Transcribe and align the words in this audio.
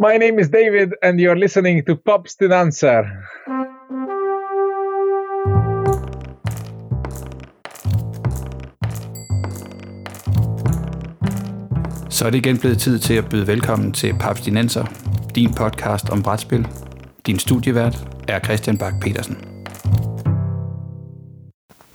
My 0.00 0.16
name 0.16 0.38
is 0.38 0.48
David, 0.48 0.92
and 1.02 1.18
you're 1.18 1.34
listening 1.34 1.86
to 1.86 1.96
Pops 1.96 2.36
to 2.36 2.48
Dancer. 2.48 3.04
Så 12.10 12.26
er 12.26 12.30
det 12.30 12.38
igen 12.38 12.58
blevet 12.58 12.78
tid 12.78 12.98
til 12.98 13.14
at 13.14 13.24
byde 13.30 13.46
velkommen 13.46 13.92
til 13.92 14.14
Paps 14.20 14.40
Dinenser, 14.40 14.84
din 15.34 15.54
podcast 15.54 16.10
om 16.10 16.22
brætspil. 16.22 16.66
Din 17.26 17.38
studievært 17.38 18.08
er 18.28 18.40
Christian 18.40 18.78
Bak 18.78 18.94
petersen 19.00 19.57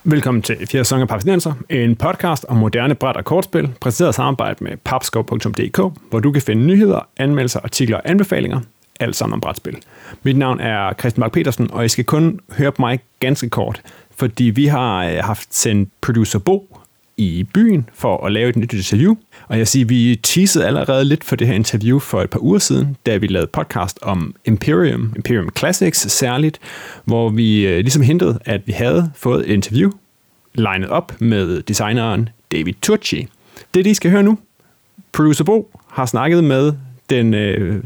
Velkommen 0.06 0.42
til 0.42 0.56
fjerde 0.56 0.86
sæson 0.86 1.02
af 1.02 1.08
Papsnenser, 1.08 1.54
en 1.70 1.96
podcast 1.96 2.46
om 2.50 2.58
moderne 2.58 2.96
bræt 2.96 3.18
og 3.18 3.26
kortspil, 3.26 3.70
præsenteret 3.82 4.14
i 4.14 4.16
samarbejde 4.16 4.64
med 4.64 4.78
papskov.dk, 4.78 5.78
hvor 6.10 6.20
du 6.20 6.32
kan 6.32 6.42
finde 6.42 6.66
nyheder, 6.66 7.08
anmeldelser, 7.18 7.60
artikler 7.64 7.98
og 7.98 8.10
anbefalinger, 8.10 8.60
alt 9.00 9.16
sammen 9.16 9.34
om 9.34 9.42
brætspil. 9.42 9.78
Mit 10.24 10.38
navn 10.38 10.60
er 10.60 10.94
Christian 11.00 11.20
Mark 11.20 11.32
Petersen, 11.32 11.72
og 11.72 11.86
I 11.86 11.88
skal 11.88 12.06
kun 12.06 12.40
høre 12.58 12.72
på 12.72 12.82
mig 12.82 13.00
ganske 13.20 13.50
kort, 13.50 13.82
fordi 14.16 14.44
vi 14.44 14.66
har 14.66 15.06
øh, 15.06 15.18
haft 15.18 15.56
sendt 15.56 15.90
producer 16.02 16.40
Bo 16.40 16.78
i 17.18 17.48
byen 17.54 17.90
for 17.94 18.26
at 18.26 18.32
lave 18.32 18.50
et 18.50 18.56
nyt 18.56 18.74
interview. 18.74 19.16
Og 19.48 19.58
jeg 19.58 19.68
siger, 19.68 19.86
vi 19.86 20.20
teasede 20.24 20.68
allerede 20.68 21.06
lidt 21.06 21.24
for 21.24 21.36
det 21.36 21.48
her 21.48 21.54
interview 21.54 22.00
for 22.00 22.22
et 22.22 22.30
par 22.30 22.44
uger 22.44 22.60
siden, 22.60 22.98
da 23.06 23.18
vi 23.18 23.28
lavede 23.28 23.50
podcast 23.54 24.00
om 24.02 24.36
Imperium, 24.46 25.14
Imperium 25.16 25.50
Classics 25.58 26.12
særligt, 26.12 26.60
hvor 27.06 27.30
vi 27.30 27.68
øh, 27.68 27.78
ligesom 27.78 28.02
hintede, 28.02 28.40
at 28.46 28.62
vi 28.66 28.72
havde 28.72 29.12
fået 29.16 29.50
et 29.50 29.54
interview 29.54 29.92
legnet 30.54 30.90
op 30.90 31.22
med 31.22 31.62
designeren 31.62 32.30
David 32.52 32.74
Tucci. 32.82 33.28
Det, 33.74 33.86
de 33.86 33.96
skal 33.96 34.12
høre 34.12 34.24
nu. 34.24 34.40
Producer 35.12 35.44
Bo 35.44 35.72
har 35.88 36.06
snakket 36.06 36.44
med 36.44 36.74
den 37.10 37.34
øh, 37.34 37.84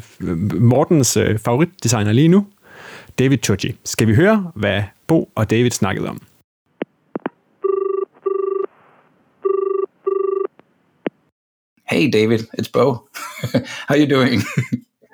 Mortens 0.62 1.18
øh, 1.18 1.40
favoritdesigner 1.40 2.12
lige 2.12 2.28
nu, 2.28 2.48
David 3.20 3.38
Tucci. 3.38 3.76
Skal 3.84 4.08
vi 4.08 4.16
høre, 4.16 4.52
hvad 4.56 4.84
Bo 5.08 5.30
og 5.36 5.50
David 5.50 5.72
snakkede 5.72 6.10
om? 6.10 6.22
Hey, 11.90 12.10
David, 12.14 12.40
it's 12.40 12.72
Bo. 12.74 12.84
How 13.88 13.96
you 13.96 14.10
doing? 14.16 14.42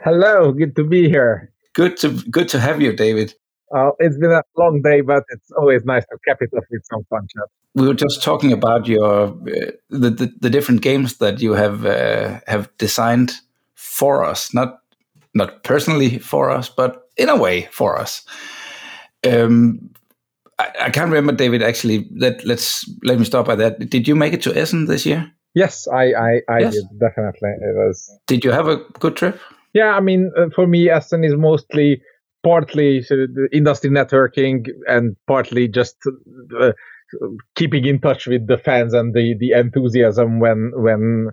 Hello, 0.06 0.52
good 0.52 0.76
to 0.76 0.84
be 0.84 1.08
here. 1.08 1.36
Good 1.74 1.98
to 2.02 2.08
good 2.32 2.48
to 2.48 2.58
have 2.58 2.82
you, 2.82 2.96
David. 2.96 3.30
Uh, 3.74 3.92
it's 4.00 4.18
been 4.18 4.32
a 4.32 4.44
long 4.56 4.82
day, 4.82 5.02
but 5.02 5.24
it's 5.30 5.52
always 5.52 5.84
nice 5.84 6.06
to 6.06 6.18
cap 6.28 6.38
it 6.42 6.50
off 6.56 6.64
with 6.70 6.84
some 6.86 7.04
fun 7.10 7.28
chat. 7.34 7.46
We 7.76 7.88
were 7.88 7.96
just 7.96 8.22
talking 8.22 8.52
about 8.52 8.88
your 8.88 9.30
uh, 9.30 9.72
the, 9.90 10.10
the, 10.12 10.34
the 10.42 10.50
different 10.50 10.82
games 10.82 11.18
that 11.18 11.42
you 11.42 11.54
have 11.54 11.86
uh, 11.86 12.40
have 12.48 12.70
designed 12.78 13.34
for 13.74 14.24
us, 14.24 14.54
not 14.54 14.80
not 15.34 15.64
personally 15.64 16.20
for 16.20 16.52
us, 16.52 16.70
but 16.70 17.10
in 17.18 17.30
a 17.30 17.36
way 17.36 17.68
for 17.72 17.98
us. 17.98 18.24
Um, 19.28 19.90
I, 20.60 20.72
I, 20.82 20.90
can't 20.92 21.10
remember, 21.10 21.34
David. 21.34 21.64
Actually, 21.64 22.08
let 22.16 22.46
let's 22.46 22.88
let 23.04 23.18
me 23.18 23.26
start 23.26 23.48
by 23.48 23.56
that. 23.56 23.90
Did 23.90 24.08
you 24.08 24.16
make 24.16 24.34
it 24.34 24.44
to 24.44 24.56
Essen 24.56 24.86
this 24.86 25.06
year? 25.06 25.32
Yes, 25.56 25.88
I 25.88 26.14
I, 26.14 26.42
I 26.48 26.60
yes. 26.60 26.74
did 26.76 27.00
definitely. 27.00 27.50
It 27.62 27.76
was. 27.76 28.16
Did 28.28 28.46
you 28.46 28.52
have 28.52 28.68
a 28.68 28.78
good 29.00 29.16
trip? 29.16 29.40
Yeah, 29.74 29.96
I 29.96 30.02
mean, 30.02 30.32
uh, 30.38 30.50
for 30.54 30.68
me, 30.68 30.90
Essen 30.90 31.24
is 31.24 31.34
mostly 31.36 32.02
partly 32.44 33.04
industry 33.52 33.90
networking 33.90 34.66
and 34.88 35.16
partly 35.28 35.68
just 35.68 35.96
uh, 36.60 36.72
keeping 37.56 37.86
in 37.86 38.00
touch 38.00 38.28
with 38.28 38.48
the 38.48 38.58
fans 38.58 38.94
and 38.94 39.14
the 39.14 39.36
the 39.40 39.52
enthusiasm 39.52 40.40
when 40.40 40.72
when 40.76 41.28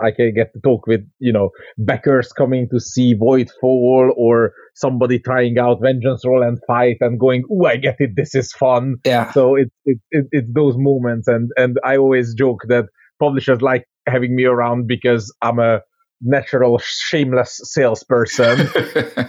I 0.00 0.10
can 0.10 0.32
get 0.34 0.52
to 0.54 0.60
talk 0.60 0.86
with 0.86 1.00
you 1.18 1.32
know 1.32 1.50
backers 1.78 2.32
coming 2.32 2.68
to 2.70 2.80
see 2.80 3.14
Voidfall 3.14 4.10
or 4.16 4.52
somebody 4.74 5.18
trying 5.18 5.58
out 5.58 5.80
Vengeance 5.82 6.22
Roll 6.26 6.42
and 6.42 6.58
Fight 6.66 6.98
and 7.00 7.18
going, 7.18 7.44
"Oh, 7.50 7.66
I 7.66 7.76
get 7.76 7.96
it. 7.98 8.10
This 8.16 8.34
is 8.34 8.52
fun." 8.52 8.96
Yeah. 9.04 9.30
So 9.32 9.56
it's 9.56 9.70
it, 9.84 9.98
it, 10.10 10.26
it's 10.30 10.52
those 10.52 10.74
moments, 10.76 11.28
and 11.28 11.50
and 11.56 11.78
I 11.84 11.96
always 11.96 12.34
joke 12.34 12.60
that 12.68 12.86
publishers 13.20 13.60
like 13.60 13.84
having 14.06 14.34
me 14.34 14.44
around 14.44 14.86
because 14.86 15.32
I'm 15.42 15.58
a 15.58 15.80
natural 16.22 16.78
shameless 16.78 17.60
salesperson. 17.64 18.60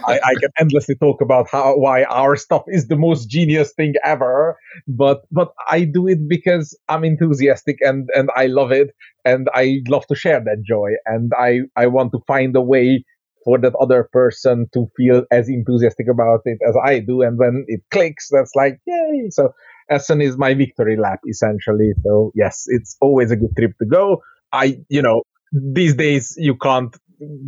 I, 0.06 0.20
I, 0.24 0.34
can 0.40 0.50
endlessly 0.60 0.94
talk 0.94 1.20
about 1.20 1.48
how 1.50 1.76
why 1.76 2.04
our 2.04 2.36
stuff 2.36 2.62
is 2.68 2.86
the 2.88 2.96
most 2.96 3.28
genius 3.28 3.72
thing 3.72 3.94
ever 4.04 4.56
but 4.86 5.22
but 5.30 5.52
i 5.70 5.84
do 5.84 6.06
it 6.06 6.28
because 6.28 6.78
i'm 6.88 7.04
enthusiastic 7.04 7.76
and 7.80 8.08
and 8.14 8.30
i 8.36 8.46
love 8.46 8.70
it 8.70 8.90
and 9.24 9.48
i 9.54 9.80
love 9.88 10.06
to 10.06 10.14
share 10.14 10.40
that 10.40 10.62
joy 10.66 10.90
and 11.06 11.32
i 11.38 11.60
i 11.76 11.86
want 11.86 12.12
to 12.12 12.20
find 12.26 12.54
a 12.56 12.60
way 12.60 13.04
for 13.44 13.58
that 13.58 13.74
other 13.80 14.08
person 14.12 14.66
to 14.72 14.86
feel 14.96 15.24
as 15.30 15.48
enthusiastic 15.48 16.06
about 16.08 16.40
it 16.44 16.58
as 16.68 16.76
i 16.84 16.98
do 16.98 17.22
and 17.22 17.38
when 17.38 17.64
it 17.68 17.80
clicks 17.90 18.28
that's 18.30 18.52
like 18.54 18.78
yay! 18.86 19.28
So 19.30 19.52
Essen 19.90 20.22
is 20.22 20.38
my 20.38 20.54
victory 20.54 20.96
lap 20.96 21.20
essentially. 21.28 21.92
So 22.04 22.32
yes 22.34 22.64
it's 22.68 22.96
always 23.02 23.30
a 23.30 23.36
good 23.36 23.54
trip 23.58 23.72
to 23.82 23.86
go. 23.86 24.22
I, 24.50 24.78
you 24.88 25.02
know, 25.02 25.24
these 25.54 25.94
days 25.94 26.34
you 26.38 26.56
can't 26.56 26.96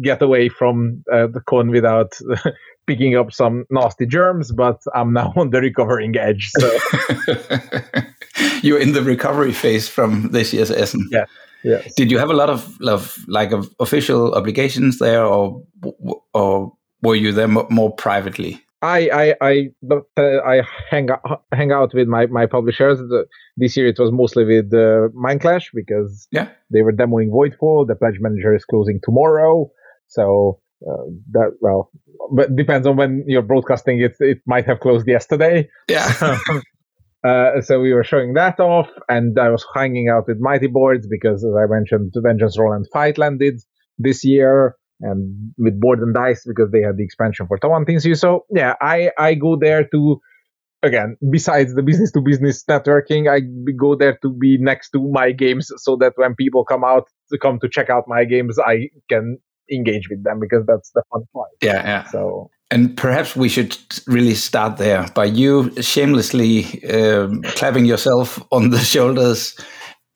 get 0.00 0.22
away 0.22 0.48
from 0.48 1.02
uh, 1.12 1.26
the 1.26 1.40
con 1.40 1.70
without 1.70 2.12
picking 2.86 3.16
up 3.16 3.32
some 3.32 3.64
nasty 3.68 4.06
germs 4.06 4.52
but 4.52 4.80
i'm 4.94 5.12
now 5.12 5.32
on 5.36 5.50
the 5.50 5.60
recovering 5.60 6.16
edge 6.16 6.50
so. 6.58 6.78
You're 8.62 8.80
in 8.80 8.92
the 8.92 9.02
recovery 9.02 9.52
phase 9.52 9.88
from 9.88 10.30
this 10.30 10.52
year's 10.52 10.70
essen. 10.70 11.08
Yeah 11.10 11.24
yes. 11.62 11.94
did 11.94 12.10
you 12.10 12.18
have 12.18 12.30
a 12.30 12.34
lot 12.34 12.50
of, 12.50 12.78
of 12.82 13.18
like 13.28 13.52
of 13.52 13.74
official 13.80 14.34
obligations 14.34 14.98
there 14.98 15.24
or 15.24 15.62
or 16.32 16.72
were 17.02 17.14
you 17.14 17.32
there 17.32 17.48
more 17.48 17.94
privately 17.94 18.60
I 18.86 18.98
I 19.22 19.34
I 19.40 19.54
uh, 19.90 20.22
I 20.46 20.62
hang 20.90 21.10
out, 21.10 21.42
hang 21.52 21.72
out 21.72 21.92
with 21.94 22.08
my 22.08 22.26
my 22.26 22.46
publishers. 22.46 22.98
The, 22.98 23.26
this 23.56 23.76
year 23.76 23.86
it 23.88 23.98
was 23.98 24.12
mostly 24.12 24.44
with 24.44 24.72
uh, 24.72 25.08
Mindclash 25.26 25.66
because 25.74 26.28
yeah 26.30 26.48
they 26.72 26.82
were 26.82 26.92
demoing 26.92 27.30
Voidfall. 27.30 27.86
The 27.86 27.96
pledge 27.96 28.18
manager 28.20 28.54
is 28.54 28.64
closing 28.64 29.00
tomorrow, 29.02 29.70
so 30.06 30.60
uh, 30.88 31.04
that 31.32 31.56
well, 31.60 31.90
but 32.32 32.54
depends 32.54 32.86
on 32.86 32.96
when 32.96 33.24
you're 33.26 33.42
broadcasting 33.42 34.00
it. 34.00 34.14
It 34.20 34.38
might 34.46 34.66
have 34.66 34.80
closed 34.80 35.06
yesterday. 35.08 35.68
Yeah. 35.88 36.08
uh, 37.24 37.60
so 37.62 37.80
we 37.80 37.92
were 37.92 38.04
showing 38.04 38.34
that 38.34 38.60
off, 38.60 38.88
and 39.08 39.38
I 39.38 39.50
was 39.50 39.66
hanging 39.74 40.08
out 40.08 40.28
with 40.28 40.38
Mighty 40.38 40.68
Boards 40.68 41.06
because, 41.08 41.44
as 41.44 41.54
I 41.56 41.66
mentioned, 41.68 42.12
Vengeance 42.16 42.58
Roll 42.58 42.72
and 42.72 42.86
Fight 42.92 43.18
landed 43.18 43.60
this 43.98 44.24
year 44.24 44.76
and 45.00 45.52
with 45.58 45.78
board 45.80 46.00
and 46.00 46.14
dice 46.14 46.44
because 46.46 46.70
they 46.70 46.80
had 46.80 46.96
the 46.96 47.04
expansion 47.04 47.46
for 47.46 47.58
Tawantinsuyu. 47.58 48.16
So 48.16 48.46
yeah, 48.50 48.74
I 48.80 49.10
I 49.18 49.34
go 49.34 49.56
there 49.56 49.86
to 49.88 50.20
again 50.82 51.16
besides 51.30 51.74
the 51.74 51.82
business 51.82 52.12
to 52.12 52.20
business 52.20 52.64
networking, 52.64 53.30
I 53.30 53.40
go 53.72 53.94
there 53.94 54.18
to 54.22 54.32
be 54.32 54.58
next 54.58 54.90
to 54.90 55.08
my 55.10 55.32
games 55.32 55.70
so 55.76 55.96
that 55.96 56.12
when 56.16 56.34
people 56.34 56.64
come 56.64 56.84
out 56.84 57.08
to 57.30 57.38
come 57.38 57.58
to 57.60 57.68
check 57.68 57.90
out 57.90 58.04
my 58.06 58.24
games, 58.24 58.58
I 58.58 58.88
can 59.08 59.38
engage 59.70 60.08
with 60.08 60.22
them 60.24 60.40
because 60.40 60.64
that's 60.66 60.90
the 60.94 61.02
fun 61.12 61.24
part. 61.34 61.48
Yeah, 61.62 61.82
yeah. 61.84 62.04
So 62.04 62.50
and 62.70 62.96
perhaps 62.96 63.36
we 63.36 63.48
should 63.48 63.76
really 64.06 64.34
start 64.34 64.76
there 64.76 65.06
by 65.14 65.26
you 65.26 65.70
shamelessly 65.80 66.84
um, 66.86 67.42
clapping 67.42 67.84
yourself 67.84 68.42
on 68.50 68.70
the 68.70 68.78
shoulders 68.94 69.56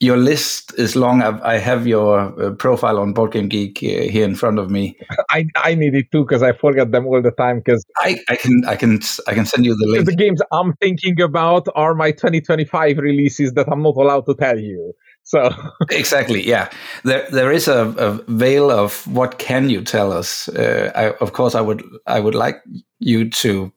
your 0.01 0.17
list 0.17 0.73
is 0.79 0.97
long. 0.97 1.23
I, 1.23 1.59
have 1.59 1.87
your 1.87 2.43
uh, 2.43 2.51
profile 2.53 2.99
on 2.99 3.13
Board 3.13 3.33
Game 3.33 3.49
Geek 3.49 3.79
uh, 3.79 4.11
here 4.11 4.25
in 4.25 4.35
front 4.35 4.59
of 4.59 4.71
me. 4.71 4.97
I, 5.29 5.47
I 5.57 5.75
need 5.75 5.95
it 5.95 6.11
too 6.11 6.25
because 6.25 6.43
I 6.43 6.53
forget 6.53 6.91
them 6.91 7.07
all 7.07 7.21
the 7.21 7.31
time. 7.31 7.59
Because 7.59 7.85
I, 7.99 8.19
I 8.31 8.37
can 8.37 8.63
I 8.67 8.77
can 8.77 8.99
I 9.27 9.35
can 9.35 9.45
send 9.45 9.67
you 9.67 9.77
the 9.77 9.87
link. 9.87 10.07
The 10.07 10.17
games 10.17 10.41
I'm 10.53 10.73
thinking 10.77 11.21
about 11.21 11.67
are 11.75 11.95
my 11.95 12.13
2025 12.13 12.97
releases 12.97 13.53
that 13.53 13.69
I'm 13.71 13.83
not 13.83 13.97
allowed 13.97 14.25
to 14.27 14.35
tell 14.35 14.59
you. 14.59 14.95
So 15.23 15.51
exactly, 15.91 16.49
yeah. 16.49 16.71
There 17.05 17.29
there 17.31 17.53
is 17.53 17.69
a, 17.69 17.89
a 17.99 18.13
veil 18.33 18.71
of 18.71 19.07
what 19.07 19.39
can 19.39 19.69
you 19.69 19.83
tell 19.83 20.13
us. 20.13 20.49
Uh, 20.49 20.91
I, 20.95 21.11
of 21.23 21.35
course, 21.35 21.55
I 21.55 21.61
would 21.61 21.85
I 22.07 22.21
would 22.21 22.35
like 22.35 22.63
you 23.01 23.29
to 23.29 23.71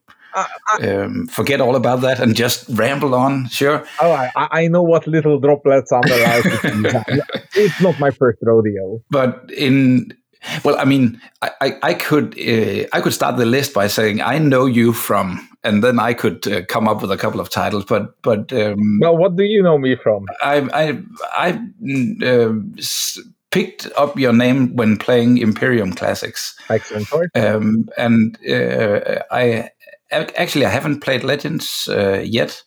um, 0.82 1.26
forget 1.26 1.60
all 1.60 1.76
about 1.76 2.00
that 2.02 2.20
and 2.20 2.34
just 2.34 2.68
ramble 2.70 3.14
on. 3.14 3.48
Sure. 3.48 3.84
Oh, 4.00 4.12
I, 4.12 4.30
I 4.36 4.68
know 4.68 4.82
what 4.82 5.06
little 5.06 5.38
droplets 5.38 5.92
I'm 5.92 6.04
allowed 6.04 6.42
to 6.42 7.24
It's 7.54 7.80
not 7.80 7.98
my 7.98 8.10
first 8.10 8.38
rodeo. 8.42 9.00
But 9.10 9.50
in 9.56 10.12
well, 10.64 10.76
I 10.78 10.84
mean, 10.84 11.20
I, 11.42 11.50
I, 11.60 11.78
I 11.82 11.94
could 11.94 12.38
uh, 12.38 12.86
I 12.92 13.00
could 13.00 13.12
start 13.12 13.36
the 13.36 13.46
list 13.46 13.74
by 13.74 13.86
saying 13.86 14.20
I 14.20 14.38
know 14.38 14.66
you 14.66 14.92
from, 14.92 15.48
and 15.62 15.82
then 15.82 15.98
I 15.98 16.14
could 16.14 16.46
uh, 16.46 16.64
come 16.66 16.88
up 16.88 17.00
with 17.00 17.10
a 17.10 17.16
couple 17.16 17.40
of 17.40 17.50
titles. 17.50 17.84
But 17.84 18.20
but 18.22 18.52
um, 18.52 18.98
well, 19.00 19.16
what 19.16 19.36
do 19.36 19.44
you 19.44 19.62
know 19.62 19.78
me 19.78 19.96
from? 19.96 20.26
I 20.42 20.68
I 20.72 21.02
I 21.36 22.26
uh, 22.26 22.52
picked 23.50 23.88
up 23.96 24.18
your 24.18 24.32
name 24.32 24.74
when 24.76 24.96
playing 24.96 25.38
Imperium 25.38 25.92
Classics. 25.92 26.56
Excellent. 26.68 27.08
Um, 27.34 27.88
and 27.96 28.36
uh, 28.48 29.22
I 29.30 29.70
actually 30.10 30.66
I 30.66 30.70
haven't 30.70 31.00
played 31.00 31.24
Legends 31.24 31.88
uh, 31.88 32.20
yet, 32.24 32.62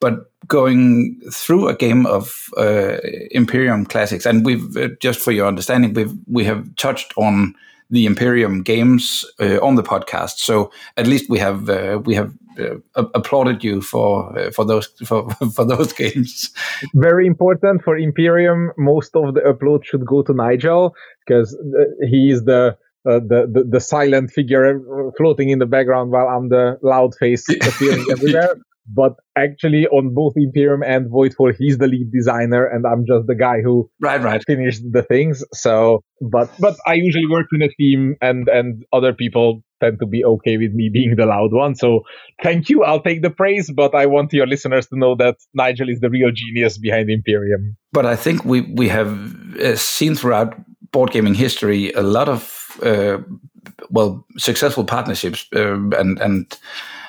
but 0.00 0.30
going 0.46 1.20
through 1.32 1.68
a 1.68 1.76
game 1.76 2.06
of 2.06 2.48
uh, 2.56 2.98
Imperium 3.30 3.86
Classics, 3.86 4.26
and 4.26 4.44
we've 4.44 4.76
uh, 4.76 4.88
just 5.00 5.20
for 5.20 5.32
your 5.32 5.46
understanding, 5.46 5.94
we've 5.94 6.14
we 6.26 6.44
have 6.44 6.74
touched 6.76 7.12
on 7.16 7.54
the 7.90 8.06
Imperium 8.06 8.62
games 8.62 9.24
uh, 9.40 9.58
on 9.62 9.76
the 9.76 9.82
podcast. 9.82 10.38
So 10.38 10.70
at 10.96 11.06
least 11.06 11.30
we 11.30 11.38
have 11.38 11.68
uh, 11.70 12.00
we 12.04 12.14
have 12.14 12.32
uh, 12.58 12.76
applauded 13.14 13.62
you 13.62 13.80
for 13.80 14.50
for 14.52 14.64
those 14.64 14.86
for, 15.04 15.30
for 15.54 15.64
those 15.64 15.92
games. 15.92 16.50
Very 16.94 17.26
important 17.26 17.82
for 17.82 17.96
Imperium. 17.96 18.72
Most 18.76 19.14
of 19.14 19.34
the 19.34 19.40
upload 19.40 19.84
should 19.84 20.04
go 20.04 20.22
to 20.22 20.32
Nigel 20.32 20.94
because 21.24 21.56
he 22.08 22.30
is 22.30 22.44
the, 22.44 22.76
uh, 23.06 23.20
the, 23.20 23.48
the 23.52 23.64
the 23.70 23.80
silent 23.80 24.30
figure 24.30 24.80
floating 25.16 25.50
in 25.50 25.58
the 25.58 25.66
background 25.66 26.10
while 26.10 26.28
I'm 26.28 26.48
the 26.48 26.78
loud 26.82 27.14
face 27.14 27.48
appearing 27.68 28.06
everywhere 28.10 28.56
but 28.88 29.14
actually 29.36 29.86
on 29.88 30.14
both 30.14 30.34
Imperium 30.36 30.82
and 30.82 31.10
Voidfall, 31.10 31.54
he's 31.58 31.78
the 31.78 31.86
lead 31.86 32.12
designer, 32.12 32.66
and 32.66 32.86
I'm 32.86 33.04
just 33.06 33.26
the 33.26 33.34
guy 33.34 33.60
who 33.62 33.90
right, 34.00 34.20
right. 34.20 34.42
finished 34.46 34.82
the 34.90 35.02
things. 35.02 35.44
So, 35.52 36.02
but 36.20 36.50
but 36.58 36.76
I 36.86 36.94
usually 36.94 37.26
work 37.26 37.46
in 37.52 37.62
a 37.62 37.68
team, 37.68 38.16
and 38.20 38.48
and 38.48 38.84
other 38.92 39.12
people 39.12 39.62
tend 39.80 39.98
to 40.00 40.06
be 40.06 40.24
okay 40.24 40.56
with 40.56 40.72
me 40.72 40.88
being 40.90 41.16
the 41.16 41.26
loud 41.26 41.52
one. 41.52 41.74
So, 41.74 42.02
thank 42.42 42.68
you. 42.68 42.84
I'll 42.84 43.02
take 43.02 43.22
the 43.22 43.30
praise, 43.30 43.70
but 43.70 43.94
I 43.94 44.06
want 44.06 44.32
your 44.32 44.46
listeners 44.46 44.86
to 44.88 44.98
know 44.98 45.14
that 45.16 45.36
Nigel 45.54 45.88
is 45.88 46.00
the 46.00 46.10
real 46.10 46.30
genius 46.32 46.78
behind 46.78 47.10
Imperium. 47.10 47.76
But 47.92 48.06
I 48.06 48.16
think 48.16 48.44
we 48.44 48.60
we 48.60 48.88
have 48.88 49.10
uh, 49.58 49.76
seen 49.76 50.14
throughout 50.14 50.54
board 50.96 51.10
gaming 51.10 51.34
history 51.34 51.92
a 51.92 52.02
lot 52.02 52.26
of 52.26 52.42
uh, 52.82 53.18
well 53.90 54.24
successful 54.38 54.84
partnerships 54.84 55.46
uh, 55.54 55.74
and 56.00 56.18
and 56.20 56.58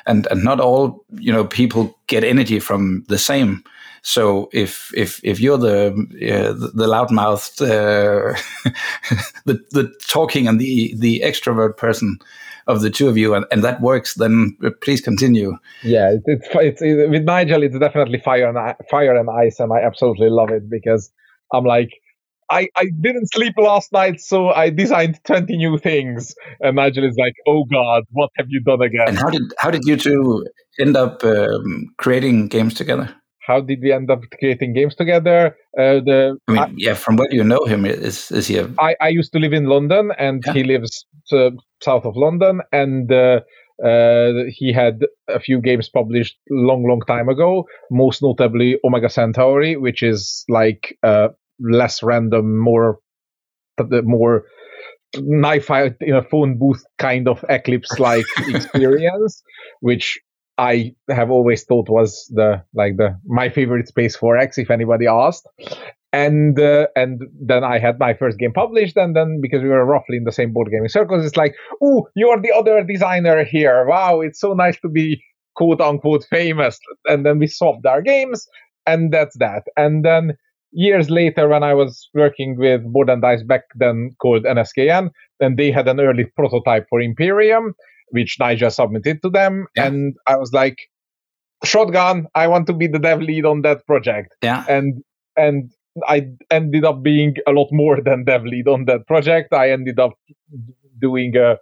and 0.06 0.28
and 0.32 0.44
not 0.44 0.60
all 0.60 1.06
you 1.20 1.32
know 1.32 1.46
people 1.46 1.98
get 2.08 2.24
energy 2.24 2.60
from 2.60 3.06
the 3.08 3.18
same. 3.18 3.64
So 4.02 4.50
if 4.52 4.92
if 4.94 5.22
if 5.24 5.40
you're 5.40 5.58
the 5.58 5.94
uh, 6.32 6.54
the 6.74 6.88
loudmouthed, 6.88 7.62
uh, 7.62 8.38
the 9.46 9.56
the 9.72 9.94
talking 10.08 10.48
and 10.48 10.60
the 10.60 10.94
the 11.00 11.22
extrovert 11.24 11.78
person 11.78 12.18
of 12.68 12.82
the 12.82 12.90
two 12.90 13.08
of 13.08 13.18
you, 13.18 13.36
and, 13.36 13.46
and 13.52 13.64
that 13.64 13.80
works, 13.80 14.16
then 14.16 14.58
please 14.82 15.00
continue. 15.00 15.58
Yeah, 15.84 16.18
it's, 16.26 16.48
it's 16.56 16.82
with 16.82 17.24
Nigel, 17.24 17.64
it's 17.64 17.80
definitely 17.80 18.20
fire 18.20 18.50
and 18.50 18.76
fire 18.90 19.16
and 19.16 19.30
ice, 19.30 19.62
and 19.62 19.72
I 19.72 19.80
absolutely 19.80 20.30
love 20.30 20.50
it 20.52 20.70
because 20.70 21.10
I'm 21.54 21.64
like 21.64 22.02
I, 22.50 22.70
I 22.76 22.86
didn't 23.02 23.28
sleep 23.34 23.54
last 23.58 23.92
night, 23.92 24.22
so 24.22 24.50
I 24.50 24.70
designed 24.70 25.20
20 25.26 25.58
new 25.58 25.78
things. 25.78 26.34
And 26.62 26.78
Nigel 26.78 27.04
is 27.04 27.16
like, 27.18 27.34
oh 27.46 27.66
God, 27.66 28.04
what 28.12 28.30
have 28.38 28.48
you 28.50 28.62
done 28.62 28.82
again? 28.82 29.08
And 29.08 29.18
how 29.18 29.30
did, 29.30 29.42
how 29.60 29.72
did 29.72 29.82
you 29.86 29.98
two 29.98 30.46
end 30.80 30.96
up 30.96 31.24
um, 31.24 31.88
creating 31.98 32.48
games 32.48 32.74
together? 32.74 33.14
How 33.46 33.62
did 33.62 33.80
we 33.82 33.94
end 33.94 34.12
up 34.12 34.22
creating 34.40 34.74
games 34.74 34.94
together? 34.94 35.56
Uh, 35.78 36.04
the 36.04 36.38
I 36.48 36.52
mean, 36.52 36.62
I, 36.62 36.74
yeah, 36.76 36.94
from 36.96 37.16
what 37.16 37.32
you 37.32 37.46
know 37.46 37.64
him, 37.66 37.86
is 37.86 38.30
is 38.30 38.48
he? 38.48 38.58
A... 38.58 38.70
I, 38.78 38.96
I 39.00 39.08
used 39.08 39.32
to 39.34 39.40
live 39.40 39.54
in 39.54 39.66
London, 39.66 40.12
and 40.20 40.44
yeah. 40.46 40.52
he 40.52 40.64
lives 40.66 41.06
uh, 41.32 41.52
south 41.82 42.04
of 42.04 42.18
London, 42.18 42.60
and 42.74 43.10
uh, 43.10 43.40
uh, 43.86 44.32
he 44.50 44.74
had 44.74 45.06
a 45.30 45.40
few 45.40 45.62
games 45.62 45.88
published 45.88 46.38
long, 46.50 46.86
long 46.88 47.02
time 47.08 47.30
ago. 47.30 47.66
Most 47.90 48.22
notably, 48.22 48.80
Omega 48.84 49.10
Centauri, 49.10 49.78
which 49.78 50.04
is 50.04 50.44
like 50.50 50.98
uh, 51.04 51.30
less 51.60 52.04
random, 52.04 52.58
more 52.58 53.00
more 54.04 54.46
knife 55.16 55.72
out 55.72 55.94
in 56.02 56.16
a 56.16 56.24
phone 56.24 56.58
booth 56.58 56.84
kind 56.98 57.28
of 57.28 57.44
eclipse 57.50 58.00
like 58.00 58.26
experience, 58.48 59.42
which 59.80 60.20
I 60.58 60.96
have 61.10 61.30
always 61.30 61.64
thought 61.64 61.90
was 61.90 62.32
the 62.34 62.64
like 62.74 62.98
the 62.98 63.20
my 63.26 63.50
favorite 63.50 63.88
space 63.88 64.18
4X 64.18 64.58
if 64.58 64.72
anybody 64.72 65.08
asked. 65.08 65.48
And 66.14 66.60
uh, 66.60 66.88
and 66.96 67.22
then 67.40 67.64
I 67.64 67.80
had 67.80 68.00
my 68.00 68.14
first 68.14 68.40
game 68.40 68.54
published, 68.54 68.96
and 68.96 69.16
then 69.16 69.40
because 69.42 69.62
we 69.62 69.70
were 69.70 69.86
roughly 69.86 70.18
in 70.18 70.24
the 70.24 70.32
same 70.32 70.54
board 70.54 70.70
gaming 70.72 70.88
circles, 70.88 71.26
it's 71.26 71.36
like, 71.36 71.54
oh, 71.84 72.08
you're 72.16 72.42
the 72.42 72.54
other 72.54 72.82
designer 72.84 73.44
here. 73.44 73.86
Wow, 73.86 74.22
it's 74.22 74.40
so 74.40 74.54
nice 74.54 74.80
to 74.80 74.90
be 74.90 75.22
quote 75.56 75.82
unquote 75.82 76.26
famous. 76.30 76.80
And 77.06 77.26
then 77.26 77.40
we 77.40 77.48
swapped 77.48 77.86
our 77.86 78.02
games, 78.02 78.48
and 78.86 79.14
that's 79.14 79.38
that. 79.38 79.64
And 79.76 80.06
then 80.06 80.38
years 80.72 81.10
later, 81.10 81.48
when 81.48 81.64
I 81.64 81.74
was 81.74 82.10
working 82.14 82.58
with 82.58 82.84
Board 82.92 83.10
and 83.10 83.22
Dice 83.22 83.44
back 83.44 83.64
then 83.76 84.12
called 84.22 84.44
NSKN, 84.44 85.10
and 85.40 85.58
they 85.58 85.72
had 85.72 85.88
an 85.88 86.00
early 86.00 86.26
prototype 86.36 86.86
for 86.90 87.02
Imperium, 87.02 87.74
which 88.10 88.38
Nigel 88.40 88.72
submitted 88.72 89.22
to 89.22 89.30
them, 89.30 89.68
yeah. 89.76 89.88
and 89.88 90.16
I 90.28 90.38
was 90.38 90.54
like, 90.54 90.78
"Shotgun! 91.64 92.28
I 92.36 92.48
want 92.48 92.68
to 92.68 92.74
be 92.74 92.88
the 92.88 93.00
dev 93.00 93.22
lead 93.22 93.46
on 93.46 93.62
that 93.62 93.86
project." 93.86 94.34
Yeah, 94.42 94.66
and 94.70 95.04
and 95.36 95.72
I 96.08 96.28
ended 96.52 96.86
up 96.86 97.04
being 97.04 97.36
a 97.48 97.52
lot 97.52 97.70
more 97.72 98.02
than 98.06 98.26
dev 98.26 98.44
lead 98.44 98.68
on 98.68 98.86
that 98.86 99.08
project. 99.08 99.54
I 99.54 99.72
ended 99.72 100.00
up 100.00 100.14
doing 101.00 101.36
a 101.36 101.58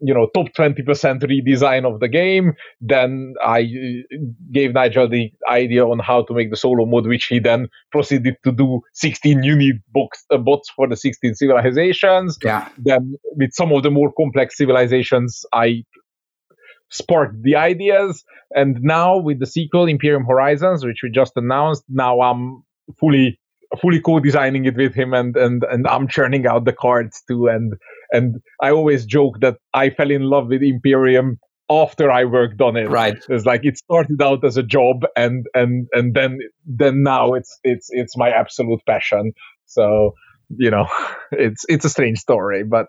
you 0.00 0.14
know 0.14 0.28
top 0.34 0.48
20% 0.56 0.84
redesign 1.22 1.84
of 1.84 2.00
the 2.00 2.08
game. 2.08 2.54
Then 2.80 3.34
i 3.44 3.60
uh, 3.60 4.16
gave 4.52 4.72
nigel 4.72 5.08
the 5.08 5.30
idea 5.48 5.86
on 5.86 5.98
how 5.98 6.22
to 6.24 6.34
make 6.34 6.50
the 6.50 6.56
solo 6.56 6.86
mode 6.86 7.06
which 7.06 7.26
he 7.26 7.38
then 7.38 7.68
proceeded 7.92 8.36
to 8.44 8.52
do 8.52 8.80
16 8.94 9.42
unit 9.42 9.76
box, 9.92 10.24
uh, 10.30 10.38
bots 10.38 10.70
for 10.70 10.88
the 10.88 10.96
16 10.96 11.34
civilizations. 11.34 12.38
Yeah. 12.42 12.68
Then 12.78 13.14
with 13.36 13.52
some 13.52 13.72
of 13.72 13.82
the 13.82 13.90
more 13.90 14.12
complex 14.12 14.56
civilizations 14.56 15.44
i 15.52 15.84
sparked 16.92 17.40
the 17.42 17.54
ideas. 17.54 18.24
And 18.56 18.82
now 18.82 19.16
with 19.16 19.38
the 19.38 19.46
sequel 19.46 19.86
imperium 19.86 20.24
horizons 20.24 20.84
which 20.84 21.00
we 21.02 21.10
just 21.10 21.32
announced 21.36 21.84
now 21.88 22.20
i'm 22.20 22.64
fully 22.98 23.38
fully 23.80 24.00
co-designing 24.00 24.64
it 24.64 24.76
with 24.76 24.94
him 24.94 25.14
and 25.14 25.36
and 25.36 25.64
and 25.64 25.86
I'm 25.86 26.08
churning 26.08 26.46
out 26.46 26.64
the 26.64 26.72
cards 26.72 27.22
too. 27.28 27.46
And 27.46 27.74
and 28.12 28.36
I 28.60 28.70
always 28.70 29.06
joke 29.06 29.40
that 29.40 29.56
I 29.74 29.90
fell 29.90 30.10
in 30.10 30.22
love 30.22 30.48
with 30.48 30.62
Imperium 30.62 31.38
after 31.70 32.10
I 32.10 32.24
worked 32.24 32.60
on 32.60 32.76
it. 32.76 32.90
Right. 32.90 33.16
It's 33.28 33.46
like 33.46 33.64
it 33.64 33.78
started 33.78 34.20
out 34.20 34.44
as 34.44 34.56
a 34.56 34.62
job 34.62 35.04
and 35.16 35.46
and 35.54 35.86
and 35.92 36.14
then 36.14 36.38
then 36.66 37.02
now 37.02 37.34
it's 37.34 37.58
it's 37.62 37.88
it's 37.90 38.16
my 38.16 38.30
absolute 38.30 38.80
passion. 38.86 39.32
So, 39.66 40.14
you 40.48 40.70
know, 40.70 40.88
it's 41.32 41.64
it's 41.68 41.84
a 41.84 41.90
strange 41.90 42.18
story, 42.18 42.64
but 42.64 42.86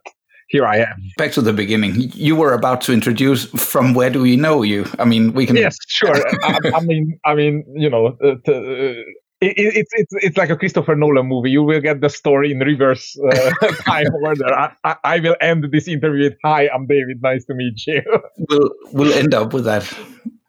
here 0.51 0.65
I 0.65 0.77
am. 0.79 1.09
Back 1.17 1.31
to 1.33 1.41
the 1.41 1.53
beginning. 1.53 1.93
You 2.13 2.35
were 2.35 2.53
about 2.53 2.81
to 2.81 2.91
introduce 2.91 3.45
from 3.45 3.93
where 3.93 4.09
do 4.09 4.21
we 4.21 4.35
know 4.35 4.63
you? 4.63 4.85
I 4.99 5.05
mean, 5.05 5.31
we 5.31 5.45
can. 5.45 5.55
Yes, 5.55 5.77
sure. 5.87 6.13
I, 6.43 6.59
I, 6.75 6.81
mean, 6.81 7.17
I 7.23 7.35
mean, 7.35 7.63
you 7.73 7.89
know, 7.89 8.17
uh, 8.21 8.35
to, 8.45 9.03
uh, 9.43 9.47
it, 9.47 9.55
it's 9.57 9.91
it's 9.93 10.13
it's 10.25 10.37
like 10.37 10.49
a 10.49 10.55
Christopher 10.55 10.95
Nolan 10.95 11.27
movie. 11.27 11.49
You 11.49 11.63
will 11.63 11.81
get 11.81 12.01
the 12.01 12.09
story 12.09 12.51
in 12.51 12.59
reverse 12.59 13.17
uh, 13.19 13.67
time 13.85 14.07
order. 14.21 14.53
I, 14.53 14.71
I, 14.83 14.95
I, 15.03 15.19
will 15.19 15.35
end 15.41 15.65
this 15.71 15.87
interview 15.87 16.25
with 16.25 16.37
"Hi, 16.43 16.69
I'm 16.69 16.85
David. 16.85 17.21
Nice 17.21 17.45
to 17.45 17.53
meet 17.53 17.85
you." 17.87 18.01
we'll 18.49 18.69
we'll 18.91 19.13
end 19.13 19.33
up 19.33 19.53
with 19.53 19.65
that. 19.65 19.91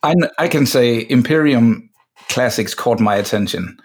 I 0.03 0.15
I 0.39 0.49
can 0.49 0.67
say 0.67 1.07
Imperium 1.09 1.89
classics 2.29 2.75
caught 2.75 3.01
my 3.01 3.17
attention, 3.17 3.79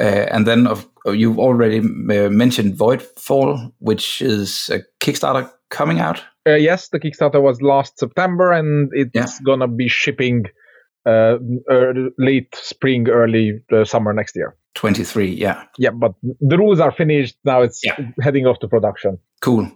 uh, 0.00 0.26
and 0.32 0.46
then 0.46 0.66
of, 0.66 0.88
you've 1.06 1.38
already 1.38 1.78
uh, 1.78 2.28
mentioned 2.28 2.74
Voidfall, 2.74 3.72
which 3.78 4.20
is 4.20 4.70
a 4.70 4.80
Kickstarter 5.00 5.50
coming 5.70 6.00
out. 6.00 6.22
Uh, 6.46 6.54
yes, 6.54 6.88
the 6.88 6.98
Kickstarter 6.98 7.40
was 7.40 7.62
last 7.62 7.98
September, 7.98 8.52
and 8.52 8.90
it's 8.92 9.14
yeah. 9.14 9.44
gonna 9.44 9.68
be 9.68 9.86
shipping 9.86 10.46
uh, 11.06 11.36
late 12.18 12.54
spring, 12.54 13.08
early 13.08 13.60
uh, 13.72 13.84
summer 13.84 14.12
next 14.12 14.36
year. 14.36 14.56
23, 14.74 15.26
yeah. 15.26 15.64
Yeah, 15.78 15.90
but 15.90 16.14
the 16.22 16.56
rules 16.56 16.80
are 16.80 16.92
finished. 16.92 17.36
Now 17.44 17.62
it's 17.62 17.80
yeah. 17.84 17.96
heading 18.20 18.46
off 18.46 18.60
to 18.60 18.68
production. 18.68 19.18
Cool. 19.40 19.70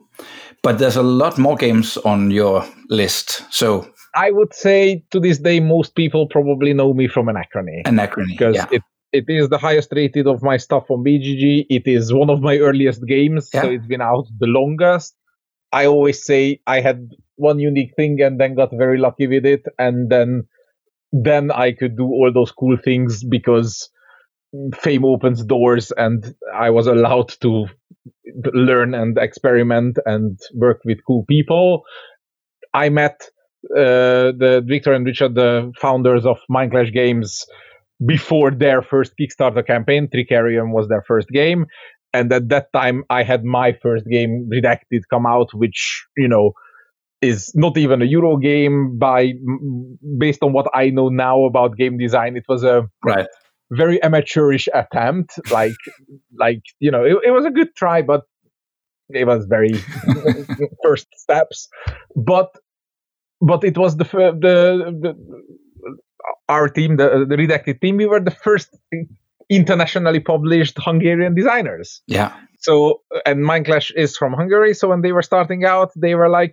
But 0.62 0.78
there's 0.78 0.96
a 0.96 1.02
lot 1.02 1.38
more 1.38 1.56
games 1.56 1.96
on 1.98 2.30
your 2.30 2.64
list. 2.88 3.44
So 3.52 3.88
I 4.14 4.30
would 4.30 4.54
say 4.54 5.04
to 5.10 5.18
this 5.18 5.38
day, 5.38 5.58
most 5.60 5.94
people 5.94 6.28
probably 6.28 6.72
know 6.72 6.94
me 6.94 7.08
from 7.08 7.26
Anachrony. 7.26 7.82
Anachrony, 7.84 8.28
because 8.28 8.56
yeah. 8.56 8.66
it, 8.70 8.82
it 9.12 9.24
is 9.28 9.48
the 9.48 9.58
highest 9.58 9.88
rated 9.92 10.26
of 10.26 10.42
my 10.42 10.56
stuff 10.56 10.90
on 10.90 11.02
BGG. 11.02 11.66
It 11.68 11.86
is 11.86 12.12
one 12.12 12.30
of 12.30 12.40
my 12.40 12.58
earliest 12.58 13.04
games, 13.06 13.50
yeah. 13.52 13.62
so 13.62 13.70
it's 13.70 13.86
been 13.86 14.02
out 14.02 14.26
the 14.38 14.46
longest. 14.46 15.14
I 15.72 15.86
always 15.86 16.24
say 16.24 16.60
I 16.66 16.80
had 16.80 17.08
one 17.36 17.58
unique 17.58 17.94
thing 17.96 18.20
and 18.20 18.38
then 18.38 18.54
got 18.54 18.70
very 18.72 18.98
lucky 18.98 19.26
with 19.26 19.46
it, 19.46 19.64
and 19.78 20.10
then 20.10 20.46
then 21.12 21.50
I 21.50 21.72
could 21.72 21.96
do 21.96 22.04
all 22.04 22.30
those 22.32 22.50
cool 22.50 22.76
things 22.82 23.22
because 23.24 23.90
fame 24.74 25.04
opens 25.04 25.44
doors 25.44 25.92
and 25.96 26.34
I 26.54 26.70
was 26.70 26.86
allowed 26.86 27.28
to 27.40 27.66
learn 28.52 28.94
and 28.94 29.16
experiment 29.18 29.98
and 30.06 30.38
work 30.54 30.80
with 30.84 30.98
cool 31.06 31.24
people. 31.28 31.84
I 32.74 32.88
met 32.88 33.20
uh, 33.70 34.32
the 34.32 34.62
Victor 34.66 34.92
and 34.92 35.04
Richard, 35.04 35.34
the 35.34 35.72
founders 35.78 36.26
of 36.26 36.38
Mind 36.48 36.72
Clash 36.72 36.90
Games, 36.92 37.44
before 38.04 38.50
their 38.50 38.82
first 38.82 39.12
Kickstarter 39.20 39.64
campaign. 39.66 40.08
Trickerion 40.08 40.72
was 40.72 40.88
their 40.88 41.02
first 41.06 41.28
game. 41.28 41.66
And 42.14 42.32
at 42.32 42.48
that 42.48 42.72
time, 42.72 43.04
I 43.08 43.22
had 43.22 43.44
my 43.44 43.72
first 43.82 44.06
game, 44.06 44.48
Redacted, 44.52 45.02
come 45.08 45.26
out, 45.26 45.54
which, 45.54 46.04
you 46.16 46.28
know, 46.28 46.52
is 47.22 47.52
not 47.54 47.78
even 47.78 48.02
a 48.02 48.04
Euro 48.04 48.36
game. 48.36 48.98
By 48.98 49.32
based 50.18 50.42
on 50.42 50.52
what 50.52 50.68
I 50.74 50.90
know 50.90 51.08
now 51.08 51.44
about 51.44 51.76
game 51.76 51.96
design, 51.96 52.36
it 52.36 52.44
was 52.48 52.64
a 52.64 52.88
right 53.04 53.26
very 53.70 54.02
amateurish 54.02 54.68
attempt. 54.74 55.38
Like 55.50 55.76
like 56.38 56.62
you 56.78 56.90
know, 56.90 57.04
it, 57.04 57.16
it 57.24 57.30
was 57.30 57.44
a 57.44 57.50
good 57.50 57.74
try, 57.74 58.02
but 58.02 58.22
it 59.08 59.26
was 59.26 59.46
very 59.46 59.72
first 60.82 61.06
steps, 61.16 61.68
but 62.14 62.54
but 63.40 63.64
it 63.64 63.76
was 63.76 63.96
the 63.96 64.04
the, 64.04 64.92
the 65.00 65.14
our 66.48 66.68
team, 66.68 66.96
the, 66.96 67.26
the 67.28 67.36
redacted 67.36 67.80
team, 67.80 67.96
we 67.96 68.06
were 68.06 68.20
the 68.20 68.30
first 68.30 68.68
internationally 69.48 70.20
published 70.20 70.76
Hungarian 70.78 71.34
designers. 71.34 72.02
Yeah. 72.06 72.36
So 72.58 73.02
and 73.26 73.40
Mindclash 73.44 73.90
is 73.96 74.16
from 74.16 74.32
Hungary. 74.34 74.74
So 74.74 74.88
when 74.88 75.02
they 75.02 75.12
were 75.12 75.22
starting 75.22 75.64
out, 75.64 75.90
they 75.96 76.14
were 76.14 76.28
like, 76.28 76.52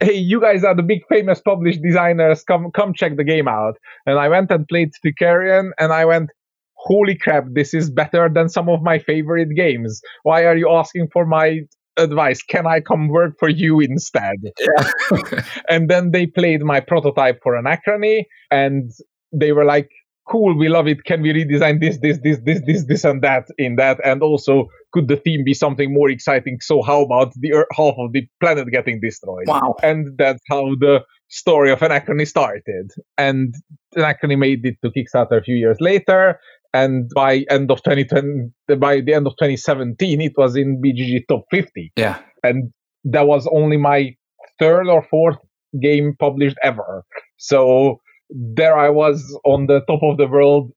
"Hey, 0.00 0.14
you 0.14 0.40
guys 0.40 0.64
are 0.64 0.74
the 0.74 0.82
big 0.82 1.00
famous 1.08 1.40
published 1.40 1.82
designers. 1.82 2.44
Come 2.44 2.70
come 2.72 2.94
check 2.94 3.16
the 3.16 3.24
game 3.24 3.48
out." 3.48 3.74
And 4.06 4.18
I 4.18 4.28
went 4.28 4.50
and 4.50 4.66
played 4.68 4.90
Trickerion, 5.04 5.70
and 5.78 5.92
I 5.92 6.04
went, 6.04 6.30
"Holy 6.74 7.16
crap! 7.16 7.44
This 7.52 7.74
is 7.74 7.90
better 7.90 8.28
than 8.28 8.48
some 8.48 8.68
of 8.68 8.82
my 8.82 8.98
favorite 8.98 9.54
games. 9.56 10.00
Why 10.22 10.44
are 10.46 10.56
you 10.56 10.70
asking 10.70 11.08
for 11.12 11.26
my 11.26 11.60
advice 11.98 12.42
can 12.42 12.64
i 12.64 12.78
come 12.80 13.08
work 13.08 13.34
for 13.40 13.48
you 13.48 13.80
instead 13.80 14.36
yeah. 14.60 15.42
and 15.68 15.90
then 15.90 16.12
they 16.12 16.26
played 16.26 16.62
my 16.62 16.78
prototype 16.78 17.40
for 17.42 17.56
anachrony 17.56 18.24
and 18.52 18.92
they 19.32 19.50
were 19.50 19.64
like 19.64 19.90
cool 20.28 20.56
we 20.56 20.68
love 20.68 20.86
it 20.86 21.04
can 21.04 21.22
we 21.22 21.32
redesign 21.32 21.80
this 21.80 21.98
this 21.98 22.18
this 22.22 22.38
this 22.44 22.60
this 22.66 22.84
this 22.86 23.04
and 23.04 23.22
that 23.22 23.46
in 23.58 23.76
that? 23.76 23.98
And 24.04 24.22
also 24.22 24.68
could 24.92 25.08
the 25.08 25.16
theme 25.16 25.44
be 25.44 25.54
something 25.54 25.92
more 25.92 26.10
exciting? 26.10 26.58
So 26.60 26.82
how 26.82 27.02
about 27.02 27.32
the 27.36 27.52
earth, 27.52 27.66
half 27.72 27.94
of 27.98 28.12
the 28.12 28.26
planet 28.40 28.68
getting 28.70 29.00
destroyed? 29.00 29.46
Wow. 29.46 29.76
And 29.82 30.16
that's 30.16 30.42
how 30.48 30.74
the 30.80 31.00
story 31.28 31.70
of 31.70 31.80
anachrony 31.80 32.26
started. 32.26 32.90
And 33.16 33.54
anachrony 33.96 34.36
made 34.36 34.64
it 34.64 34.76
to 34.82 34.90
kickstarter 34.90 35.38
a 35.40 35.42
few 35.42 35.56
years 35.56 35.78
later. 35.80 36.38
And 36.74 37.10
by 37.14 37.44
end 37.50 37.70
of 37.70 37.82
2020 37.82 38.76
by 38.78 39.00
the 39.00 39.14
end 39.14 39.26
of 39.26 39.32
2017 39.34 40.20
it 40.20 40.32
was 40.36 40.54
in 40.54 40.82
bgg 40.82 41.22
top 41.26 41.44
50 41.50 41.92
yeah. 41.96 42.18
And 42.42 42.72
that 43.04 43.26
was 43.26 43.48
only 43.50 43.78
my 43.78 44.14
third 44.58 44.86
or 44.88 45.02
fourth 45.02 45.38
game 45.80 46.14
published 46.18 46.56
ever. 46.62 47.04
So 47.36 48.00
there 48.30 48.76
i 48.76 48.88
was 48.88 49.36
on 49.44 49.66
the 49.66 49.80
top 49.88 50.02
of 50.02 50.16
the 50.16 50.26
world 50.26 50.72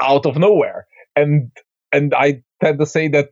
out 0.00 0.26
of 0.26 0.36
nowhere 0.36 0.86
and 1.16 1.50
and 1.92 2.14
i 2.14 2.42
tend 2.62 2.78
to 2.78 2.86
say 2.86 3.08
that 3.08 3.30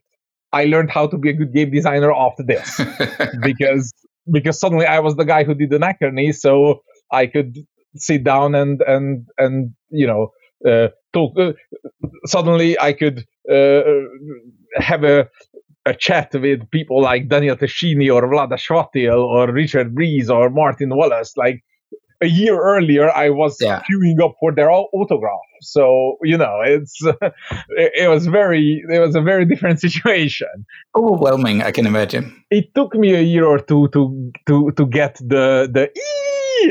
i 0.52 0.64
learned 0.64 0.90
how 0.90 1.06
to 1.06 1.18
be 1.18 1.30
a 1.30 1.32
good 1.32 1.52
game 1.52 1.70
designer 1.70 2.12
after 2.12 2.42
this 2.42 2.80
because 3.42 3.92
because 4.30 4.58
suddenly 4.58 4.86
i 4.86 4.98
was 4.98 5.16
the 5.16 5.24
guy 5.24 5.44
who 5.44 5.54
did 5.54 5.70
the 5.70 5.78
anachrony 5.78 6.34
so 6.34 6.82
i 7.12 7.26
could 7.26 7.56
sit 7.96 8.24
down 8.24 8.54
and 8.54 8.82
and 8.82 9.26
and 9.38 9.74
you 9.90 10.06
know 10.06 10.30
uh, 10.66 10.88
talk. 11.12 11.38
Uh, 11.38 11.52
suddenly, 12.26 12.78
I 12.78 12.92
could 12.92 13.26
uh, 13.50 13.82
have 14.76 15.04
a 15.04 15.28
a 15.86 15.94
chat 15.94 16.30
with 16.34 16.70
people 16.70 17.00
like 17.00 17.28
Daniel 17.28 17.56
Tascini 17.56 18.14
or 18.14 18.22
Vlaada 18.28 18.58
Chvátil 18.58 19.16
or 19.16 19.50
Richard 19.50 19.94
Breese 19.94 20.28
or 20.28 20.50
Martin 20.50 20.90
Wallace. 20.90 21.36
Like 21.36 21.64
a 22.22 22.26
year 22.26 22.60
earlier, 22.60 23.10
I 23.10 23.30
was 23.30 23.56
yeah. 23.60 23.82
queuing 23.90 24.22
up 24.22 24.34
for 24.40 24.52
their 24.52 24.70
autograph. 24.70 25.40
So 25.62 26.16
you 26.22 26.36
know, 26.36 26.60
it's 26.64 26.96
it, 27.04 27.92
it, 27.94 28.08
was 28.08 28.26
very 28.26 28.82
it 28.88 28.98
was 28.98 29.14
a 29.14 29.20
very 29.20 29.44
different 29.44 29.80
situation. 29.86 30.66
Overwhelming, 30.94 31.62
I 31.62 31.70
can 31.70 31.86
imagine. 31.86 32.42
It 32.50 32.74
took 32.74 32.94
me 32.94 33.14
a 33.14 33.22
year 33.22 33.44
or 33.44 33.58
two 33.58 33.88
to 33.88 34.32
to 34.46 34.70
to 34.72 34.86
get 34.86 35.16
the 35.16 35.68
the 35.72 35.90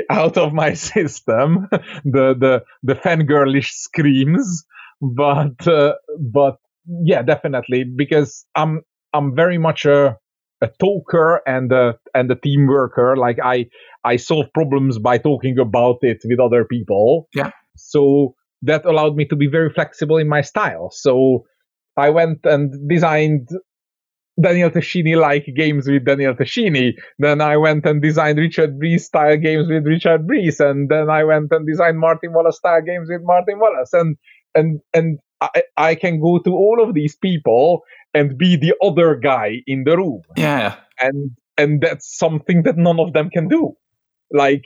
out 0.10 0.38
of 0.38 0.54
my 0.54 0.74
system 0.92 1.68
the 2.06 2.36
the 2.38 2.64
the 2.84 2.96
fangirlish 2.96 3.72
screams 3.72 4.66
but 5.02 5.68
uh, 5.68 5.94
but 6.20 6.58
yeah 7.04 7.22
definitely 7.22 7.84
because 7.84 8.46
i'm 8.56 8.82
i'm 9.14 9.36
very 9.36 9.58
much 9.58 9.86
a 9.86 10.18
a 10.62 10.68
talker 10.80 11.42
and 11.46 11.72
a 11.72 11.98
and 12.14 12.32
a 12.32 12.36
team 12.36 12.68
worker. 12.68 13.16
Like 13.18 13.38
i 13.44 13.66
i 14.04 14.16
solve 14.16 14.48
problems 14.54 15.00
by 15.00 15.18
talking 15.18 15.58
about 15.60 15.98
it 16.02 16.20
with 16.26 16.40
other 16.40 16.66
people. 16.66 17.28
Yeah. 17.34 17.52
So 17.78 18.36
that 18.62 18.86
allowed 18.86 19.16
me 19.16 19.26
to 19.26 19.36
be 19.36 19.48
very 19.48 19.70
flexible 19.70 20.18
in 20.18 20.28
my 20.28 20.42
style. 20.42 20.90
So 20.92 21.46
i 21.98 22.10
went 22.10 22.40
and 22.46 22.88
designed 22.88 23.50
Daniel 24.42 24.70
Tascini 24.70 25.20
like 25.20 25.46
games 25.56 25.88
with 25.88 26.06
Daniel 26.06 26.34
Tascini. 26.34 26.94
Then 27.18 27.42
I 27.42 27.58
went 27.58 27.86
and 27.86 28.02
designed 28.02 28.38
Richard 28.38 28.80
Breese 28.80 29.06
style 29.06 29.38
games 29.38 29.68
with 29.70 29.86
Richard 29.86 30.26
Breese, 30.28 30.60
and 30.60 30.88
then 30.90 31.10
I 31.10 31.24
went 31.24 31.52
and 31.52 31.68
designed 31.68 32.00
Martin 32.00 32.32
Wallace 32.34 32.58
style 32.58 32.82
games 32.82 33.10
with 33.10 33.22
Martin 33.24 33.60
Wallace, 33.60 33.92
and 33.94 34.16
and 34.56 34.80
and 34.94 35.20
I, 35.42 35.64
I 35.78 35.96
can 35.96 36.20
go 36.22 36.40
to 36.40 36.52
all 36.52 36.82
of 36.82 36.94
these 36.94 37.16
people 37.16 37.82
and 38.14 38.38
be 38.38 38.56
the 38.56 38.74
other 38.84 39.16
guy 39.16 39.62
in 39.68 39.84
the 39.84 39.98
room. 39.98 40.22
Yeah, 40.36 40.76
and 41.00 41.32
and 41.58 41.82
that's 41.82 42.18
something 42.18 42.64
that 42.64 42.78
none 42.78 43.00
of 43.00 43.14
them 43.14 43.30
can 43.30 43.48
do. 43.48 43.74
Like 44.32 44.66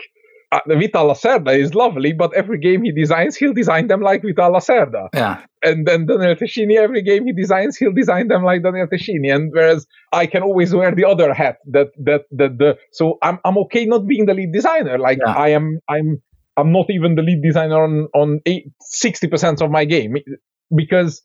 uh, 0.54 0.60
Vital 0.68 1.08
Lacerda 1.08 1.58
is 1.58 1.74
lovely, 1.74 2.14
but 2.14 2.34
every 2.36 2.60
game 2.60 2.84
he 2.84 2.92
designs, 2.92 3.36
he'll 3.36 3.54
design 3.54 3.88
them 3.88 4.02
like 4.02 4.22
Vital 4.22 4.52
Lacerda. 4.52 5.10
Yeah. 5.14 5.42
And 5.64 5.88
then 5.88 6.06
Daniel 6.06 6.36
Tascini, 6.36 6.78
every 6.78 7.02
game 7.02 7.26
he 7.26 7.34
designs, 7.34 7.78
he'll 7.78 7.94
design 7.94 8.28
them 8.28 8.44
like 8.44 8.62
Daniel 8.62 8.88
Tascini. 8.88 9.34
And 9.34 9.52
whereas 9.52 9.88
I 10.12 10.28
can 10.28 10.44
always 10.44 10.74
wear 10.74 10.94
the 10.94 11.06
other 11.06 11.34
hat 11.34 11.58
that 11.72 11.88
that 12.04 12.26
that 12.32 12.58
the 12.60 12.78
so 12.92 13.18
I'm 13.22 13.40
I'm 13.46 13.58
okay 13.60 13.86
not 13.86 14.06
being 14.06 14.26
the 14.26 14.34
lead 14.34 14.54
designer. 14.54 15.00
Like 15.00 15.20
yeah. 15.26 15.34
I 15.34 15.50
am 15.50 15.80
I'm 15.90 16.22
I'm 16.58 16.72
not 16.72 16.86
even 16.90 17.16
the 17.16 17.24
lead 17.24 17.42
designer 17.42 17.84
on 17.84 18.08
on 18.14 18.42
sixty 18.82 19.28
percent 19.28 19.62
of 19.62 19.72
my 19.72 19.86
game 19.86 20.16
because 20.76 21.24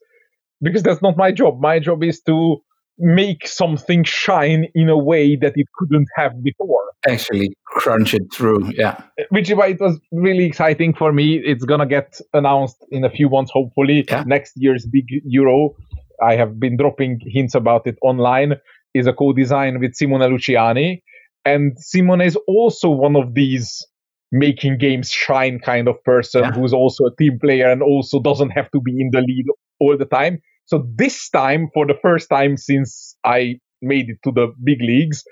because 0.61 0.83
that's 0.83 1.01
not 1.01 1.17
my 1.17 1.31
job. 1.31 1.59
My 1.61 1.79
job 1.79 2.03
is 2.03 2.21
to 2.21 2.57
make 2.99 3.47
something 3.47 4.03
shine 4.03 4.67
in 4.75 4.89
a 4.89 4.97
way 4.97 5.35
that 5.37 5.53
it 5.55 5.67
couldn't 5.77 6.07
have 6.15 6.43
before. 6.43 6.81
Actually, 7.07 7.55
crunch 7.65 8.13
it 8.13 8.23
through, 8.33 8.71
yeah. 8.73 9.01
Which 9.29 9.49
is 9.49 9.55
why 9.55 9.67
it 9.67 9.79
was 9.79 9.99
really 10.11 10.43
exciting 10.43 10.93
for 10.93 11.13
me. 11.13 11.35
It's 11.37 11.63
gonna 11.63 11.85
get 11.85 12.19
announced 12.33 12.85
in 12.91 13.05
a 13.05 13.09
few 13.09 13.29
months, 13.29 13.51
hopefully. 13.51 14.05
Yeah. 14.09 14.23
Next 14.27 14.53
year's 14.57 14.85
big 14.85 15.05
Euro. 15.25 15.75
I 16.21 16.35
have 16.35 16.59
been 16.59 16.75
dropping 16.75 17.21
hints 17.25 17.55
about 17.55 17.87
it 17.87 17.97
online. 18.01 18.55
Is 18.93 19.07
a 19.07 19.13
co-design 19.13 19.79
with 19.79 19.95
Simone 19.95 20.21
Luciani, 20.21 21.01
and 21.45 21.77
Simone 21.77 22.21
is 22.21 22.35
also 22.47 22.89
one 22.89 23.15
of 23.15 23.35
these 23.35 23.85
making 24.31 24.77
games 24.77 25.09
shine 25.09 25.59
kind 25.59 25.87
of 25.87 26.03
person 26.03 26.43
yeah. 26.43 26.51
who's 26.51 26.73
also 26.73 27.05
a 27.05 27.15
team 27.15 27.39
player 27.39 27.69
and 27.71 27.81
also 27.81 28.19
doesn't 28.19 28.49
have 28.51 28.69
to 28.71 28.81
be 28.81 28.91
in 28.99 29.09
the 29.11 29.21
lead 29.21 29.45
all 29.79 29.97
the 29.97 30.05
time. 30.05 30.39
So 30.69 30.85
this 30.95 31.29
time, 31.29 31.69
for 31.73 31.87
the 31.87 31.95
first 31.99 32.29
time 32.29 32.55
since 32.55 33.17
I 33.25 33.59
made 33.81 34.09
it 34.09 34.17
to 34.23 34.31
the 34.31 34.53
big 34.63 34.81
leagues, 34.81 35.23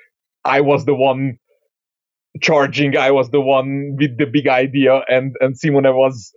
I 0.44 0.62
was 0.62 0.86
the 0.86 0.96
one 0.96 1.38
charging. 2.42 2.98
I 2.98 3.12
was 3.12 3.30
the 3.30 3.40
one 3.40 3.98
with 4.00 4.18
the 4.18 4.26
big 4.26 4.48
idea, 4.48 5.02
and 5.08 5.36
and 5.40 5.56
Simone 5.56 5.96
was 5.96 6.34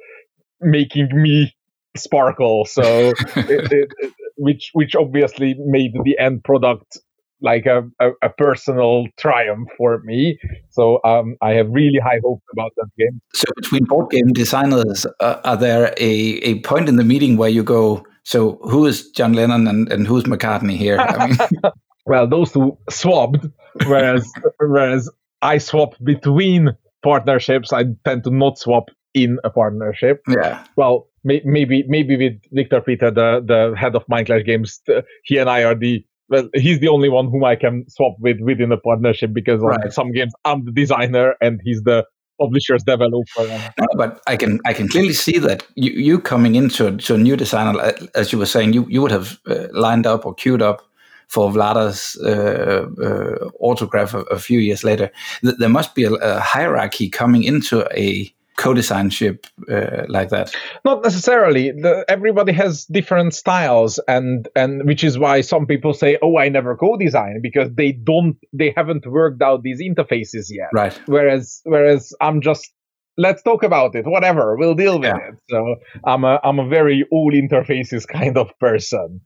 making 0.60 1.08
me 1.14 1.56
sparkle. 1.96 2.66
So, 2.66 2.82
it, 2.82 3.72
it, 3.72 3.88
it, 3.98 4.12
which 4.36 4.68
which 4.74 4.94
obviously 4.94 5.54
made 5.58 5.92
the 6.04 6.18
end 6.18 6.44
product 6.44 6.98
like 7.40 7.64
a, 7.64 7.88
a, 8.00 8.10
a, 8.20 8.28
personal 8.28 9.06
triumph 9.16 9.66
for 9.78 10.02
me. 10.04 10.38
So 10.68 11.00
um, 11.04 11.36
I 11.40 11.52
have 11.52 11.70
really 11.70 11.98
high 11.98 12.20
hopes 12.22 12.44
about 12.52 12.72
that 12.76 12.88
game. 12.98 13.18
So 13.32 13.44
between 13.56 13.84
board 13.84 14.10
game 14.10 14.28
designers, 14.34 15.06
uh, 15.20 15.40
are 15.42 15.56
there 15.56 15.94
a, 15.96 16.10
a 16.42 16.60
point 16.60 16.90
in 16.90 16.96
the 16.96 17.04
meeting 17.04 17.38
where 17.38 17.48
you 17.48 17.62
go, 17.62 18.04
so 18.24 18.58
who 18.62 18.86
is 18.86 19.10
John 19.10 19.32
Lennon 19.32 19.66
and, 19.66 19.90
and 19.92 20.06
who's 20.06 20.24
McCartney 20.24 20.76
here? 20.76 20.98
I 20.98 21.26
mean, 21.28 21.38
well, 22.06 22.26
those 22.26 22.52
two 22.52 22.76
swapped, 22.88 23.46
whereas 23.86 24.30
whereas 24.58 25.10
I 25.42 25.58
swap 25.58 25.94
between 26.02 26.76
partnerships. 27.02 27.72
I 27.72 27.84
tend 28.04 28.24
to 28.24 28.30
not 28.30 28.58
swap 28.58 28.90
in 29.14 29.38
a 29.44 29.50
partnership. 29.50 30.22
Yeah. 30.28 30.64
Well, 30.76 31.08
may, 31.24 31.40
maybe 31.44 31.84
maybe 31.88 32.16
with 32.16 32.40
Victor 32.52 32.80
Peter, 32.80 33.10
the 33.10 33.42
the 33.44 33.74
head 33.76 33.96
of 33.96 34.06
Mindclash 34.06 34.44
Games, 34.44 34.80
he 35.24 35.38
and 35.38 35.48
I 35.48 35.64
are 35.64 35.74
the 35.74 36.04
well, 36.28 36.48
he's 36.54 36.78
the 36.78 36.88
only 36.88 37.08
one 37.08 37.28
whom 37.28 37.44
I 37.44 37.56
can 37.56 37.84
swap 37.88 38.14
with 38.20 38.38
within 38.40 38.70
a 38.72 38.76
partnership 38.76 39.32
because 39.32 39.60
right. 39.60 39.84
on 39.84 39.90
some 39.90 40.12
games 40.12 40.32
I'm 40.44 40.64
the 40.64 40.72
designer 40.72 41.34
and 41.40 41.60
he's 41.64 41.82
the 41.82 42.06
publishers 42.40 42.82
developer. 42.82 43.46
No, 43.78 43.86
but 43.96 44.20
I 44.26 44.36
can 44.36 44.58
I 44.66 44.72
can 44.72 44.88
clearly 44.88 45.12
see 45.12 45.38
that 45.38 45.66
you, 45.74 45.92
you 45.92 46.20
coming 46.20 46.54
into 46.54 46.96
to 46.96 47.14
a 47.14 47.18
new 47.18 47.36
designer, 47.36 47.92
as 48.14 48.32
you 48.32 48.38
were 48.38 48.46
saying, 48.46 48.72
you, 48.72 48.86
you 48.88 49.02
would 49.02 49.12
have 49.12 49.38
uh, 49.46 49.66
lined 49.72 50.06
up 50.06 50.26
or 50.26 50.34
queued 50.34 50.62
up 50.62 50.82
for 51.28 51.50
Vlaada's 51.50 52.16
uh, 52.24 52.86
uh, 53.00 53.50
autograph 53.60 54.14
a, 54.14 54.22
a, 54.30 54.38
few 54.38 54.58
years 54.58 54.82
later. 54.82 55.12
Th- 55.42 55.54
there 55.58 55.68
must 55.68 55.94
be 55.94 56.02
a, 56.02 56.12
a, 56.14 56.40
hierarchy 56.40 57.08
coming 57.08 57.44
into 57.44 57.86
a 57.96 58.34
co-designship 58.60 59.46
uh, 59.70 60.04
like 60.08 60.28
that? 60.28 60.54
Not 60.84 61.02
necessarily. 61.02 61.72
The, 61.72 62.04
everybody 62.08 62.52
has 62.52 62.84
different 62.84 63.34
styles, 63.34 63.98
and 64.06 64.46
and 64.54 64.86
which 64.86 65.02
is 65.02 65.18
why 65.18 65.40
some 65.40 65.66
people 65.66 65.94
say, 65.94 66.18
"Oh, 66.22 66.36
I 66.38 66.48
never 66.50 66.76
co-design," 66.76 67.40
because 67.42 67.70
they 67.74 67.92
don't, 67.92 68.36
they 68.52 68.72
haven't 68.76 69.06
worked 69.06 69.42
out 69.42 69.62
these 69.62 69.80
interfaces 69.80 70.48
yet. 70.50 70.68
Right. 70.72 70.98
Whereas, 71.06 71.62
whereas 71.64 72.12
I'm 72.20 72.40
just 72.42 72.70
let's 73.16 73.42
talk 73.42 73.62
about 73.62 73.94
it. 73.94 74.06
Whatever, 74.06 74.56
we'll 74.56 74.74
deal 74.74 74.98
with 74.98 75.08
yeah. 75.08 75.28
it. 75.28 75.34
So 75.48 75.76
I'm 76.04 76.24
a 76.24 76.38
I'm 76.44 76.58
a 76.58 76.68
very 76.68 77.06
all 77.10 77.32
interfaces 77.32 78.06
kind 78.06 78.36
of 78.36 78.50
person. 78.58 79.20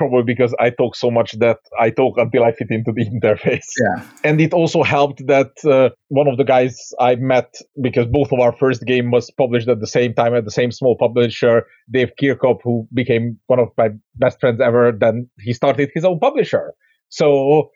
Probably 0.00 0.22
because 0.22 0.54
I 0.58 0.70
talk 0.70 0.96
so 0.96 1.10
much 1.10 1.32
that 1.40 1.58
I 1.78 1.90
talk 1.90 2.16
until 2.16 2.42
I 2.42 2.52
fit 2.52 2.68
into 2.70 2.90
the 2.90 3.04
interface. 3.14 3.66
Yeah. 3.84 4.02
And 4.24 4.40
it 4.40 4.54
also 4.54 4.82
helped 4.82 5.26
that 5.26 5.50
uh, 5.62 5.90
one 6.08 6.26
of 6.26 6.38
the 6.38 6.44
guys 6.44 6.74
I 6.98 7.16
met, 7.16 7.54
because 7.82 8.06
both 8.06 8.32
of 8.32 8.40
our 8.40 8.52
first 8.52 8.86
game 8.86 9.10
was 9.10 9.30
published 9.30 9.68
at 9.68 9.80
the 9.80 9.86
same 9.86 10.14
time 10.14 10.34
at 10.34 10.46
the 10.46 10.50
same 10.50 10.72
small 10.72 10.96
publisher, 10.96 11.66
Dave 11.90 12.12
Chircop, 12.18 12.60
who 12.64 12.88
became 12.94 13.38
one 13.48 13.58
of 13.58 13.68
my 13.76 13.90
best 14.14 14.40
friends 14.40 14.58
ever, 14.58 14.90
then 14.98 15.28
he 15.40 15.52
started 15.52 15.90
his 15.92 16.02
own 16.06 16.18
publisher. 16.18 16.72
So 17.10 17.68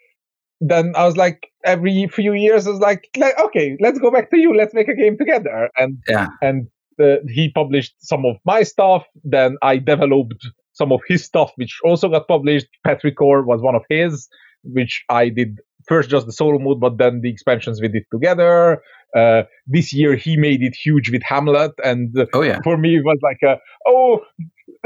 then 0.63 0.95
I 0.97 1.05
was 1.05 1.19
like, 1.19 1.49
every 1.67 2.09
few 2.11 2.33
years, 2.33 2.67
I 2.67 2.71
was 2.71 2.81
like, 2.81 3.07
like 3.19 3.39
okay, 3.39 3.77
let's 3.81 3.99
go 3.99 4.11
back 4.11 4.31
to 4.31 4.39
you. 4.39 4.57
Let's 4.57 4.73
make 4.73 4.89
a 4.89 4.97
game 4.97 5.19
together. 5.19 5.69
And 5.77 5.99
Yeah. 6.09 6.29
and 6.41 6.69
uh, 6.99 7.17
he 7.29 7.51
published 7.55 7.95
some 7.99 8.25
of 8.25 8.37
my 8.47 8.63
stuff. 8.63 9.05
Then 9.25 9.59
I 9.61 9.77
developed 9.77 10.41
some 10.75 10.93
of 10.93 11.01
his 11.09 11.25
stuff, 11.25 11.53
which 11.57 11.79
also 11.85 12.09
got 12.09 12.29
published. 12.29 12.67
Petrichor 12.87 13.45
was 13.45 13.61
one 13.63 13.75
of 13.75 13.83
his, 13.89 14.29
which 14.63 15.05
I 15.09 15.29
did 15.29 15.59
first 15.89 16.11
just 16.11 16.27
the 16.27 16.33
solo 16.33 16.59
mode, 16.59 16.81
but 16.81 16.99
then 16.99 17.21
the 17.23 17.31
expansions 17.31 17.81
we 17.81 17.89
did 17.89 18.05
together. 18.13 18.83
Uh, 19.17 19.43
this 19.67 19.93
year 19.93 20.17
he 20.17 20.37
made 20.37 20.63
it 20.63 20.75
huge 20.75 21.11
with 21.11 21.23
Hamlet, 21.23 21.73
and 21.85 22.17
uh, 22.19 22.27
Oh 22.35 22.43
yeah. 22.43 22.59
for 22.65 22.77
me 22.77 22.97
it 22.97 23.05
was 23.05 23.19
like, 23.23 23.39
a, 23.45 23.59
oh, 23.87 24.21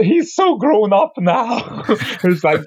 he's 0.00 0.34
so 0.34 0.56
grown 0.56 0.92
up 0.92 1.12
now. 1.18 1.82
it's 2.24 2.44
like, 2.44 2.60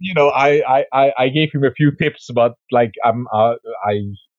you 0.00 0.14
know, 0.14 0.28
I, 0.28 0.62
I, 0.68 0.84
I, 0.92 1.12
I 1.18 1.28
gave 1.28 1.52
him 1.52 1.64
a 1.64 1.70
few 1.70 1.92
tips, 1.92 2.28
but 2.34 2.54
like 2.72 2.92
I'm, 3.04 3.26
uh, 3.32 3.54
I, 3.86 3.94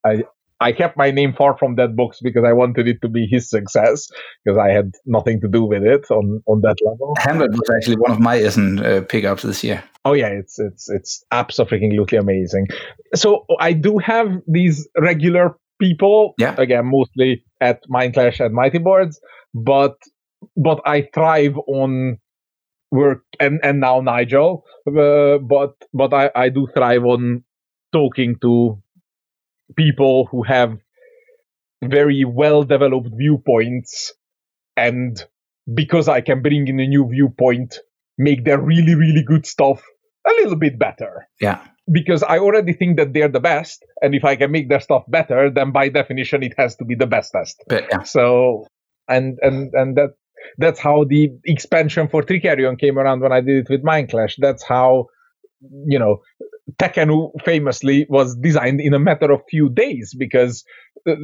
I, 0.06 0.24
I 0.62 0.72
kept 0.74 0.98
my 0.98 1.12
name 1.12 1.34
far 1.34 1.58
from 1.58 1.76
that 1.76 1.96
box 1.96 2.20
because 2.22 2.44
I 2.46 2.54
wanted 2.54 2.88
it 2.88 3.02
to 3.02 3.08
be 3.08 3.26
his 3.30 3.50
success 3.50 4.10
because 4.44 4.58
I 4.60 4.70
had 4.70 4.92
nothing 5.06 5.40
to 5.42 5.48
do 5.48 5.64
with 5.64 5.84
it 5.84 6.10
on, 6.12 6.42
on 6.48 6.62
that 6.62 6.76
level. 6.84 7.14
Hamlet 7.18 7.52
was 7.52 7.70
actually 7.76 7.96
one 7.96 8.12
of 8.12 8.20
my 8.20 8.38
Essen 8.38 8.80
uh, 8.80 9.02
pickups 9.08 9.44
this 9.44 9.64
year. 9.64 9.84
Oh 10.06 10.14
yeah, 10.14 10.28
it's 10.28 10.60
it's 10.60 10.90
it's 10.90 11.24
absolutely 11.32 12.18
amazing. 12.18 12.68
So 13.16 13.46
I 13.60 13.74
do 13.74 13.98
have 14.00 14.28
these 14.48 14.88
regular 14.98 15.56
people, 15.80 16.34
Yeah. 16.38 16.56
again 16.58 16.88
mostly 16.88 17.44
at 17.62 17.82
Mindclash 17.90 18.40
and 18.44 18.54
Mighty 18.54 18.80
Boards, 18.80 19.20
but 19.54 19.96
but 20.58 20.82
I 20.86 21.08
thrive 21.14 21.58
on 21.68 22.18
work 22.92 23.24
and 23.40 23.60
and 23.64 23.80
now 23.80 24.02
Nigel, 24.02 24.66
uh, 24.88 25.38
but 25.38 25.74
but 25.94 26.14
I 26.14 26.32
I 26.36 26.50
do 26.50 26.68
thrive 26.74 27.06
on 27.06 27.44
talking 27.92 28.36
to 28.42 28.82
people 29.76 30.26
who 30.32 30.44
have 30.44 30.78
very 31.84 32.26
well 32.26 32.64
developed 32.64 33.10
viewpoints 33.18 34.14
and 34.76 35.24
because 35.74 36.08
I 36.08 36.22
can 36.22 36.42
bring 36.42 36.68
in 36.68 36.80
a 36.80 36.88
new 36.88 37.08
viewpoint 37.10 37.80
make 38.18 38.44
their 38.44 38.60
really 38.60 38.96
really 38.96 39.24
good 39.24 39.46
stuff 39.46 39.82
a 40.28 40.32
little 40.32 40.56
bit 40.58 40.78
better 40.78 41.28
Yeah. 41.40 41.62
because 41.92 42.22
I 42.24 42.40
already 42.40 42.74
think 42.74 42.98
that 42.98 43.14
they're 43.14 43.30
the 43.30 43.40
best 43.40 43.86
and 44.02 44.14
if 44.14 44.26
I 44.26 44.36
can 44.36 44.52
make 44.52 44.68
their 44.70 44.82
stuff 44.82 45.04
better 45.08 45.50
then 45.50 45.72
by 45.72 45.90
definition 45.90 46.44
it 46.44 46.54
has 46.58 46.76
to 46.78 46.86
be 46.86 46.96
the 46.96 47.08
bestest 47.08 47.64
But 47.68 47.86
yeah. 47.92 48.04
so 48.04 48.68
and 49.08 49.38
and 49.42 49.74
and 49.74 49.96
that 49.96 50.12
that's 50.58 50.80
how 50.80 51.04
the 51.06 51.30
expansion 51.46 52.08
for 52.10 52.24
Trickerion 52.24 52.78
came 52.80 52.98
around 52.98 53.22
when 53.22 53.32
I 53.32 53.42
did 53.42 53.58
it 53.58 53.70
with 53.70 53.84
Mindclash. 53.84 54.36
That's 54.40 54.64
how 54.64 55.08
you 55.86 56.00
know 56.00 56.22
Tekhenu 56.78 57.32
famously 57.44 58.06
was 58.10 58.36
designed 58.36 58.82
in 58.82 58.94
a 58.94 59.00
matter 59.00 59.32
of 59.32 59.42
few 59.50 59.70
days 59.70 60.14
because 60.18 60.64
uh, 61.08 61.16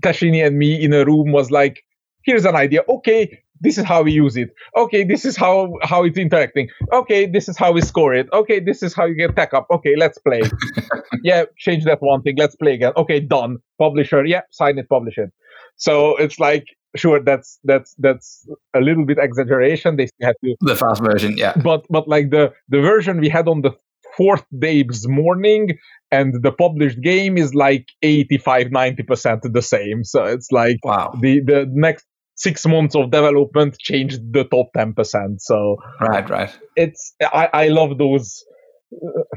Tascini 0.00 0.44
and 0.46 0.58
me 0.58 0.82
in 0.82 0.92
a 0.92 1.04
room 1.04 1.32
was 1.32 1.50
like, 1.50 1.84
here's 2.24 2.44
an 2.44 2.56
idea. 2.56 2.82
Okay, 2.88 3.42
this 3.60 3.78
is 3.78 3.84
how 3.84 4.02
we 4.02 4.12
use 4.12 4.36
it. 4.36 4.50
Okay, 4.76 5.04
this 5.04 5.24
is 5.24 5.36
how 5.36 5.72
how 5.82 6.04
it's 6.04 6.18
interacting. 6.18 6.68
Okay, 6.92 7.26
this 7.26 7.48
is 7.48 7.56
how 7.56 7.72
we 7.72 7.80
score 7.80 8.14
it. 8.14 8.28
Okay, 8.32 8.60
this 8.60 8.82
is 8.82 8.94
how 8.94 9.04
you 9.04 9.14
get 9.14 9.36
tech 9.36 9.54
up. 9.54 9.66
Okay, 9.70 9.94
let's 9.96 10.18
play. 10.18 10.42
yeah, 11.22 11.44
change 11.58 11.84
that 11.84 12.00
one 12.02 12.22
thing. 12.22 12.34
Let's 12.36 12.56
play 12.56 12.74
again. 12.74 12.92
Okay, 12.96 13.20
done. 13.20 13.58
Publisher. 13.78 14.24
Yeah, 14.24 14.42
sign 14.50 14.78
it. 14.78 14.88
Publish 14.88 15.18
it. 15.18 15.30
So 15.76 16.16
it's 16.16 16.38
like 16.38 16.64
sure 16.96 17.20
that's 17.20 17.58
that's 17.64 17.94
that's 17.98 18.46
a 18.74 18.80
little 18.80 19.04
bit 19.04 19.18
exaggeration. 19.18 19.96
They 19.96 20.06
still 20.06 20.28
have 20.28 20.36
to 20.44 20.56
The 20.60 20.76
fast 20.76 21.02
version. 21.02 21.36
Yeah. 21.36 21.54
but 21.56 21.86
but 21.90 22.08
like 22.08 22.30
the 22.30 22.52
the 22.68 22.80
version 22.80 23.20
we 23.20 23.28
had 23.28 23.48
on 23.48 23.62
the 23.62 23.72
fourth 24.16 24.44
day's 24.58 25.06
morning 25.08 25.68
and 26.10 26.42
the 26.42 26.52
published 26.52 27.00
game 27.00 27.36
is 27.38 27.54
like 27.54 27.86
85 28.02 28.66
90% 28.68 29.52
the 29.52 29.62
same 29.62 30.04
so 30.04 30.24
it's 30.24 30.50
like 30.52 30.78
Wow. 30.84 31.12
the 31.20 31.40
the 31.40 31.66
next 31.70 32.04
six 32.36 32.66
months 32.66 32.94
of 32.96 33.10
development 33.10 33.76
changed 33.78 34.20
the 34.32 34.44
top 34.44 34.66
10% 34.76 35.40
so 35.40 35.76
Right. 36.00 36.28
Right. 36.28 36.50
it's 36.76 37.14
i 37.22 37.48
i 37.52 37.68
love 37.68 37.98
those 37.98 38.44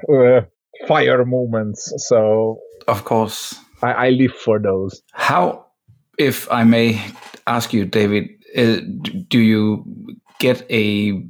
uh, 0.10 0.14
uh, 0.14 0.42
fire 0.88 1.26
moments 1.26 1.92
so 2.10 2.58
Of 2.88 3.04
course. 3.04 3.56
I, 3.82 3.92
I 4.08 4.10
live 4.10 4.32
for 4.34 4.60
those 4.60 5.02
How, 5.14 5.66
if 6.18 6.52
I 6.52 6.64
may 6.64 7.00
ask 7.46 7.74
you, 7.74 7.86
David, 7.86 8.26
uh, 8.58 8.78
do 9.30 9.40
you 9.40 9.86
get 10.40 10.66
a 10.72 11.22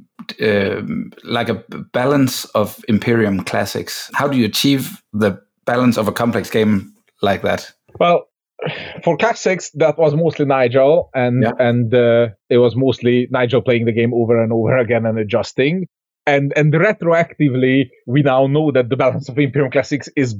um 0.42 1.12
like 1.24 1.48
a 1.48 1.62
balance 1.92 2.44
of 2.54 2.84
Imperium 2.88 3.44
classics? 3.44 4.10
How 4.14 4.28
do 4.28 4.36
you 4.36 4.44
achieve 4.46 5.02
the 5.12 5.40
balance 5.64 5.98
of 5.98 6.08
a 6.08 6.12
complex 6.12 6.50
game 6.50 6.92
like 7.22 7.42
that? 7.42 7.72
Well, 7.98 8.28
for 9.04 9.16
Classics, 9.16 9.70
that 9.74 9.98
was 9.98 10.14
mostly 10.14 10.44
Nigel, 10.44 11.10
and 11.14 11.42
Yeah. 11.42 11.52
and 11.58 11.92
uh, 11.94 12.28
it 12.50 12.58
was 12.58 12.74
mostly 12.76 13.28
Nigel 13.30 13.62
playing 13.62 13.86
the 13.86 13.92
game 13.92 14.12
over 14.14 14.42
and 14.42 14.52
over 14.52 14.76
again 14.78 15.06
and 15.06 15.18
adjusting. 15.18 15.86
And 16.26 16.52
and 16.56 16.72
retroactively, 16.72 17.88
we 18.06 18.22
now 18.22 18.46
know 18.46 18.70
that 18.72 18.88
the 18.90 18.96
balance 18.96 19.28
of 19.28 19.38
Imperium 19.38 19.70
Classics 19.72 20.08
is 20.16 20.36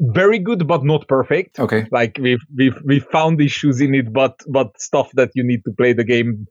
very 0.00 0.38
good, 0.38 0.66
but 0.66 0.82
not 0.84 1.06
perfect. 1.08 1.58
Okay. 1.60 1.86
Like 1.92 2.18
we've 2.20 2.40
we've 2.56 2.78
we 2.84 3.00
found 3.00 3.40
issues 3.40 3.80
in 3.80 3.94
it, 3.94 4.12
but 4.12 4.40
but 4.48 4.80
stuff 4.80 5.10
that 5.14 5.30
you 5.34 5.44
need 5.44 5.62
to 5.64 5.72
play 5.76 5.92
the 5.92 6.04
game 6.04 6.46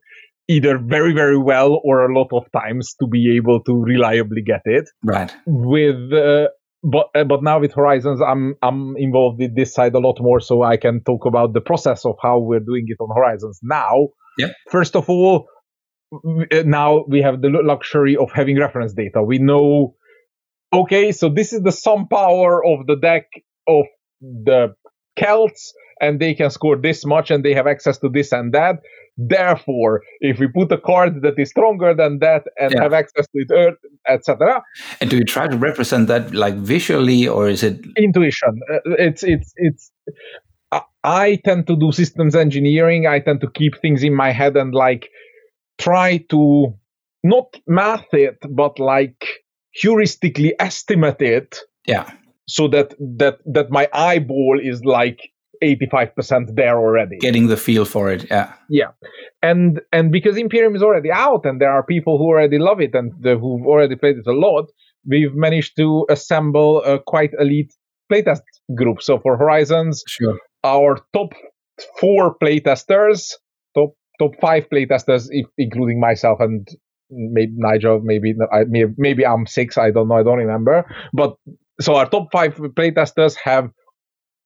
either 0.54 0.74
very 0.96 1.12
very 1.22 1.38
well 1.52 1.72
or 1.84 1.94
a 2.04 2.12
lot 2.18 2.28
of 2.38 2.44
times 2.60 2.94
to 3.00 3.06
be 3.06 3.22
able 3.38 3.58
to 3.68 3.72
reliably 3.92 4.42
get 4.52 4.62
it 4.78 4.86
Right. 5.04 5.30
with 5.46 6.00
uh, 6.12 6.48
but 6.94 7.06
uh, 7.18 7.24
but 7.32 7.40
now 7.42 7.56
with 7.60 7.72
horizons 7.80 8.20
i'm 8.30 8.44
i'm 8.66 8.80
involved 9.06 9.40
in 9.46 9.52
this 9.54 9.70
side 9.76 9.94
a 9.94 10.02
lot 10.08 10.16
more 10.28 10.40
so 10.48 10.54
i 10.62 10.76
can 10.84 10.96
talk 11.10 11.22
about 11.32 11.52
the 11.52 11.60
process 11.70 12.00
of 12.10 12.14
how 12.26 12.38
we're 12.48 12.66
doing 12.70 12.86
it 12.92 12.98
on 13.04 13.08
horizons 13.18 13.56
now 13.62 13.94
Yeah. 14.42 14.52
first 14.76 14.96
of 15.00 15.04
all 15.12 15.34
uh, 16.12 16.62
now 16.64 17.04
we 17.14 17.22
have 17.26 17.36
the 17.44 17.50
luxury 17.72 18.16
of 18.16 18.28
having 18.32 18.58
reference 18.58 18.92
data 18.94 19.22
we 19.22 19.38
know 19.38 19.94
okay 20.72 21.12
so 21.12 21.28
this 21.28 21.52
is 21.52 21.60
the 21.68 21.72
sum 21.84 22.08
power 22.08 22.64
of 22.72 22.86
the 22.90 22.96
deck 22.96 23.26
of 23.68 23.84
the 24.20 24.74
celts 25.18 25.62
and 26.00 26.20
they 26.20 26.34
can 26.34 26.50
score 26.50 26.76
this 26.76 27.04
much 27.04 27.30
and 27.30 27.44
they 27.44 27.54
have 27.54 27.66
access 27.66 27.98
to 27.98 28.08
this 28.08 28.32
and 28.32 28.52
that 28.54 28.76
therefore 29.18 30.02
if 30.20 30.38
we 30.38 30.46
put 30.48 30.72
a 30.72 30.78
card 30.78 31.22
that 31.22 31.38
is 31.38 31.50
stronger 31.50 31.94
than 31.94 32.18
that 32.20 32.42
and 32.58 32.72
Yeah. 32.72 32.82
have 32.82 32.92
access 32.92 33.26
to 33.34 33.38
it 33.68 33.74
etc 34.08 34.62
And 35.00 35.10
do 35.10 35.16
you 35.16 35.24
try 35.24 35.46
to 35.48 35.56
represent 35.56 36.08
that 36.08 36.34
like 36.34 36.54
visually, 36.54 37.28
or 37.28 37.48
is 37.48 37.62
it? 37.62 37.76
intuition 37.96 38.60
Uh, 38.72 38.78
it's 38.98 39.22
it's 39.22 39.52
it's 39.56 39.92
I- 40.72 40.88
i 41.04 41.26
tend 41.44 41.66
to 41.66 41.76
do 41.76 41.92
systems 41.92 42.34
engineering 42.34 43.06
i 43.06 43.18
tend 43.20 43.40
to 43.42 43.50
keep 43.50 43.74
things 43.82 44.02
in 44.02 44.14
my 44.14 44.30
head 44.32 44.56
and 44.56 44.74
like 44.74 45.08
try 45.78 46.18
to 46.30 46.74
not 47.24 47.48
math 47.66 48.12
it 48.14 48.38
but 48.62 48.78
like 48.78 49.22
heuristically 49.82 50.52
estimate 50.58 51.20
it 51.20 51.58
Yeah. 51.86 52.06
so 52.48 52.68
that 52.68 52.94
that 53.18 53.36
that 53.54 53.70
my 53.70 53.88
eyeball 53.92 54.58
is 54.62 54.78
like 54.84 55.20
85% 55.62 56.54
there 56.56 56.78
already 56.78 57.18
Getting 57.18 57.48
the 57.48 57.56
feel 57.56 57.84
for 57.84 58.10
it. 58.10 58.26
Yeah. 58.30 58.52
Yeah. 58.68 58.90
And 59.42 59.80
and 59.92 60.10
because 60.10 60.36
imperium 60.36 60.74
is 60.74 60.82
already 60.82 61.10
out 61.12 61.44
and 61.44 61.60
there 61.60 61.70
are 61.70 61.82
people 61.84 62.18
who 62.18 62.24
already 62.24 62.58
love 62.58 62.80
it 62.80 62.94
and 62.94 63.12
the, 63.20 63.36
who've 63.36 63.66
already 63.66 63.96
played 63.96 64.16
it 64.18 64.26
a 64.26 64.32
lot 64.32 64.66
we've 65.06 65.34
managed 65.34 65.76
to 65.76 66.06
assemble 66.10 66.82
a 66.84 66.98
quite 66.98 67.30
elite 67.38 67.72
playtest 68.12 68.42
group 68.74 69.00
so 69.02 69.18
for 69.18 69.36
horizons 69.36 70.02
Sure. 70.06 70.38
our 70.64 70.98
top 71.14 71.32
four 71.98 72.36
playtesters 72.42 73.32
top 73.74 73.94
top 74.18 74.32
five 74.40 74.68
playtesters 74.68 75.28
if, 75.30 75.46
including 75.56 75.98
myself 76.00 76.38
and 76.40 76.68
maybe 77.10 77.52
nigel 77.56 78.00
maybe 78.02 78.34
maybe 78.68 78.92
maybe 78.98 79.26
i'm 79.26 79.46
six 79.46 79.78
i 79.78 79.90
don't 79.90 80.08
know 80.08 80.16
i 80.16 80.22
don't 80.22 80.38
remember 80.38 80.84
but 81.12 81.34
so 81.80 81.94
our 81.94 82.08
top 82.08 82.28
five 82.30 82.54
playtesters 82.56 83.34
have 83.42 83.70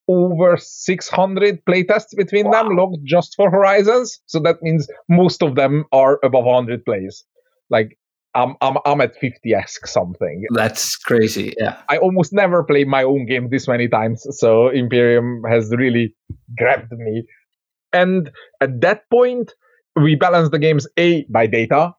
over 0.09 0.57
600 0.57 1.65
playtests 1.65 2.15
between 2.17 2.51
them 2.51 2.77
logged 2.77 3.01
just 3.05 3.35
for 3.37 3.51
horizons 3.51 4.21
so 4.27 4.39
that 4.39 4.63
means 4.63 4.87
most 5.09 5.43
of 5.43 5.55
them 5.55 5.85
are 5.93 6.19
above 6.23 6.45
100 6.45 6.85
plays 6.85 7.25
like 7.71 7.99
i'm 8.35 8.55
i'm, 8.61 8.77
I'm 8.85 9.01
at 9.01 9.15
50x 9.21 9.87
something 9.87 10.45
That's 10.51 10.97
crazy. 10.97 11.55
Yeah. 11.59 11.81
I 11.89 11.99
almost 11.99 12.33
never 12.33 12.63
play 12.63 12.85
my 12.85 13.03
own 13.03 13.27
game 13.27 13.49
this 13.51 13.69
many 13.69 13.89
times, 13.89 14.27
so 14.31 14.69
Imperium 14.69 15.43
has 15.49 15.71
really 15.71 16.15
grabbed 16.59 16.93
me. 16.93 17.25
And 17.93 18.31
at 18.61 18.81
that 18.81 19.09
point, 19.11 19.53
we 19.97 20.17
balance 20.17 20.51
the 20.51 20.59
games 20.59 20.87
A 20.97 21.25
by 21.31 21.47
data, 21.47 21.93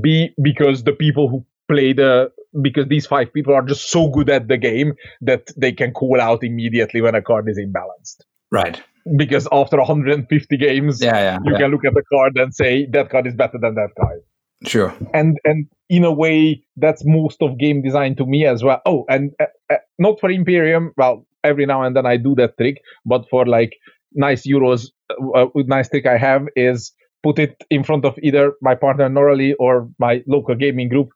B 0.00 0.30
because 0.42 0.84
the 0.84 0.92
people 0.92 1.28
who 1.28 1.44
play 1.68 1.92
the 1.92 2.12
uh, 2.12 2.28
because 2.60 2.88
these 2.88 3.06
five 3.06 3.32
people 3.32 3.54
are 3.54 3.62
just 3.62 3.90
so 3.90 4.08
good 4.08 4.28
at 4.28 4.48
the 4.48 4.58
game 4.58 4.94
that 5.20 5.48
they 5.56 5.72
can 5.72 5.92
call 5.92 6.20
out 6.20 6.44
immediately 6.44 7.00
when 7.00 7.14
a 7.14 7.22
card 7.22 7.48
is 7.48 7.58
imbalanced. 7.58 8.22
Right. 8.50 8.80
Because 9.16 9.48
after 9.50 9.78
150 9.78 10.56
games, 10.58 11.02
Yeah, 11.02 11.16
yeah. 11.16 11.38
you 11.44 11.52
yeah. 11.52 11.58
can 11.58 11.70
look 11.70 11.84
at 11.84 11.94
the 11.94 12.02
card 12.12 12.36
and 12.36 12.54
say 12.54 12.86
that 12.92 13.10
card 13.10 13.26
is 13.26 13.34
better 13.34 13.58
than 13.58 13.74
that 13.74 13.90
card. 13.98 14.20
Sure. 14.64 14.94
And 15.12 15.38
and 15.44 15.66
in 15.88 16.04
a 16.04 16.12
way, 16.12 16.62
that's 16.76 17.02
most 17.04 17.42
of 17.42 17.58
game 17.58 17.82
design 17.82 18.14
to 18.16 18.26
me 18.26 18.46
as 18.46 18.62
well. 18.62 18.80
Oh, 18.86 19.04
and 19.08 19.32
uh, 19.40 19.46
uh, 19.70 19.76
not 19.98 20.20
for 20.20 20.30
Imperium. 20.30 20.92
Well, 20.96 21.26
every 21.42 21.66
now 21.66 21.82
and 21.82 21.96
then 21.96 22.06
I 22.06 22.16
do 22.16 22.34
that 22.36 22.56
trick, 22.58 22.80
but 23.04 23.28
for 23.28 23.44
like 23.44 23.72
nice 24.14 24.46
euros, 24.46 24.86
uh, 25.10 25.46
uh, 25.46 25.48
nice 25.66 25.88
trick 25.88 26.06
I 26.06 26.16
have 26.16 26.46
is 26.54 26.92
put 27.22 27.38
it 27.38 27.64
in 27.70 27.82
front 27.82 28.04
of 28.04 28.16
either 28.22 28.52
my 28.60 28.74
partner 28.74 29.08
Norley 29.08 29.54
or 29.58 29.88
my 29.98 30.22
local 30.28 30.54
gaming 30.54 30.88
group 30.88 31.08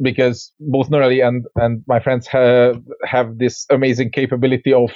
because 0.00 0.52
both 0.60 0.90
Norley 0.90 1.26
and 1.26 1.46
and 1.56 1.82
my 1.86 2.00
friends 2.00 2.26
have 2.28 2.82
have 3.04 3.38
this 3.38 3.66
amazing 3.70 4.10
capability 4.10 4.72
of 4.72 4.90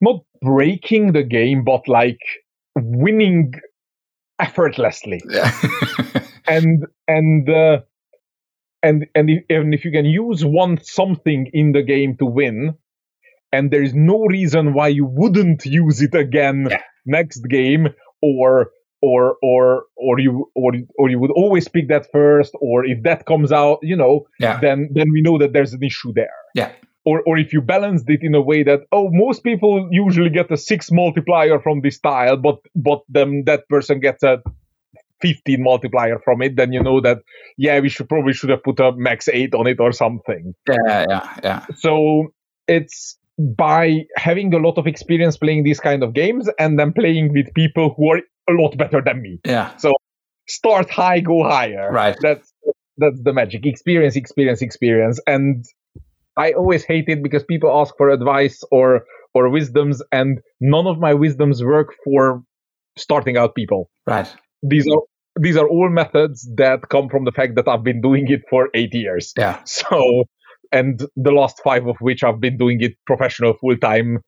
not 0.00 0.20
breaking 0.42 1.12
the 1.12 1.22
game, 1.22 1.64
but 1.64 1.86
like 1.88 2.18
winning 2.76 3.52
effortlessly 4.40 5.22
Yeah. 5.28 5.50
and 6.48 6.84
and 7.08 7.48
uh, 7.48 7.80
and 8.82 9.06
and 9.14 9.30
if, 9.30 9.44
and 9.48 9.74
if 9.74 9.84
you 9.84 9.90
can 9.92 10.04
use 10.04 10.44
one 10.44 10.78
something 10.82 11.48
in 11.52 11.72
the 11.72 11.82
game 11.82 12.16
to 12.18 12.26
win 12.26 12.74
and 13.52 13.70
there 13.70 13.82
is 13.82 13.94
no 13.94 14.24
reason 14.26 14.74
why 14.74 14.88
you 14.88 15.06
wouldn't 15.06 15.64
use 15.64 16.02
it 16.02 16.14
again 16.14 16.66
Yeah. 16.70 16.82
next 17.06 17.42
game 17.48 17.88
or 18.20 18.70
or 19.10 19.36
or 19.50 19.62
or 20.06 20.14
you 20.24 20.32
or 20.62 20.70
or 21.00 21.06
you 21.12 21.18
would 21.22 21.34
always 21.42 21.66
pick 21.74 21.86
that 21.94 22.04
first 22.18 22.52
or 22.68 22.76
if 22.92 22.98
that 23.08 23.20
comes 23.30 23.50
out 23.52 23.78
you 23.90 23.96
know 24.02 24.14
yeah. 24.40 24.56
then 24.64 24.78
then 24.96 25.08
we 25.16 25.20
know 25.26 25.36
that 25.42 25.52
there's 25.54 25.72
an 25.78 25.82
issue 25.90 26.12
there 26.20 26.38
Yeah. 26.60 26.70
or 27.10 27.16
or 27.28 27.34
if 27.44 27.52
you 27.54 27.60
balanced 27.74 28.08
it 28.16 28.20
in 28.28 28.34
a 28.34 28.44
way 28.50 28.60
that 28.70 28.80
oh 28.98 29.06
most 29.24 29.42
people 29.48 29.72
usually 30.04 30.30
get 30.38 30.50
a 30.56 30.56
six 30.56 30.90
multiplier 31.02 31.56
from 31.66 31.80
this 31.86 31.98
tile 32.00 32.36
but 32.48 32.58
but 32.88 33.00
then 33.16 33.44
that 33.50 33.62
person 33.68 34.00
gets 34.00 34.22
a 34.22 34.34
15 35.20 35.62
multiplier 35.62 36.18
from 36.24 36.42
it 36.46 36.56
then 36.56 36.72
you 36.76 36.82
know 36.82 37.00
that 37.00 37.18
yeah 37.56 37.80
we 37.80 37.88
should 37.88 38.08
probably 38.08 38.32
should 38.32 38.50
have 38.50 38.62
put 38.62 38.80
a 38.80 38.92
max 38.96 39.28
8 39.28 39.54
on 39.54 39.66
it 39.66 39.80
or 39.80 39.92
something 39.92 40.54
Yeah. 40.68 41.04
Yeah. 41.08 41.26
Yeah. 41.48 41.60
so 41.76 41.92
it's 42.76 43.18
by 43.38 43.84
having 44.16 44.54
a 44.54 44.58
lot 44.66 44.78
of 44.78 44.86
experience 44.86 45.36
playing 45.44 45.64
these 45.64 45.80
kind 45.80 46.02
of 46.04 46.12
games 46.14 46.48
and 46.58 46.78
then 46.78 46.92
playing 46.92 47.32
with 47.32 47.52
people 47.54 47.94
who 47.96 48.12
are 48.12 48.20
a 48.48 48.52
lot 48.52 48.76
better 48.76 49.00
than 49.04 49.22
me 49.22 49.40
Yeah. 49.44 49.76
So 49.76 49.92
start 50.48 50.90
high 50.90 51.20
go 51.20 51.42
higher 51.44 51.90
Right. 51.92 52.16
that's 52.20 52.52
that's 52.98 53.20
the 53.22 53.32
magic 53.32 53.64
experience 53.66 54.14
experience 54.16 54.60
experience 54.62 55.18
and 55.26 55.64
i 56.36 56.52
always 56.52 56.84
hate 56.84 57.08
it 57.08 57.22
because 57.22 57.42
people 57.44 57.70
ask 57.80 57.94
for 57.96 58.10
advice 58.10 58.62
or 58.70 59.04
or 59.34 59.48
wisdoms 59.48 60.02
and 60.12 60.40
none 60.60 60.86
of 60.86 60.98
my 60.98 61.14
wisdoms 61.14 61.64
work 61.64 61.88
for 62.04 62.42
starting 62.96 63.36
out 63.36 63.54
people 63.54 63.90
Right. 64.06 64.28
these 64.62 64.86
are 64.86 65.00
these 65.40 65.56
are 65.56 65.66
all 65.66 65.88
methods 65.88 66.48
that 66.56 66.88
come 66.90 67.08
from 67.08 67.24
the 67.24 67.32
fact 67.32 67.54
that 67.56 67.66
i've 67.66 67.82
been 67.82 68.00
doing 68.00 68.26
it 68.30 68.42
for 68.50 68.68
8 68.74 68.94
years 68.94 69.32
Yeah. 69.38 69.60
so 69.64 70.24
and 70.72 71.00
the 71.16 71.32
last 71.32 71.60
5 71.64 71.86
of 71.86 71.96
which 72.00 72.22
i've 72.22 72.40
been 72.40 72.58
doing 72.58 72.80
it 72.82 72.92
professional 73.06 73.54
full 73.54 73.76
time 73.78 74.18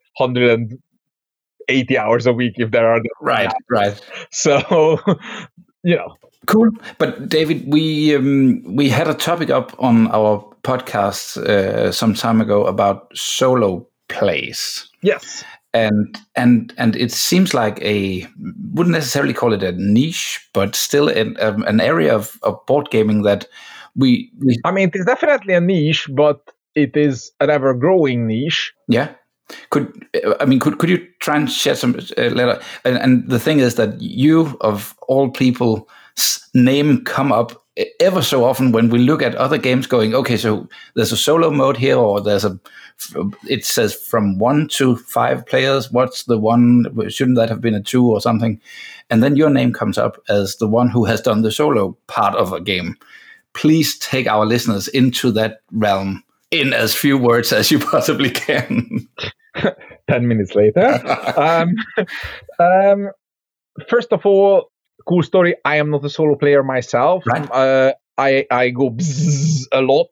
180 1.69 1.99
hours 1.99 2.27
a 2.27 2.33
week 2.33 2.55
if 2.57 2.71
there 2.71 2.89
are 2.89 3.01
Right. 3.21 3.53
Right. 3.71 4.01
so 4.31 4.99
you 5.83 5.97
know 5.97 6.15
Cool. 6.47 6.71
But 6.99 7.29
David, 7.29 7.65
we 7.67 8.15
um, 8.15 8.63
we 8.77 8.89
had 8.89 9.09
a 9.09 9.15
topic 9.15 9.51
up 9.51 9.75
on 9.81 10.07
our 10.13 10.45
podcast 10.63 11.39
uh, 11.39 11.91
some 11.91 12.15
time 12.15 12.41
ago 12.41 12.65
about 12.67 13.11
solo 13.17 13.85
plays. 14.09 14.89
yes 15.03 15.45
and 15.75 16.17
and 16.37 16.73
and 16.79 16.95
it 16.97 17.11
seems 17.11 17.53
like 17.53 17.83
a 17.83 18.27
wouldn't 18.73 18.95
necessarily 18.95 19.35
call 19.35 19.53
it 19.53 19.63
a 19.63 19.73
niche, 19.73 20.49
but 20.55 20.77
still 20.77 21.09
an, 21.09 21.37
um, 21.41 21.65
an 21.65 21.81
area 21.81 22.15
of, 22.15 22.39
of 22.45 22.65
board 22.67 22.89
gaming 22.91 23.23
that 23.23 23.47
we, 23.97 24.31
we 24.39 24.57
I 24.65 24.71
mean, 24.71 24.89
it 24.89 24.97
is 24.97 25.05
definitely 25.05 25.55
a 25.55 25.61
niche, 25.61 26.09
but 26.15 26.41
it 26.75 26.97
is 26.97 27.33
an 27.41 27.51
ever 27.51 27.75
growing 27.75 28.27
niche. 28.27 28.73
yeah 28.89 29.09
could 29.71 30.07
I 30.41 30.45
mean 30.45 30.61
could 30.61 30.79
could 30.79 30.91
you 30.91 31.07
try 31.21 31.37
and 31.37 31.51
shed 31.51 31.79
some 31.79 31.99
uh, 32.17 32.23
letter 32.23 32.61
and, 32.85 32.97
and 32.97 33.29
the 33.29 33.39
thing 33.39 33.61
is 33.61 33.77
that 33.77 34.01
you 34.01 34.57
of 34.61 34.97
all 35.09 35.31
people 35.31 35.89
name 36.55 37.05
come 37.05 37.33
up 37.33 37.63
ever 38.01 38.23
so 38.23 38.45
often 38.45 38.73
when 38.73 38.89
we 38.89 38.99
look 38.99 39.23
at 39.23 39.35
other 39.35 39.59
games 39.59 39.87
going 39.87 40.15
okay 40.15 40.37
so 40.37 40.69
there's 40.95 41.13
a 41.13 41.17
solo 41.17 41.51
mode 41.51 41.77
here 41.77 41.97
or 41.97 42.21
there's 42.21 42.45
a 42.45 42.59
it 43.49 43.65
says 43.65 43.95
from 43.95 44.39
one 44.39 44.69
to 44.69 44.97
five 44.97 45.45
players 45.47 45.91
what's 45.93 46.25
the 46.25 46.39
one 46.39 46.87
shouldn't 47.09 47.37
that 47.37 47.49
have 47.49 47.61
been 47.61 47.75
a 47.75 47.83
two 47.83 48.07
or 48.07 48.21
something? 48.21 48.61
And 49.11 49.23
then 49.23 49.37
your 49.37 49.51
name 49.51 49.73
comes 49.73 49.99
up 49.99 50.23
as 50.29 50.57
the 50.57 50.67
one 50.69 50.89
who 50.89 51.05
has 51.05 51.21
done 51.21 51.43
the 51.43 51.53
solo 51.53 51.97
part 52.07 52.35
of 52.35 52.53
a 52.53 52.61
game. 52.61 52.97
Please 53.53 53.99
take 53.99 54.27
our 54.27 54.45
listeners 54.45 54.89
into 54.89 55.31
that 55.33 55.61
realm 55.73 56.25
in 56.51 56.73
as 56.73 56.95
few 56.95 57.19
words 57.19 57.53
as 57.53 57.71
you 57.71 57.79
possibly 57.93 58.31
can 58.31 59.07
10 60.11 60.29
minutes 60.29 60.55
later. 60.55 60.87
um, 61.37 61.75
um, 62.59 63.11
first 63.89 64.13
of 64.13 64.25
all, 64.25 64.71
cool 65.07 65.23
story. 65.23 65.57
I 65.65 65.77
am 65.77 65.91
not 65.91 66.05
a 66.05 66.11
solo 66.11 66.37
player 66.37 66.63
myself. 66.63 67.25
Right. 67.27 67.51
Uh, 67.51 67.93
I, 68.19 68.47
I 68.51 68.71
go 68.71 68.97
a 69.73 69.81
lot. 69.81 70.09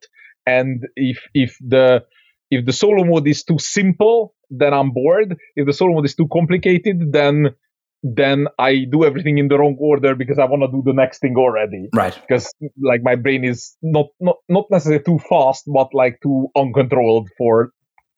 And 0.47 0.85
if, 0.97 1.19
if 1.33 1.57
the, 1.61 2.05
if 2.51 2.67
the 2.67 2.73
solo 2.73 3.05
mode 3.05 3.27
is 3.27 3.45
too 3.45 3.59
simple, 3.59 4.35
then 4.51 4.75
I'm 4.75 4.91
bored. 4.91 5.37
If 5.57 5.67
the 5.67 5.73
solo 5.73 5.95
mode 5.95 6.05
is 6.05 6.15
too 6.15 6.29
complicated, 6.31 7.13
then, 7.13 7.55
then 8.03 8.47
I 8.59 8.85
do 8.91 9.05
everything 9.05 9.39
in 9.39 9.49
the 9.49 9.59
wrong 9.59 9.77
order 9.81 10.15
because 10.15 10.39
I 10.39 10.45
want 10.45 10.63
to 10.63 10.69
do 10.69 10.83
the 10.85 10.93
next 10.93 11.21
thing 11.21 11.37
already. 11.37 11.89
right 11.95 12.15
because 12.15 12.53
like 12.83 13.01
my 13.03 13.15
brain 13.15 13.45
is 13.45 13.75
not 13.81 14.09
not 14.21 14.37
not 14.51 14.67
necessarily 14.71 15.03
too 15.03 15.19
fast 15.27 15.65
but 15.67 15.89
like 15.95 16.21
too 16.23 16.49
uncontrolled 16.55 17.31
for 17.39 17.73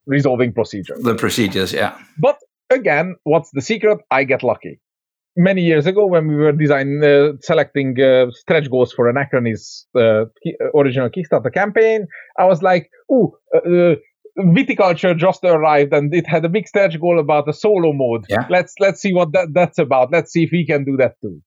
resolving 0.07 0.53
procedures. 0.53 1.03
The 1.03 1.15
procedures 1.15 1.73
yeah. 1.73 1.99
But 2.19 2.39
again 2.71 3.17
what's 3.25 3.51
the 3.53 3.63
secret? 3.63 3.99
I 4.11 4.25
get 4.25 4.43
lucky. 4.43 4.81
Many 5.39 5.63
years 5.63 5.87
ago 5.87 6.07
when 6.07 6.29
we 6.29 6.35
were 6.37 6.53
designing, 6.53 7.05
uh, 7.05 7.33
selecting 7.43 8.01
uh, 8.01 8.31
stretch 8.31 8.71
goals 8.71 8.93
for 8.93 9.13
anachrony's 9.13 9.87
uh, 9.95 10.25
ki- 10.43 10.57
original 10.75 11.11
kickstarter 11.11 11.53
campaign 11.53 12.07
i 12.39 12.45
was 12.45 12.63
like 12.63 12.89
ooh 13.13 13.33
uh, 13.55 13.59
uh, 13.59 13.95
viticulture 14.39 15.17
just 15.17 15.45
arrived 15.45 15.93
and 15.93 16.15
it 16.15 16.27
had 16.27 16.45
a 16.45 16.49
big 16.49 16.69
stretch 16.69 17.01
goal 17.01 17.19
about 17.19 17.47
the 17.47 17.53
solo 17.53 17.93
mode. 17.93 18.25
Yeah. 18.29 18.47
let's 18.51 18.75
let's 18.81 19.01
see 19.01 19.13
what 19.13 19.33
that, 19.33 19.49
that's 19.53 19.79
about. 19.79 20.11
Let's 20.13 20.33
see 20.33 20.45
if 20.45 20.51
we 20.53 20.67
can 20.67 20.85
do 20.85 20.97
that 20.99 21.15
too. 21.23 21.41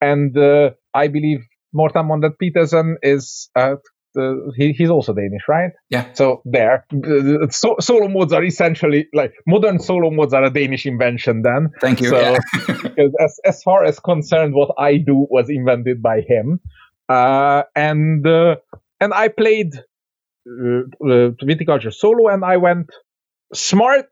And 0.00 0.36
uh, 0.36 0.70
i 0.94 1.08
believe 1.08 1.40
morten 1.72 2.06
monrad 2.06 2.38
pedersen 2.38 2.96
is 3.02 3.50
uh, 3.56 3.76
uh, 4.16 4.50
he, 4.56 4.72
he's 4.72 4.90
also 4.90 5.12
Danish, 5.12 5.42
right? 5.48 5.72
Yeah. 5.90 6.06
So 6.14 6.42
there, 6.44 6.86
Uh, 6.92 7.46
so, 7.50 7.76
solo 7.80 8.08
modes 8.08 8.32
are 8.32 8.44
essentially 8.44 9.06
like 9.12 9.32
modern 9.46 9.78
solo 9.78 10.10
modes 10.10 10.32
are 10.34 10.44
a 10.44 10.50
Danish 10.50 10.86
invention. 10.86 11.42
Then, 11.42 11.70
thank 11.80 12.00
you 12.00 12.08
So- 12.10 12.20
yeah. 12.20 12.38
because 12.82 13.12
as 13.20 13.40
as 13.44 13.62
far 13.62 13.84
as 13.84 13.98
concerned, 14.00 14.54
what 14.54 14.70
I 14.78 14.98
do 14.98 15.26
was 15.30 15.48
invented 15.50 16.02
by 16.02 16.20
him, 16.20 16.60
uh, 17.08 17.62
and 17.74 18.26
uh, 18.26 18.56
and 19.00 19.12
I 19.14 19.28
played 19.28 19.74
uh, 19.76 20.82
uh, 21.00 21.30
viticulture 21.42 21.92
solo, 21.92 22.28
and 22.28 22.44
I 22.44 22.56
went 22.56 22.88
smart. 23.52 24.10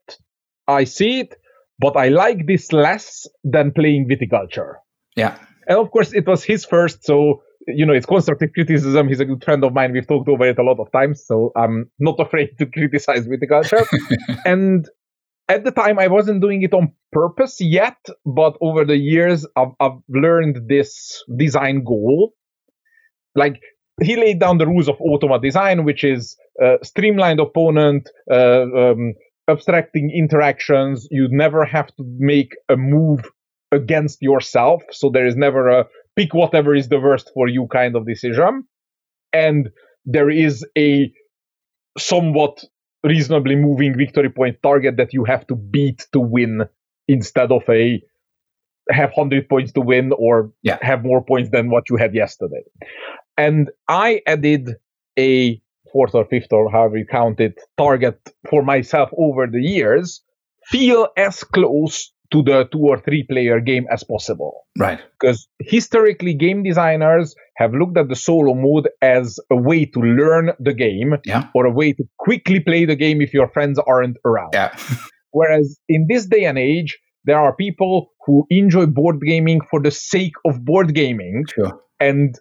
I 0.69 0.85
see 0.85 1.21
it, 1.21 1.35
but 1.79 1.97
I 1.97 2.09
like 2.09 2.47
this 2.47 2.73
less 2.73 3.27
than 3.45 3.73
playing 3.73 4.09
viticulture. 4.09 4.75
yeah 5.17 5.37
And 5.69 5.79
of 5.79 5.91
course, 5.91 6.12
it 6.12 6.27
was 6.27 6.45
his 6.45 6.65
first, 6.65 7.05
so 7.05 7.43
you 7.66 7.87
know 7.87 7.92
it's 7.92 8.07
constructive 8.07 8.53
criticism. 8.53 9.09
He's 9.09 9.20
a 9.20 9.25
good 9.25 9.44
friend 9.44 9.64
of 9.64 9.72
mine. 9.72 9.92
We've 9.92 10.07
talked 10.07 10.29
over 10.29 10.44
it 10.44 10.59
a 10.59 10.62
lot 10.62 10.79
of 10.81 10.90
times, 10.92 11.25
so 11.25 11.53
I'm 11.57 11.90
not 11.98 12.16
afraid 12.20 12.59
to 12.59 12.66
criticize 12.66 13.27
viticulture. 13.27 13.87
and 14.44 14.88
at 15.48 15.64
the 15.64 15.70
time, 15.70 15.98
I 15.98 16.09
wasn't 16.09 16.40
doing 16.40 16.62
it 16.62 16.72
on 16.72 16.92
purpose 17.12 17.61
yet, 17.61 17.98
but 18.25 18.57
over 18.61 18.85
the 18.85 18.96
years, 18.96 19.46
I've, 19.57 19.72
I've 19.81 19.98
learned 20.09 20.68
this 20.68 21.22
design 21.37 21.85
goal. 21.85 22.33
Like 23.35 23.61
he 24.01 24.16
laid 24.16 24.40
down 24.40 24.59
the 24.59 24.66
rules 24.66 24.88
of 24.88 24.96
automa 24.98 25.40
design, 25.42 25.85
which 25.85 26.05
is 26.05 26.37
uh, 26.62 26.77
streamlined 26.83 27.40
opponent, 27.40 28.09
uh, 28.31 28.62
um, 28.62 29.14
abstracting 29.48 30.11
interactions. 30.11 31.07
You 31.11 31.29
never 31.31 31.64
have 31.64 31.88
to 31.96 32.05
make 32.18 32.53
a 32.68 32.77
move 32.77 33.20
against 33.72 34.20
yourself, 34.20 34.83
so 34.90 35.11
there 35.11 35.27
is 35.27 35.37
never 35.37 35.68
a 35.68 35.87
pick 36.16 36.35
whatever 36.35 36.75
is 36.75 36.88
the 36.88 37.01
worst 37.01 37.31
for 37.35 37.48
you 37.48 37.66
kind 37.68 37.96
of 37.96 38.07
decision. 38.07 38.64
And 39.33 39.70
there 40.05 40.31
is 40.31 40.66
a 40.77 41.12
somewhat 41.98 42.64
reasonably 43.05 43.57
moving 43.57 43.96
victory 43.96 44.31
point 44.31 44.57
target 44.62 44.96
that 44.96 45.12
you 45.12 45.25
have 45.25 45.46
to 45.48 45.57
beat 45.57 46.07
to 46.12 46.20
win 46.20 46.62
instead 47.09 47.51
of 47.51 47.62
a 47.68 48.01
have 48.90 49.11
100 49.14 49.48
points 49.48 49.72
to 49.72 49.81
win 49.81 50.12
or 50.18 50.53
Yeah. 50.62 50.79
have 50.83 51.05
more 51.05 51.22
points 51.25 51.51
than 51.51 51.70
what 51.70 51.85
you 51.88 51.96
had 51.96 52.14
yesterday. 52.14 52.62
And 53.37 53.70
I 53.88 54.20
added 54.27 54.70
a 55.18 55.61
fourth 55.92 56.14
or 56.14 56.25
fifth 56.25 56.53
or 56.53 56.70
however 56.70 56.96
you 56.98 57.07
count 57.07 57.40
it 57.40 57.61
target 57.77 58.18
for 58.48 58.62
myself 58.62 59.11
over 59.16 59.46
the 59.46 59.61
years 59.61 60.22
feel 60.66 61.09
as 61.16 61.44
close 61.44 62.12
to 62.33 62.42
the 62.42 62.68
two 62.73 62.81
or 62.81 62.99
three 62.99 63.25
player 63.29 63.61
game 63.61 63.87
as 63.92 64.03
possible. 64.05 64.62
Right. 64.79 64.99
Because 65.21 65.49
historically, 65.61 66.35
game 66.35 66.62
designers 66.62 67.35
have 67.57 67.73
looked 67.75 67.97
at 67.99 68.09
the 68.09 68.16
solo 68.16 68.55
mode 68.55 68.88
as 69.03 69.38
a 69.51 69.57
way 69.57 69.85
to 69.85 70.01
learn 70.01 70.51
the 70.59 70.73
game 70.75 71.14
Yeah. 71.25 71.49
or 71.55 71.66
a 71.66 71.71
way 71.71 71.92
to 71.92 72.05
quickly 72.18 72.61
play 72.61 72.85
the 72.87 72.97
game 72.97 73.21
if 73.23 73.33
your 73.35 73.49
friends 73.49 73.79
aren't 73.87 74.16
around. 74.25 74.51
Yeah. 74.55 74.75
Whereas 75.31 75.79
in 75.88 76.07
this 76.09 76.27
day 76.27 76.45
and 76.45 76.59
age, 76.59 76.99
there 77.25 77.38
are 77.38 77.55
people 77.55 78.09
who 78.27 78.47
enjoy 78.51 78.87
board 78.87 79.21
gaming 79.25 79.61
for 79.71 79.81
the 79.81 79.90
sake 79.90 80.35
of 80.45 80.64
board 80.64 80.95
gaming 80.95 81.45
Sure. 81.55 81.81
and 82.01 82.35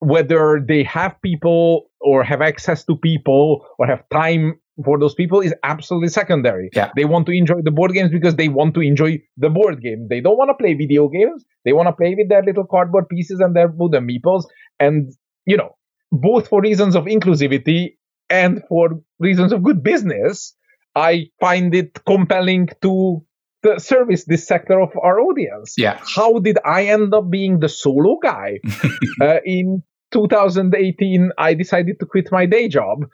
whether 0.00 0.60
they 0.66 0.82
have 0.84 1.16
people 1.22 1.90
or 2.00 2.22
have 2.22 2.40
access 2.40 2.84
to 2.84 2.96
people 2.96 3.66
or 3.78 3.86
have 3.86 4.02
time 4.12 4.58
for 4.84 4.98
those 4.98 5.14
people 5.14 5.40
is 5.40 5.54
absolutely 5.64 6.08
secondary. 6.08 6.70
Yeah. 6.74 6.90
They 6.96 7.04
want 7.04 7.26
to 7.26 7.32
enjoy 7.32 7.56
the 7.62 7.70
board 7.70 7.92
games 7.92 8.10
because 8.10 8.36
they 8.36 8.48
want 8.48 8.74
to 8.74 8.80
enjoy 8.80 9.20
the 9.36 9.50
board 9.50 9.80
game. 9.82 10.06
They 10.08 10.20
don't 10.20 10.36
want 10.36 10.50
to 10.50 10.54
play 10.54 10.74
video 10.74 11.08
games. 11.08 11.44
They 11.64 11.72
want 11.72 11.88
to 11.88 11.92
play 11.92 12.14
with 12.16 12.28
their 12.28 12.42
little 12.42 12.64
cardboard 12.64 13.08
pieces 13.08 13.40
and 13.40 13.54
their 13.56 13.68
wooden 13.68 14.06
meeples. 14.06 14.44
And, 14.78 15.12
you 15.46 15.56
know, 15.56 15.76
both 16.12 16.48
for 16.48 16.60
reasons 16.60 16.94
of 16.96 17.04
inclusivity 17.04 17.96
and 18.30 18.62
for 18.68 19.00
reasons 19.18 19.52
of 19.52 19.62
good 19.62 19.82
business, 19.82 20.54
I 20.94 21.26
find 21.40 21.74
it 21.74 22.00
compelling 22.06 22.68
to 22.82 23.24
to 23.64 23.80
service 23.80 24.24
this 24.24 24.46
sector 24.46 24.80
of 24.80 24.90
our 25.02 25.18
audience 25.18 25.74
Yeah. 25.76 25.98
how 26.14 26.38
did 26.38 26.58
I 26.64 26.84
end 26.84 27.12
up 27.12 27.28
being 27.28 27.58
the 27.58 27.68
solo 27.68 28.16
guy? 28.22 28.60
uh, 29.20 29.38
in 29.44 29.82
2018, 30.12 31.30
I 31.38 31.54
decided 31.54 31.98
to 32.00 32.06
quit 32.06 32.28
my 32.30 32.46
day 32.46 32.68
job. 32.68 33.04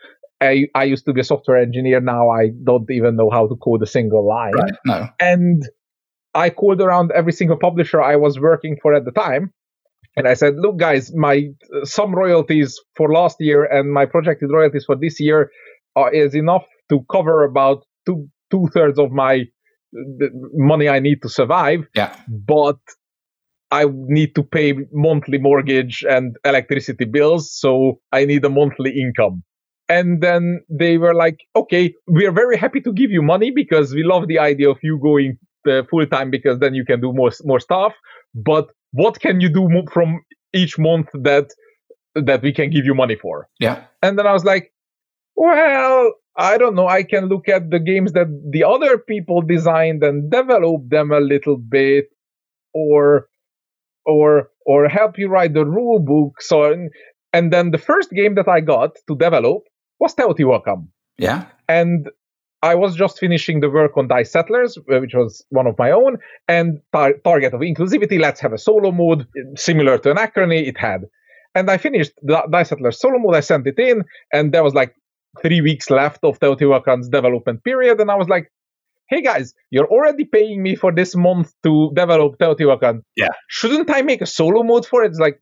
I, 0.41 0.67
I 0.75 0.85
used 0.85 1.05
to 1.07 1.13
be 1.13 1.21
a 1.21 1.25
software 1.25 1.57
engineer. 1.59 2.01
Now 2.01 2.29
I 2.31 2.51
don't 2.65 2.91
even 2.91 3.17
know 3.17 3.31
how 3.31 3.47
to 3.47 3.57
code 3.57 3.83
a 3.83 3.87
single 3.87 4.27
line. 4.29 4.53
Right. 4.55 4.73
No. 4.85 5.09
And 5.21 5.63
I 6.35 6.51
called 6.51 6.81
around 6.81 7.13
every 7.13 7.33
single 7.33 7.57
publisher 7.57 8.03
I 8.03 8.17
was 8.17 8.39
working 8.39 8.77
for 8.83 8.95
at 8.95 9.05
the 9.05 9.13
time. 9.13 9.53
And 10.17 10.29
I 10.29 10.35
said, 10.35 10.55
look, 10.57 10.77
guys, 10.79 11.13
my 11.15 11.49
uh, 11.75 11.85
some 11.85 12.15
royalties 12.15 12.79
for 12.97 13.13
last 13.13 13.37
year 13.41 13.65
and 13.65 13.93
my 13.93 14.07
projected 14.07 14.51
royalties 14.51 14.85
for 14.85 14.97
this 14.97 15.19
year 15.19 15.51
are, 15.97 16.13
is 16.13 16.35
enough 16.35 16.65
to 16.91 17.05
cover 17.11 17.45
about 17.45 17.85
two 18.07 18.29
two 18.51 18.69
thirds 18.75 18.99
of 18.99 19.11
my 19.11 19.45
the 19.93 20.29
money 20.55 20.89
I 20.89 20.99
need 20.99 21.23
to 21.23 21.29
survive 21.29 21.87
Yeah. 21.95 22.15
but 22.29 22.79
I 23.71 23.87
need 23.91 24.35
to 24.37 24.43
pay 24.43 24.75
monthly 24.93 25.39
mortgage 25.39 26.05
and 26.09 26.37
electricity 26.45 27.07
bills, 27.07 27.53
so 27.53 28.01
I 28.13 28.25
need 28.25 28.45
a 28.45 28.49
monthly 28.51 28.91
income. 29.01 29.43
And 29.89 30.23
then 30.23 30.61
they 30.69 30.97
were 30.97 31.15
like, 31.15 31.41
okay, 31.55 31.95
we 32.07 32.25
are 32.27 32.33
very 32.33 32.57
happy 32.57 32.81
to 32.81 32.93
give 32.93 33.11
you 33.11 33.23
money 33.23 33.51
because 33.51 33.95
we 33.95 34.03
love 34.03 34.29
the 34.29 34.39
idea 34.39 34.71
of 34.71 34.79
you 34.83 34.99
going 34.99 35.39
uh, 35.69 35.83
full 35.91 36.07
time 36.07 36.31
because 36.31 36.59
then 36.59 36.75
you 36.75 36.85
can 36.85 37.01
do 37.01 37.13
more 37.13 37.31
more 37.45 37.61
stuff. 37.61 37.93
But 38.35 38.69
what 38.93 39.21
can 39.21 39.41
you 39.41 39.49
do 39.49 39.69
from 39.93 40.23
each 40.55 40.79
month 40.79 41.09
that 41.13 41.51
that 42.15 42.43
we 42.43 42.53
can 42.53 42.71
give 42.71 42.85
you 42.85 42.95
money 42.95 43.17
for? 43.17 43.49
Yeah. 43.61 43.85
And 44.03 44.19
then 44.19 44.27
I 44.27 44.33
was 44.33 44.45
like, 44.45 44.73
well, 45.37 46.13
I 46.37 46.59
don't 46.59 46.75
know. 46.75 46.89
I 46.89 47.03
can 47.03 47.27
look 47.27 47.49
at 47.49 47.71
the 47.71 47.79
games 47.79 48.13
that 48.13 48.27
the 48.51 48.65
other 48.65 48.99
people 48.99 49.43
designed 49.43 50.03
and 50.03 50.31
develop 50.31 50.89
them 50.89 51.13
a 51.13 51.21
little 51.21 51.57
bit, 51.57 52.07
or, 52.73 53.29
or, 54.05 54.51
or 54.67 54.89
help 54.89 55.19
you 55.19 55.29
write 55.29 55.55
the 55.55 55.65
rule 55.65 56.01
books. 56.01 56.51
Or, 56.51 56.89
and 57.33 57.53
then 57.53 57.71
the 57.71 57.79
first 57.79 58.11
game 58.11 58.35
that 58.37 58.49
I 58.49 58.61
got 58.61 58.97
to 59.09 59.17
develop 59.17 59.63
was 60.05 60.15
Teotihuacan, 60.15 60.81
Yeah. 61.27 61.41
and 61.81 61.99
I 62.73 62.75
was 62.83 62.93
just 63.03 63.15
finishing 63.25 63.57
the 63.61 63.71
work 63.79 63.93
on 63.99 64.05
Dice 64.09 64.33
Settlers, 64.37 64.73
uh, 64.79 64.99
which 65.03 65.15
was 65.21 65.31
one 65.61 65.67
of 65.71 65.75
my 65.85 65.91
own, 66.01 66.13
and 66.57 66.69
tar- 66.95 67.19
target 67.29 67.53
of 67.57 67.61
inclusivity. 67.61 68.17
Let's 68.27 68.41
have 68.45 68.55
a 68.59 68.63
solo 68.69 68.91
mode 69.03 69.23
similar 69.69 69.95
to 70.03 70.07
Anachrony. 70.15 70.61
It 70.71 70.79
had, 70.89 71.01
and 71.57 71.65
I 71.75 71.77
finished 71.87 72.13
the 72.29 72.35
Dice 72.55 72.69
Settlers 72.71 72.99
solo 73.05 73.19
mode. 73.19 73.37
I 73.41 73.41
sent 73.53 73.65
it 73.73 73.79
in, 73.91 73.97
and 74.37 74.45
there 74.53 74.65
was 74.69 74.75
like 74.81 74.93
three 75.43 75.61
weeks 75.69 75.87
left 76.01 76.21
of 76.29 76.39
Teotihuacan's 76.43 77.09
development 77.19 77.59
period, 77.69 77.97
and 78.03 78.09
I 78.15 78.17
was 78.23 78.29
like, 78.35 78.47
"Hey 79.11 79.21
guys, 79.31 79.47
you're 79.75 79.91
already 79.97 80.25
paying 80.37 80.59
me 80.67 80.73
for 80.83 80.91
this 81.01 81.13
month 81.29 81.49
to 81.65 81.73
develop 82.03 82.31
Teotihuacan. 82.41 82.97
Yeah. 83.23 83.35
shouldn't 83.59 83.91
I 83.99 84.01
make 84.11 84.23
a 84.27 84.31
solo 84.39 84.61
mode 84.71 84.87
for 84.91 84.99
it?" 85.05 85.09
It's 85.13 85.19
like, 85.27 85.39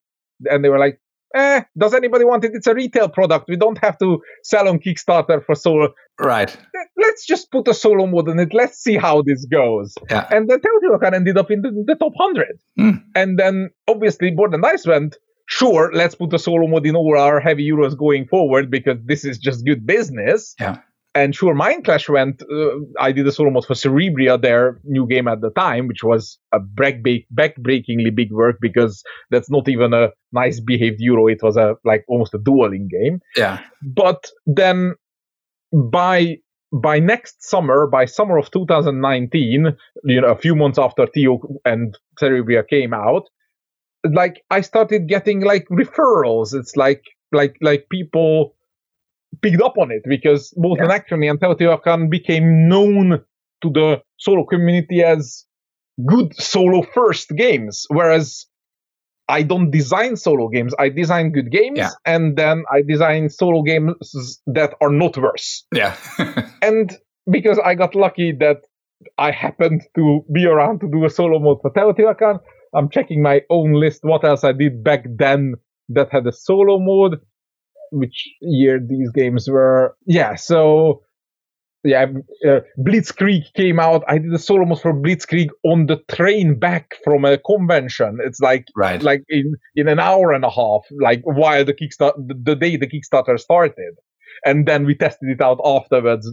and 0.52 0.60
they 0.64 0.70
were 0.74 0.82
like. 0.86 0.96
Eh, 1.34 1.62
does 1.78 1.94
anybody 1.94 2.24
want 2.24 2.44
it? 2.44 2.52
It's 2.54 2.66
a 2.66 2.74
retail 2.74 3.08
product. 3.08 3.46
We 3.48 3.56
don't 3.56 3.78
have 3.78 3.98
to 3.98 4.20
sell 4.42 4.68
on 4.68 4.78
Kickstarter 4.78 5.44
for 5.44 5.54
solo 5.54 5.88
Right. 6.20 6.54
let's 6.96 7.26
just 7.26 7.50
put 7.50 7.66
a 7.68 7.74
solo 7.74 8.06
mode 8.06 8.28
in 8.28 8.38
it. 8.38 8.52
Let's 8.52 8.78
see 8.78 8.96
how 8.96 9.22
this 9.22 9.44
goes. 9.46 9.94
Yeah. 10.10 10.26
And 10.30 10.48
the 10.48 10.58
Teotihuacan 10.58 11.14
ended 11.14 11.38
up 11.38 11.50
in 11.50 11.62
the, 11.62 11.70
the 11.86 11.94
top 11.94 12.12
100. 12.14 12.58
Hmm. 12.78 12.90
And 13.14 13.38
then 13.38 13.70
obviously 13.88 14.30
Board 14.30 14.54
and 14.54 14.62
Dice 14.62 14.86
went, 14.86 15.16
sure, 15.48 15.90
let's 15.94 16.14
put 16.14 16.32
a 16.32 16.38
solo 16.38 16.66
mode 16.66 16.86
in 16.86 16.94
all 16.96 17.18
our 17.18 17.40
heavy 17.40 17.68
euros 17.68 17.96
going 17.96 18.26
forward 18.26 18.70
because 18.70 18.98
this 19.04 19.24
is 19.24 19.38
just 19.38 19.64
good 19.64 19.86
business. 19.86 20.54
Yeah. 20.60 20.78
And 21.14 21.34
sure, 21.34 21.54
Mind 21.54 21.84
Clash 21.84 22.08
went, 22.08 22.42
uh, 22.50 22.70
I 22.98 23.12
did 23.12 23.26
a 23.26 23.32
solo 23.32 23.50
mode 23.50 23.66
for 23.66 23.74
Cerebria, 23.74 24.40
their 24.40 24.80
new 24.84 25.06
game 25.06 25.28
at 25.28 25.42
the 25.42 25.50
time, 25.50 25.86
which 25.86 26.02
was 26.02 26.38
a 26.52 26.58
back 26.58 27.02
backbreakingly 27.34 28.14
big 28.14 28.32
work 28.32 28.56
because 28.62 29.02
that's 29.30 29.50
not 29.50 29.68
even 29.68 29.92
a 29.92 30.08
nice 30.32 30.58
behaved 30.60 31.00
euro. 31.00 31.26
It 31.26 31.42
was 31.42 31.56
a 31.58 31.76
like 31.84 32.04
almost 32.08 32.32
a 32.34 32.38
dueling 32.38 32.88
game 32.88 33.20
Yeah. 33.36 33.60
but 33.82 34.30
then 34.46 34.94
by 35.72 36.36
by 36.72 36.98
next 36.98 37.42
summer 37.42 37.86
by 37.86 38.04
summer 38.06 38.38
of 38.38 38.50
2019 38.50 39.76
you 40.04 40.20
know 40.20 40.28
a 40.28 40.36
few 40.36 40.54
months 40.54 40.78
after 40.78 41.06
Theo 41.06 41.40
and 41.64 41.96
Cerebria 42.20 42.66
came 42.66 42.94
out 42.94 43.24
like 44.10 44.42
i 44.50 44.60
started 44.60 45.06
getting 45.08 45.40
like 45.42 45.66
referrals 45.70 46.54
it's 46.54 46.76
like 46.76 47.02
like 47.30 47.56
like 47.60 47.86
people 47.90 48.54
picked 49.40 49.62
up 49.62 49.78
on 49.78 49.90
it 49.90 50.02
because 50.06 50.52
both 50.56 50.78
Yeah. 50.78 50.86
Anachrony 50.86 51.30
and 51.30 51.40
Teotihuacan 51.40 52.10
became 52.10 52.68
known 52.68 53.22
to 53.62 53.70
the 53.70 54.02
solo 54.18 54.44
community 54.44 55.02
as 55.02 55.44
good 56.06 56.34
solo 56.36 56.82
first 56.94 57.30
games 57.36 57.86
whereas 57.88 58.46
I 59.28 59.42
don't 59.42 59.70
design 59.70 60.16
solo 60.16 60.48
games. 60.48 60.74
I 60.78 60.88
design 60.88 61.30
good 61.30 61.50
games, 61.50 61.78
Yeah. 61.78 61.90
and 62.04 62.36
then 62.36 62.64
I 62.70 62.82
design 62.82 63.30
solo 63.30 63.62
games 63.62 64.42
that 64.46 64.74
are 64.82 64.90
not 64.90 65.16
worse. 65.16 65.64
Yeah. 65.72 65.96
And 66.60 66.92
because 67.30 67.58
I 67.64 67.74
got 67.76 67.94
lucky 67.94 68.32
that 68.40 68.58
I 69.18 69.30
happened 69.30 69.82
to 69.96 70.24
be 70.34 70.44
around 70.46 70.80
to 70.80 70.88
do 70.90 71.04
a 71.04 71.10
solo 71.10 71.38
mode 71.38 71.58
for 71.62 71.70
Teotihuacan, 71.70 72.40
I'm 72.74 72.90
checking 72.90 73.22
my 73.22 73.42
own 73.48 73.72
list. 73.74 74.00
What 74.02 74.24
else 74.24 74.42
I 74.44 74.52
did 74.52 74.82
back 74.82 75.04
then 75.16 75.54
that 75.88 76.08
had 76.10 76.26
a 76.26 76.32
solo 76.32 76.78
mode? 76.78 77.20
Which 77.92 78.28
year 78.40 78.80
these 78.80 79.10
games 79.10 79.48
were? 79.48 79.96
Yeah, 80.06 80.34
so 80.34 81.02
yeah, 81.84 82.06
uh, 82.46 82.60
Blitzkrieg 82.78 83.52
came 83.54 83.80
out. 83.80 84.04
I 84.06 84.18
did 84.18 84.32
a 84.32 84.38
solo 84.38 84.64
mode 84.64 84.80
for 84.80 84.94
Blitzkrieg 84.94 85.48
on 85.64 85.86
the 85.86 85.96
train 86.14 86.58
back 86.58 86.94
from 87.04 87.24
a 87.24 87.38
convention. 87.38 88.18
It's 88.24 88.40
like 88.40 88.66
right. 88.76 89.02
like 89.02 89.24
in 89.28 89.54
in 89.74 89.88
an 89.88 89.98
hour 89.98 90.32
and 90.32 90.44
a 90.44 90.50
half, 90.50 90.82
like 91.00 91.22
while 91.24 91.64
the 91.64 91.74
Kickstarter, 91.74 92.16
the, 92.16 92.34
the 92.40 92.54
day 92.54 92.76
the 92.76 92.86
Kickstarter 92.86 93.38
started, 93.38 93.94
and 94.44 94.66
then 94.66 94.86
we 94.86 94.94
tested 94.94 95.28
it 95.28 95.40
out 95.40 95.60
afterwards. 95.64 96.30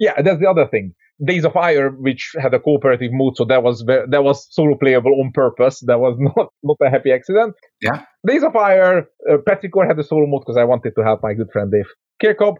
Yeah, 0.00 0.20
that's 0.22 0.40
the 0.40 0.50
other 0.50 0.66
thing. 0.66 0.94
Days 1.24 1.44
of 1.44 1.56
Ire, 1.56 1.90
which 1.90 2.32
had 2.40 2.54
a 2.54 2.60
cooperative 2.60 3.10
mode, 3.12 3.36
so 3.36 3.44
that 3.44 3.62
was 3.62 3.84
that 3.86 4.24
was 4.24 4.46
solo 4.50 4.76
playable 4.76 5.12
on 5.20 5.32
purpose. 5.32 5.80
That 5.80 6.00
was 6.00 6.16
not 6.18 6.48
not 6.62 6.76
a 6.82 6.90
happy 6.90 7.12
accident. 7.12 7.54
Yeah. 7.82 8.04
Days 8.26 8.42
of 8.42 8.56
Ire, 8.56 9.06
uh, 9.30 9.36
Petrichor 9.46 9.86
had 9.86 9.98
a 9.98 10.04
solo 10.04 10.26
mode 10.26 10.42
because 10.42 10.56
I 10.56 10.64
wanted 10.64 10.94
to 10.96 11.02
help 11.02 11.20
my 11.22 11.34
good 11.34 11.50
friend 11.52 11.70
Dave 11.70 11.88
Chircop. 12.22 12.56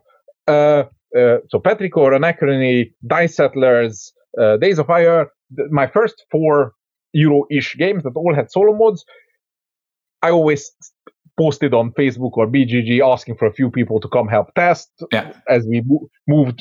Uh, 0.46 0.84
uh, 1.16 1.38
so 1.48 1.58
Petrichor, 1.58 2.12
Anachrony, 2.12 2.92
Dice 3.06 3.36
Settlers, 3.36 4.12
uh, 4.40 4.56
Days 4.58 4.78
of 4.78 4.90
Ire, 4.90 5.30
th- 5.56 5.68
my 5.70 5.86
first 5.86 6.24
four 6.30 6.74
Euro-ish 7.12 7.76
games 7.76 8.04
that 8.04 8.12
all 8.14 8.34
had 8.34 8.52
solo 8.52 8.72
modes. 8.76 9.04
I 10.22 10.30
always 10.30 10.70
posted 11.40 11.72
on 11.80 11.86
Facebook 12.00 12.32
or 12.40 12.46
BGG 12.46 12.90
asking 13.14 13.36
for 13.38 13.46
a 13.46 13.52
few 13.58 13.70
people 13.70 13.98
to 14.00 14.08
come 14.08 14.28
help 14.28 14.48
test. 14.54 14.90
Yeah. 15.12 15.32
As 15.48 15.62
we 15.70 15.82
mo- 15.86 16.06
moved 16.28 16.58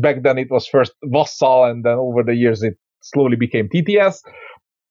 back 0.00 0.22
then, 0.22 0.38
it 0.38 0.50
was 0.50 0.66
first 0.66 0.92
Vassal, 1.14 1.64
and 1.70 1.84
then 1.84 1.98
over 1.98 2.22
the 2.22 2.34
years 2.34 2.62
it 2.62 2.76
slowly 3.02 3.36
became 3.36 3.68
TTS. 3.68 4.16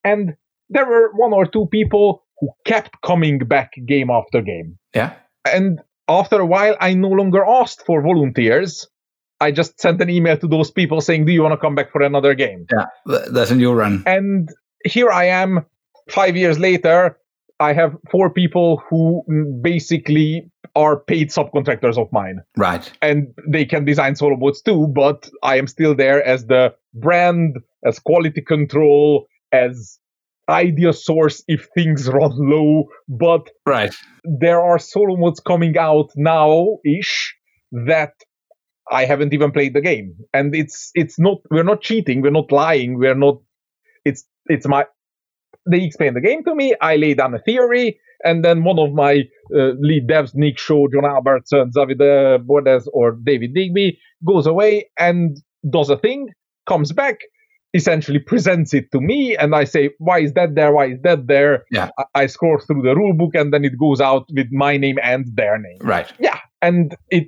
And 0.04 0.34
there 0.69 0.86
were 0.86 1.12
one 1.26 1.34
or 1.34 1.46
two 1.46 1.65
people 1.78 2.24
who 2.39 2.50
kept 2.65 2.91
coming 3.02 3.39
back 3.39 3.72
game 3.88 4.10
after 4.19 4.41
game. 4.41 4.78
Yeah. 4.93 5.13
And 5.46 5.80
after 6.08 6.39
a 6.39 6.46
while, 6.46 6.76
I 6.80 6.93
no 6.93 7.10
longer 7.10 7.43
asked 7.46 7.82
for 7.88 8.02
volunteers. 8.02 8.88
I 9.39 9.52
just 9.52 9.80
sent 9.80 10.02
an 10.02 10.10
email 10.10 10.38
to 10.38 10.48
those 10.48 10.72
people 10.72 11.02
saying, 11.02 11.26
"Do 11.26 11.32
you 11.34 11.41
want 11.46 11.54
to 11.54 11.58
come 11.65 11.76
back 11.76 11.91
for 11.91 12.02
another 12.02 12.34
game?" 12.36 12.65
Yeah. 12.76 12.86
Th- 13.08 13.30
That's 13.36 13.52
a 13.52 13.56
new 13.56 13.74
run. 13.74 14.04
And 14.06 14.50
here 14.86 15.10
I 15.12 15.26
am, 15.43 15.65
five 16.10 16.36
years 16.38 16.58
later. 16.60 17.17
I 17.60 17.74
have 17.74 17.96
four 18.12 18.30
people 18.30 18.82
who 18.89 19.24
basically 19.62 20.50
are 20.76 21.00
paid 21.00 21.30
subcontractors 21.30 21.98
of 21.98 22.12
mine. 22.12 22.39
Right. 22.58 22.92
And 23.02 23.34
they 23.48 23.66
can 23.66 23.86
design 23.86 24.16
solo 24.16 24.36
modes 24.36 24.62
too, 24.62 24.88
but 24.88 25.30
I 25.44 25.58
am 25.58 25.68
still 25.68 25.96
there 25.96 26.26
as 26.26 26.48
the 26.48 26.74
brand, 26.94 27.58
as 27.86 28.00
quality 28.00 28.42
control, 28.42 29.28
as 29.52 30.00
idea 30.50 30.94
source 30.94 31.44
if 31.48 31.68
things 31.76 32.08
run 32.10 32.32
low. 32.36 32.86
But 33.08 33.50
right. 33.66 33.94
there 34.24 34.62
are 34.62 34.80
solo 34.80 35.16
modes 35.16 35.39
coming 35.39 35.78
out 35.78 36.10
now 36.16 36.78
ish 36.86 37.36
that 37.72 38.13
I 38.92 39.06
haven't 39.06 39.34
even 39.34 39.52
played 39.52 39.74
the 39.74 39.82
game. 39.82 40.16
And 40.34 40.56
it's 40.56 40.92
it's 40.96 41.20
not 41.20 41.38
we're 41.50 41.63
not 41.63 41.82
cheating, 41.82 42.22
we're 42.22 42.32
not 42.32 42.52
lying, 42.52 42.98
we're 42.98 43.16
not 43.16 43.42
it's 44.06 44.26
it's 44.48 44.68
my 44.68 44.86
they 45.69 45.84
explain 45.84 46.13
the 46.13 46.21
game 46.21 46.43
to 46.43 46.56
me, 46.56 46.76
I 46.82 46.95
lay 46.97 47.13
down 47.13 47.34
a 47.34 47.39
theory, 47.39 47.99
and 48.23 48.43
then 48.43 48.63
one 48.63 48.80
of 48.80 48.93
my 48.93 49.23
uh, 49.56 49.71
lead 49.80 50.08
devs, 50.08 50.32
Nick 50.34 50.58
Shaw, 50.58 50.88
John 50.88 51.06
Albertson, 51.06 51.71
David 51.73 51.99
Bordes, 52.47 52.88
or 52.93 53.12
David 53.23 53.54
Digby, 53.54 53.99
goes 54.26 54.47
away 54.47 54.89
and 54.97 55.38
does 55.69 55.89
a 55.89 55.97
thing, 55.97 56.30
comes 56.67 56.91
back, 56.91 57.19
essentially 57.73 58.19
presents 58.19 58.73
it 58.73 58.91
to 58.91 59.02
me, 59.02 59.36
and 59.36 59.56
I 59.56 59.63
say, 59.63 59.91
"Why 59.97 60.19
is 60.19 60.34
that 60.34 60.56
there? 60.56 60.71
Why 60.71 60.88
is 60.88 61.02
that 61.04 61.28
there?" 61.28 61.65
Yeah. 61.71 61.89
I, 61.97 62.23
I 62.23 62.26
scroll 62.28 62.60
through 62.60 62.84
the 62.84 62.95
rule 62.95 63.13
book, 63.13 63.36
and 63.36 63.54
then 63.54 63.65
it 63.65 63.78
goes 63.78 63.99
out 63.99 64.26
with 64.34 64.47
my 64.52 64.78
name 64.78 64.97
and 65.02 65.26
their 65.36 65.58
name. 65.58 65.80
Right. 65.82 66.12
Yeah, 66.19 66.39
and 66.62 66.95
it 67.10 67.28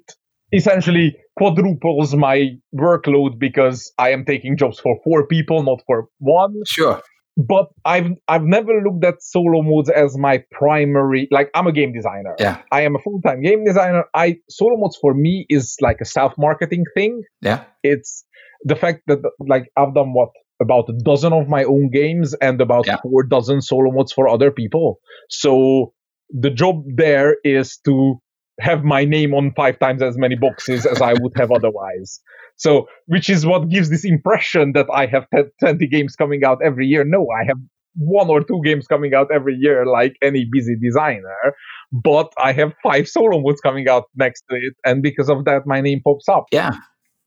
essentially 0.52 1.18
quadruples 1.38 2.16
my 2.16 2.52
workload 2.74 3.40
because 3.40 3.92
I 3.98 4.12
am 4.12 4.24
taking 4.24 4.56
jobs 4.58 4.80
for 4.80 4.98
four 5.04 5.28
people, 5.28 5.64
not 5.64 5.82
for 5.86 6.08
one. 6.20 6.54
Sure. 6.68 7.02
But 7.38 7.68
I've 7.84 8.12
I've 8.28 8.44
never 8.44 8.82
looked 8.82 9.04
at 9.04 9.22
solo 9.22 9.62
modes 9.62 9.90
as 9.90 10.18
my 10.18 10.44
primary. 10.52 11.28
Like 11.32 11.50
I'm 11.54 11.68
a 11.68 11.74
game 11.74 11.92
designer. 11.94 12.34
Yeah. 12.40 12.62
I 12.72 12.82
am 12.82 12.96
a 12.96 13.00
full 13.00 13.20
time 13.22 13.42
game 13.42 13.66
designer. 13.66 14.06
I 14.14 14.38
solo 14.50 14.78
modes 14.78 14.98
for 14.98 15.14
me 15.14 15.46
is 15.50 15.76
like 15.82 15.98
a 16.02 16.06
self 16.06 16.34
marketing 16.38 16.86
thing. 16.94 17.24
Yeah. 17.42 17.66
It's 17.84 18.26
the 18.64 18.76
fact 18.76 19.02
that 19.08 19.20
like 19.48 19.70
I've 19.76 19.94
done 19.94 20.14
what 20.14 20.30
about 20.62 20.88
a 20.88 20.94
dozen 21.04 21.34
of 21.34 21.50
my 21.50 21.66
own 21.66 21.90
games 21.92 22.34
and 22.36 22.62
about 22.62 22.88
Yeah. 22.88 22.98
four 23.04 23.24
dozen 23.24 23.62
solo 23.62 23.92
modes 23.92 24.14
for 24.14 24.30
other 24.30 24.50
people. 24.50 25.00
So 25.30 25.94
the 26.30 26.50
job 26.50 26.84
there 26.96 27.36
is 27.44 27.78
to 27.86 28.16
have 28.60 28.84
my 28.84 29.06
name 29.06 29.34
on 29.34 29.52
five 29.56 29.80
times 29.80 30.02
as 30.02 30.18
many 30.18 30.36
boxes 30.36 30.86
as 30.86 31.02
I 31.02 31.14
would 31.14 31.34
have 31.38 31.52
otherwise. 31.52 32.20
So, 32.58 32.88
which 33.08 33.30
is 33.30 33.46
what 33.46 33.70
gives 33.70 33.90
this 33.90 34.06
impression 34.06 34.72
that 34.74 34.88
I 34.94 35.08
have 35.08 35.28
te- 35.36 35.50
20 35.60 35.88
games 35.88 36.16
coming 36.16 36.44
out 36.46 36.60
every 36.64 36.88
year. 36.88 37.04
No, 37.04 37.28
I 37.30 37.46
have 37.46 37.58
one 37.96 38.30
or 38.30 38.44
two 38.44 38.62
games 38.64 38.88
coming 38.88 39.14
out 39.14 39.28
every 39.34 39.56
year, 39.56 39.86
like 39.86 40.16
any 40.22 40.48
busy 40.50 40.76
designer. 40.82 41.54
But 41.92 42.32
I 42.38 42.54
have 42.54 42.74
five 42.84 43.08
solo 43.08 43.40
modes 43.42 43.62
coming 43.62 43.88
out 43.90 44.06
next 44.16 44.44
to 44.50 44.56
it, 44.56 44.74
and 44.86 45.02
because 45.04 45.30
of 45.30 45.46
that, 45.46 45.66
my 45.66 45.82
name 45.82 46.02
pops 46.04 46.28
up. 46.30 46.46
Yeah. 46.52 46.72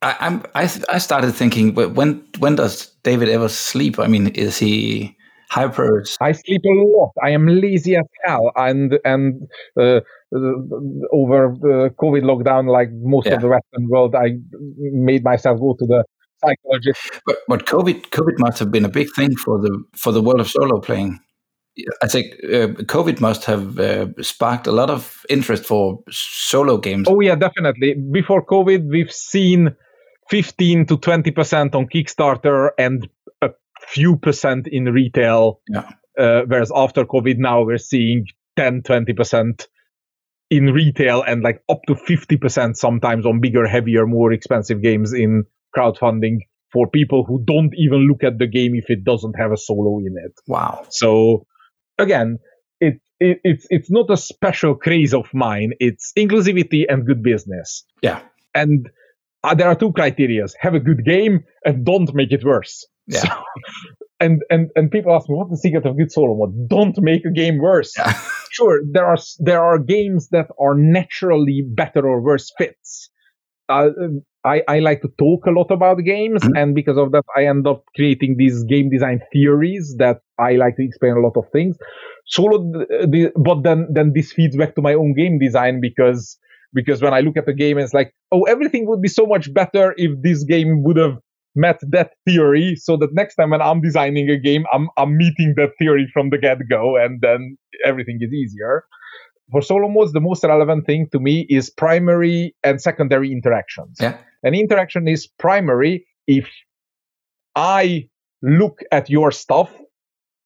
I, 0.01 0.17
I'm. 0.21 0.43
I. 0.55 0.63
I 0.89 0.99
started 0.99 1.33
thinking. 1.33 1.75
wh- 1.75 1.93
When. 1.95 2.25
When 2.39 2.55
does 2.55 2.87
David 3.03 3.29
ever 3.31 3.49
sleep? 3.49 3.99
I 3.99 4.07
mean, 4.07 4.29
is 4.29 4.57
he 4.57 5.17
hyper? 5.51 6.05
I 6.21 6.33
sleep 6.33 6.63
a 6.65 6.75
lot. 6.97 7.13
I 7.23 7.31
am 7.31 7.47
lazy 7.47 7.97
as 7.97 8.05
hell, 8.25 8.53
and 8.57 8.99
and 9.05 9.49
uh, 9.79 9.83
uh, 9.83 10.01
over 11.13 11.55
the 11.61 11.91
COVID 12.01 12.23
lockdown, 12.23 12.69
like 12.71 12.91
most 12.93 13.27
Yeah. 13.27 13.35
of 13.35 13.41
the 13.43 13.49
Western 13.49 13.89
world, 13.89 14.15
I 14.15 14.39
made 14.79 15.25
myself 15.25 15.61
go 15.61 15.75
to 15.79 15.87
the 15.87 16.05
psychologist. 16.45 17.21
But, 17.27 17.37
but 17.49 17.67
COVID. 17.67 18.11
COVID 18.11 18.39
must 18.39 18.59
have 18.59 18.71
been 18.71 18.85
a 18.85 18.89
big 18.91 19.09
thing 19.15 19.35
for 19.37 19.59
the 19.61 19.83
for 19.97 20.13
the 20.13 20.23
world 20.23 20.41
of 20.41 20.49
solo 20.49 20.81
playing. 20.81 21.19
I 22.03 22.09
think 22.09 22.35
uh, 22.45 22.75
COVID 22.87 23.21
must 23.21 23.45
have 23.45 23.79
uh, 23.79 24.09
sparked 24.21 24.67
a 24.67 24.73
lot 24.73 24.91
of 24.91 25.25
interest 25.29 25.65
for 25.65 26.01
solo 26.11 26.77
games. 26.77 27.07
Oh 27.09 27.21
yeah, 27.21 27.37
definitely. 27.37 27.95
Before 27.95 28.45
COVID, 28.45 28.89
we've 28.91 29.13
seen 29.13 29.77
15 30.29 30.87
to 30.87 30.97
20 30.97 31.31
percent 31.31 31.75
on 31.75 31.87
Kickstarter 31.87 32.71
and 32.79 33.09
few 33.93 34.17
percent 34.17 34.67
in 34.67 34.85
retail. 34.87 35.61
Yeah. 35.69 35.91
Uh, 36.19 36.43
whereas 36.47 36.73
after 36.75 37.05
COVID, 37.05 37.39
now 37.39 37.63
we're 37.63 37.79
seeing 37.79 38.27
10, 38.57 38.83
20 38.83 39.13
percent 39.13 39.69
in 40.51 40.67
retail 40.67 41.23
and 41.23 41.43
like 41.43 41.63
up 41.69 41.81
to 41.87 41.95
50 41.95 42.37
percent 42.39 42.77
sometimes 42.77 43.27
on 43.27 43.41
bigger, 43.41 43.67
heavier, 43.67 44.07
more 44.07 44.33
expensive 44.33 44.83
games 44.83 45.13
in 45.13 45.45
crowdfunding 45.77 46.39
for 46.73 46.89
people 46.89 47.25
who 47.25 47.43
don't 47.45 47.73
even 47.77 48.09
look 48.09 48.23
at 48.23 48.39
the 48.39 48.47
game 48.47 48.75
if 48.75 48.91
it 48.91 49.05
doesn't 49.05 49.35
have 49.39 49.53
a 49.53 49.57
solo 49.57 49.99
in 49.99 50.15
it. 50.25 50.33
Wow. 50.47 50.87
So 50.91 51.47
again, 51.99 52.39
it, 52.81 53.01
it 53.21 53.41
it's 53.45 53.67
it's 53.71 53.91
not 53.91 54.11
a 54.11 54.17
special 54.17 54.75
craze 54.75 55.15
of 55.15 55.33
mine. 55.33 55.73
It's 55.81 56.13
inclusivity 56.17 56.85
and 56.89 57.07
good 57.07 57.23
business. 57.23 57.85
Yeah. 58.03 58.21
And 58.55 58.89
uh, 59.45 59.55
there 59.55 59.69
are 59.69 59.77
two 59.77 59.93
criterias: 59.93 60.53
have 60.61 60.75
a 60.75 60.81
good 60.81 61.05
game 61.05 61.45
and 61.65 61.85
don't 61.85 62.13
make 62.15 62.33
it 62.33 62.45
worse. 62.45 62.87
Yeah. 63.09 63.21
So- 63.21 63.43
and 64.21 64.43
and 64.51 64.71
and 64.75 64.91
people 64.91 65.15
ask 65.15 65.29
me, 65.29 65.37
what's 65.37 65.51
the 65.51 65.57
secret 65.57 65.87
of 65.87 65.97
good 65.97 66.11
solo 66.11 66.35
mode? 66.37 66.69
Don't 66.69 66.97
make 67.01 67.25
a 67.25 67.31
game 67.31 67.59
worse. 67.59 67.95
Yeah. 67.97 68.13
Sure, 68.51 68.81
there 68.91 69.05
are 69.05 69.19
there 69.41 69.63
are 69.63 69.79
games 69.79 70.31
that 70.31 70.47
are 70.59 70.75
naturally 70.75 71.63
better 71.69 72.09
or 72.09 72.21
worse 72.23 72.51
fits. 72.59 73.11
Uh, 73.69 73.91
I, 74.43 74.63
I 74.67 74.79
like 74.79 75.03
to 75.03 75.09
talk 75.19 75.45
a 75.47 75.51
lot 75.51 75.71
about 75.71 75.99
games, 75.99 76.43
Mhm. 76.43 76.59
and 76.61 76.75
because 76.75 76.97
of 76.97 77.13
that, 77.13 77.25
I 77.37 77.45
end 77.45 77.67
up 77.67 77.85
creating 77.95 78.37
these 78.39 78.65
game 78.65 78.89
design 78.89 79.21
theories 79.33 79.95
that 79.99 80.21
I 80.39 80.53
like 80.57 80.77
to 80.77 80.83
explain 80.85 81.13
a 81.13 81.21
lot 81.21 81.37
of 81.37 81.45
things. 81.53 81.77
Solo, 82.27 82.59
the, 83.13 83.31
but 83.37 83.63
then 83.65 83.87
then 83.93 84.13
this 84.15 84.33
feeds 84.33 84.57
back 84.57 84.75
to 84.77 84.83
my 84.83 84.95
own 84.95 85.13
game 85.15 85.39
design 85.39 85.81
because 85.81 86.39
because 86.73 87.03
when 87.03 87.13
I 87.13 87.21
look 87.21 87.37
at 87.37 87.45
the 87.47 87.53
game, 87.55 87.77
it's 87.79 87.95
like, 87.95 88.13
oh, 88.33 88.43
everything 88.45 88.87
would 88.89 89.03
be 89.03 89.09
so 89.09 89.27
much 89.27 89.53
better 89.53 89.95
if 89.99 90.11
this 90.23 90.43
game 90.45 90.83
would 90.85 90.97
have 90.97 91.19
met 91.59 91.81
that 91.91 92.13
theory, 92.25 92.77
so 92.77 92.97
that 92.97 93.13
next 93.13 93.35
time 93.35 93.51
when 93.51 93.61
I'm 93.61 93.81
designing 93.81 94.31
a 94.31 94.39
game, 94.39 94.65
I'm 94.73 94.89
I'm 94.97 95.17
meeting 95.17 95.55
that 95.57 95.73
theory 95.79 96.09
from 96.13 96.31
the 96.31 96.39
get 96.39 96.59
go, 96.71 96.97
and 96.97 97.21
then 97.21 97.59
everything 97.85 98.19
is 98.21 98.33
easier. 98.33 98.85
For 99.51 99.63
solo 99.63 99.89
modes, 99.89 100.13
the 100.13 100.21
most 100.21 100.45
relevant 100.45 100.87
thing 100.87 101.09
to 101.13 101.19
me 101.19 101.47
is 101.49 101.71
primary 101.71 102.55
and 102.63 102.81
secondary 102.81 103.33
interactions. 103.33 103.97
Yeah. 104.01 104.19
An 104.43 104.55
interaction 104.55 105.09
is 105.09 105.27
primary 105.27 106.07
if 106.27 106.49
I 107.57 108.09
look 108.43 108.81
at 108.93 109.11
your 109.11 109.33
stuff 109.33 109.71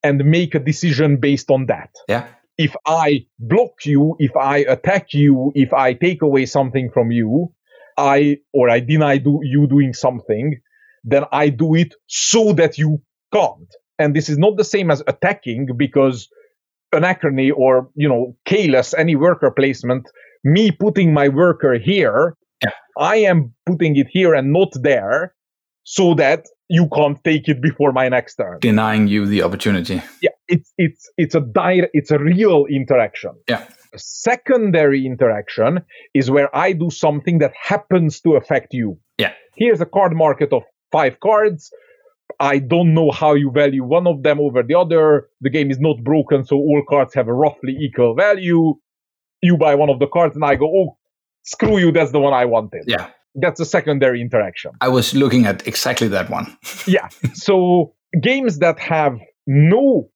and 0.02 0.24
make 0.24 0.54
a 0.54 0.58
decision 0.58 1.18
based 1.18 1.50
on 1.50 1.66
that. 1.66 1.90
Yeah. 2.08 2.26
If 2.58 2.76
I 2.86 3.26
block 3.38 3.84
you, 3.84 4.16
if 4.18 4.36
I 4.36 4.58
attack 4.58 5.14
you, 5.14 5.52
if 5.54 5.72
I 5.72 5.94
take 5.94 6.22
away 6.22 6.46
something 6.46 6.90
from 6.92 7.10
you, 7.10 7.52
I 7.98 8.38
or 8.52 8.70
I 8.70 8.80
deny 8.80 9.18
do, 9.18 9.40
you 9.42 9.66
doing 9.66 9.94
something, 9.94 10.60
then 11.04 11.24
I 11.32 11.48
do 11.48 11.74
it 11.74 11.94
so 12.06 12.52
that 12.54 12.78
you 12.78 13.00
can't. 13.32 13.68
And 13.98 14.14
this 14.16 14.28
is 14.28 14.38
not 14.38 14.56
the 14.56 14.64
same 14.64 14.90
as 14.90 15.02
attacking 15.06 15.68
because 15.76 16.28
anachrony 16.94 17.50
or 17.56 17.88
you 17.94 18.08
know 18.08 18.36
Caylus 18.44 18.92
any 18.94 19.16
worker 19.16 19.50
placement 19.50 20.06
me 20.44 20.70
putting 20.70 21.14
my 21.14 21.28
worker 21.28 21.78
here 21.78 22.36
Yeah. 22.62 22.72
i 22.98 23.16
am 23.16 23.54
putting 23.64 23.96
it 23.96 24.08
here 24.10 24.34
and 24.34 24.52
not 24.52 24.72
there 24.82 25.34
so 25.84 26.14
that 26.14 26.44
you 26.68 26.88
can't 26.94 27.18
take 27.24 27.48
it 27.48 27.62
before 27.62 27.92
my 27.92 28.08
next 28.10 28.34
turn 28.36 28.58
Denying 28.60 29.08
you 29.08 29.24
the 29.26 29.42
opportunity. 29.42 30.02
yeah 30.20 30.30
it's 30.48 30.70
it's 30.76 31.08
it's 31.16 31.34
a 31.34 31.40
dire 31.40 31.88
it's 31.94 32.10
a 32.10 32.18
real 32.18 32.66
interaction 32.66 33.32
Yeah. 33.48 33.64
a 33.94 33.98
secondary 33.98 35.06
interaction 35.06 35.80
is 36.14 36.30
where 36.30 36.54
i 36.54 36.72
do 36.72 36.90
something 36.90 37.38
that 37.38 37.52
happens 37.70 38.20
to 38.20 38.36
affect 38.36 38.74
you 38.74 38.98
Yeah. 39.18 39.32
here's 39.56 39.80
a 39.80 39.86
card 39.86 40.12
market 40.14 40.52
of 40.52 40.62
five 40.92 41.18
cards 41.20 41.72
I 42.40 42.58
don't 42.58 42.94
know 42.94 43.10
how 43.10 43.34
you 43.34 43.50
value 43.50 43.84
one 43.84 44.06
of 44.06 44.22
them 44.22 44.40
over 44.40 44.62
the 44.62 44.74
other. 44.74 45.28
The 45.40 45.50
game 45.50 45.70
is 45.70 45.78
not 45.78 46.02
broken, 46.02 46.44
so 46.44 46.56
all 46.56 46.82
cards 46.88 47.14
have 47.14 47.28
a 47.28 47.32
roughly 47.32 47.76
equal 47.78 48.14
value. 48.14 48.74
You 49.42 49.56
buy 49.56 49.74
one 49.74 49.90
of 49.90 49.98
the 49.98 50.06
cards, 50.06 50.36
and 50.36 50.44
I 50.44 50.56
go, 50.56 50.66
oh, 50.66 50.98
screw 51.42 51.78
you, 51.78 51.92
that's 51.92 52.12
the 52.12 52.20
one 52.20 52.32
I 52.32 52.44
wanted. 52.44 52.84
Yeah. 52.86 53.10
That's 53.34 53.60
a 53.60 53.64
secondary 53.64 54.20
interaction. 54.20 54.72
I 54.80 54.88
was 54.88 55.14
looking 55.14 55.46
at 55.46 55.66
exactly 55.66 56.08
that 56.08 56.30
one. 56.30 56.56
yeah. 56.86 57.08
So 57.34 57.94
games 58.20 58.58
that 58.58 58.78
have 58.78 59.18
no 59.46 60.10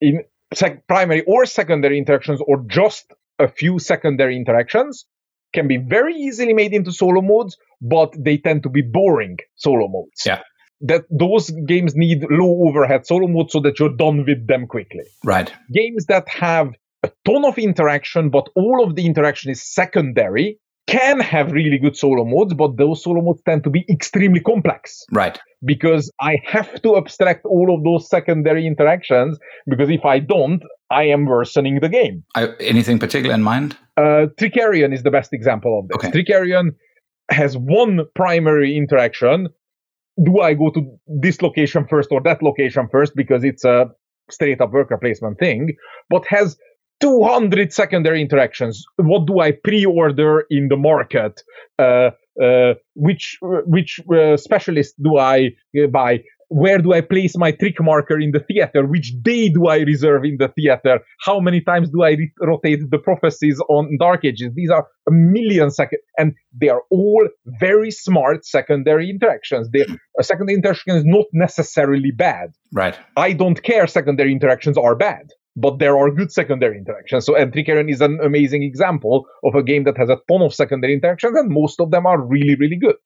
in 0.00 0.24
sec- 0.52 0.86
primary 0.88 1.22
or 1.26 1.46
secondary 1.46 1.98
interactions, 1.98 2.40
or 2.46 2.64
just 2.66 3.12
a 3.38 3.48
few 3.48 3.78
secondary 3.78 4.36
interactions, 4.36 5.06
can 5.52 5.68
be 5.68 5.76
very 5.76 6.14
easily 6.14 6.52
made 6.52 6.72
into 6.72 6.92
solo 6.92 7.22
modes, 7.22 7.56
but 7.80 8.12
they 8.18 8.38
tend 8.38 8.62
to 8.64 8.68
be 8.68 8.82
boring 8.82 9.38
solo 9.56 9.88
modes. 9.88 10.22
Yeah. 10.24 10.42
That 10.82 11.04
those 11.10 11.50
games 11.50 11.94
need 11.94 12.26
low 12.28 12.68
overhead 12.68 13.06
solo 13.06 13.26
modes 13.26 13.52
so 13.52 13.60
that 13.60 13.78
you're 13.78 13.96
done 13.96 14.24
with 14.26 14.46
them 14.46 14.66
quickly. 14.66 15.04
Right. 15.24 15.52
Games 15.72 16.06
that 16.06 16.28
have 16.28 16.72
a 17.02 17.10
ton 17.24 17.44
of 17.44 17.58
interaction, 17.58 18.30
but 18.30 18.48
all 18.54 18.84
of 18.84 18.94
the 18.94 19.06
interaction 19.06 19.50
is 19.50 19.62
secondary, 19.62 20.58
can 20.86 21.18
have 21.18 21.50
really 21.50 21.78
good 21.78 21.96
solo 21.96 22.24
modes, 22.24 22.54
but 22.54 22.76
those 22.76 23.02
solo 23.02 23.20
modes 23.20 23.42
tend 23.44 23.64
to 23.64 23.70
be 23.70 23.84
extremely 23.90 24.40
complex. 24.40 25.04
Right. 25.10 25.38
Because 25.64 26.12
I 26.20 26.38
have 26.46 26.80
to 26.82 26.96
abstract 26.96 27.44
all 27.44 27.74
of 27.74 27.82
those 27.82 28.08
secondary 28.08 28.66
interactions, 28.66 29.38
because 29.68 29.90
if 29.90 30.04
I 30.04 30.20
don't, 30.20 30.62
I 30.90 31.04
am 31.04 31.26
worsening 31.26 31.80
the 31.80 31.88
game. 31.88 32.22
I, 32.36 32.48
anything 32.60 32.98
particular 32.98 33.34
in 33.34 33.42
mind? 33.42 33.76
Uh, 33.96 34.26
Trickerion 34.38 34.94
is 34.94 35.02
the 35.02 35.10
best 35.10 35.32
example 35.32 35.80
of 35.80 35.88
this. 35.88 35.96
Okay. 35.96 36.10
Trickerion 36.10 36.70
has 37.30 37.56
one 37.56 38.02
primary 38.14 38.76
interaction. 38.76 39.48
Do 40.22 40.40
I 40.40 40.54
go 40.54 40.70
to 40.70 40.98
this 41.06 41.42
location 41.42 41.86
first 41.88 42.12
or 42.12 42.20
that 42.22 42.42
location 42.42 42.88
first 42.90 43.16
because 43.16 43.42
it's 43.42 43.64
a 43.64 43.90
straight 44.30 44.60
up 44.60 44.72
worker 44.72 44.96
placement 44.96 45.38
thing, 45.38 45.74
but 46.08 46.24
has 46.26 46.56
200 47.00 47.72
secondary 47.72 48.20
interactions. 48.22 48.84
What 48.96 49.26
do 49.26 49.40
I 49.40 49.52
pre-order 49.52 50.44
in 50.50 50.68
the 50.68 50.76
market? 50.76 51.42
Uh, 51.78 52.10
uh, 52.42 52.74
which 52.94 53.38
which 53.40 54.00
uh, 54.14 54.36
specialist 54.36 54.94
do 55.02 55.18
I 55.18 55.50
uh, 55.78 55.86
buy? 55.88 56.20
Where 56.48 56.78
do 56.78 56.92
I 56.92 57.00
place 57.00 57.36
my 57.36 57.50
trick 57.50 57.80
marker 57.80 58.20
in 58.20 58.30
the 58.30 58.38
theater? 58.38 58.86
Which 58.86 59.12
day 59.20 59.48
do 59.48 59.66
I 59.66 59.78
reserve 59.78 60.24
in 60.24 60.36
the 60.38 60.46
theater? 60.48 61.00
How 61.20 61.40
many 61.40 61.60
times 61.60 61.90
do 61.90 62.04
I 62.04 62.10
re- 62.10 62.32
rotate 62.40 62.88
the 62.88 62.98
prophecies 62.98 63.60
on 63.68 63.96
Dark 63.98 64.24
Alley? 64.24 64.50
These 64.54 64.70
are 64.70 64.86
a 65.08 65.12
million 65.12 65.72
second, 65.72 65.98
and 66.18 66.34
they 66.52 66.68
are 66.68 66.82
all 66.90 67.26
very 67.58 67.90
smart 67.90 68.46
secondary 68.46 69.10
interactions. 69.10 69.70
They, 69.70 69.86
a 70.20 70.22
secondary 70.22 70.56
interaction 70.56 70.94
is 70.94 71.04
not 71.04 71.24
necessarily 71.32 72.12
bad. 72.12 72.52
Right. 72.72 72.96
I 73.16 73.32
don't 73.32 73.60
care. 73.60 73.88
Secondary 73.88 74.30
interactions 74.30 74.78
are 74.78 74.94
bad 74.94 75.32
but 75.56 75.78
there 75.78 75.96
are 75.96 76.10
good 76.10 76.30
secondary 76.30 76.76
interactions. 76.76 77.24
So, 77.24 77.34
and 77.34 77.52
Trickerion 77.52 77.90
is 77.90 78.02
an 78.02 78.20
amazing 78.22 78.62
example 78.62 79.26
of 79.42 79.54
a 79.54 79.62
game 79.62 79.84
that 79.84 79.96
has 79.96 80.10
a 80.10 80.18
ton 80.28 80.42
of 80.42 80.54
secondary 80.54 80.92
interactions, 80.92 81.36
and 81.36 81.50
most 81.50 81.80
of 81.80 81.90
them 81.90 82.06
are 82.06 82.20
really, 82.20 82.54
really 82.54 82.76
good. 82.76 82.96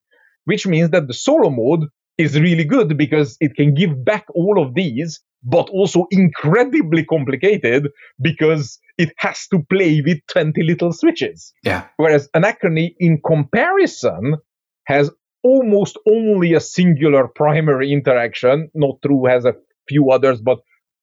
Which 0.45 0.67
means 0.67 0.91
that 0.91 1.07
the 1.07 1.15
solo 1.15 1.51
mode 1.51 1.89
is 2.19 2.39
really 2.39 2.65
good 2.65 2.99
because 2.99 3.37
it 3.41 3.55
can 3.55 3.75
give 3.75 4.05
back 4.05 4.27
all 4.35 4.63
of 4.63 4.75
these, 4.75 5.21
but 5.43 5.71
also 5.71 6.07
incredibly 6.11 7.05
complicated 7.05 7.89
because 8.21 8.79
it 8.99 9.13
has 9.19 9.47
to 9.49 9.63
play 9.71 10.03
with 10.05 10.19
20 10.31 10.63
little 10.63 10.93
switches. 10.93 11.55
Yeah. 11.63 11.87
Whereas 11.97 12.29
Anachrony, 12.35 12.95
in 12.99 13.21
comparison, 13.25 14.37
has 14.85 15.11
almost 15.43 15.99
only 16.09 16.53
a 16.55 16.61
singular 16.61 17.29
primary 17.29 17.93
interaction. 17.93 18.71
Not 18.75 19.01
true, 19.03 19.25
has 19.27 19.45
a 19.45 19.55
few 19.89 20.11
others, 20.11 20.41
but 20.41 20.59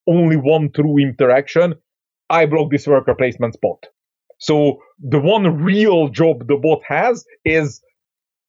only 0.08 0.36
one 0.38 0.72
true 0.72 0.98
interaction, 0.98 1.76
I 2.30 2.46
block 2.46 2.72
this 2.72 2.88
worker 2.88 3.16
placement 3.16 3.54
spot. 3.56 3.86
So 4.40 4.80
the 5.00 5.20
one 5.20 5.62
real 5.64 6.10
job 6.10 6.48
the 6.48 6.56
bot 6.58 6.82
has 6.88 7.26
is 7.46 7.82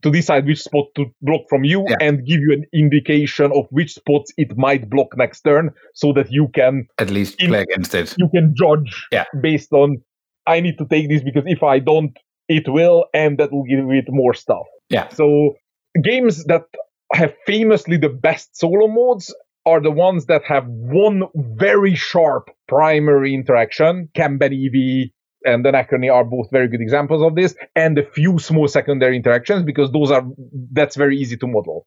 to 0.02 0.10
decide 0.10 0.46
which 0.46 0.60
spot 0.62 0.84
to 0.96 1.06
block 1.22 1.42
from 1.48 1.64
you 1.64 1.84
Yeah. 1.88 1.96
and 2.00 2.24
give 2.26 2.40
you 2.40 2.52
an 2.52 2.64
indication 2.72 3.50
of 3.52 3.66
which 3.70 3.94
spots 3.94 4.32
it 4.36 4.56
might 4.56 4.88
block 4.88 5.16
next 5.16 5.40
turn 5.40 5.70
so 5.94 6.12
that 6.12 6.30
you 6.30 6.48
can 6.54 6.86
At 6.98 7.10
least 7.10 7.40
In- 7.42 7.48
play 7.48 7.62
against 7.62 7.94
it. 7.94 8.14
you 8.16 8.28
can 8.28 8.54
judge 8.56 9.06
Yeah. 9.10 9.24
based 9.40 9.72
on 9.72 9.98
I 10.46 10.60
need 10.60 10.78
to 10.78 10.86
take 10.86 11.08
this 11.08 11.22
because 11.22 11.44
if 11.46 11.62
I 11.62 11.78
don't 11.80 12.16
it 12.48 12.66
will 12.68 13.06
and 13.12 13.36
that 13.38 13.52
will 13.52 13.64
give 13.64 13.90
it 13.90 14.06
more 14.08 14.34
stuff. 14.34 14.66
Yeah. 14.88 15.08
So 15.08 15.56
games 16.02 16.44
that 16.44 16.64
have 17.12 17.34
famously 17.46 17.96
the 17.96 18.08
best 18.08 18.56
solo 18.56 18.86
modes 18.88 19.34
are 19.68 19.80
the 19.80 19.90
ones 19.92 20.26
that 20.26 20.44
have 20.44 20.66
one 20.68 21.24
very 21.36 21.94
sharp 21.94 22.50
primary 22.68 23.34
interaction. 23.34 24.08
Kanban 24.16 24.52
EV 24.52 25.10
and 25.44 25.64
Anachrony 25.64 26.12
are 26.12 26.24
both 26.24 26.48
very 26.52 26.68
good 26.68 26.80
examples 26.80 27.22
of 27.22 27.36
this, 27.36 27.54
and 27.76 27.98
a 27.98 28.04
few 28.04 28.38
small 28.38 28.68
secondary 28.68 29.16
interactions 29.16 29.62
because 29.64 29.92
those 29.92 30.10
are 30.10 30.24
that's 30.72 30.96
very 30.96 31.16
easy 31.18 31.36
to 31.36 31.46
model. 31.46 31.86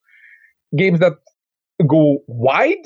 Games 0.77 0.99
that 0.99 1.13
go 1.87 2.19
wide 2.27 2.85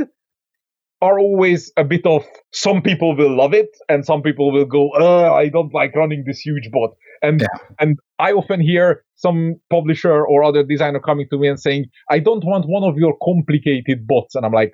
are 1.02 1.20
always 1.20 1.72
a 1.78 1.84
bit 1.84 2.06
of 2.06 2.26
some 2.54 2.82
people 2.82 3.16
will 3.16 3.36
love 3.36 3.54
it 3.54 3.70
and 3.90 4.06
some 4.06 4.22
people 4.22 4.52
will 4.52 4.66
go, 4.66 4.90
uh, 5.00 5.32
I 5.34 5.50
don't 5.50 5.74
like 5.74 5.96
running 5.96 6.24
this 6.26 6.40
huge 6.40 6.72
bot. 6.72 6.92
And 7.22 7.42
Yeah. 7.42 7.48
and 7.80 8.00
I 8.20 8.32
often 8.32 8.62
hear 8.62 9.04
some 9.16 9.56
publisher 9.70 10.26
or 10.26 10.44
other 10.44 10.64
designer 10.64 11.00
coming 11.00 11.28
to 11.32 11.38
me 11.38 11.48
and 11.50 11.60
saying, 11.60 11.86
I 12.10 12.20
don't 12.20 12.46
want 12.46 12.66
one 12.68 12.84
of 12.84 12.98
your 12.98 13.16
complicated 13.24 14.08
bots. 14.08 14.36
And 14.36 14.46
I'm 14.46 14.54
like, 14.54 14.74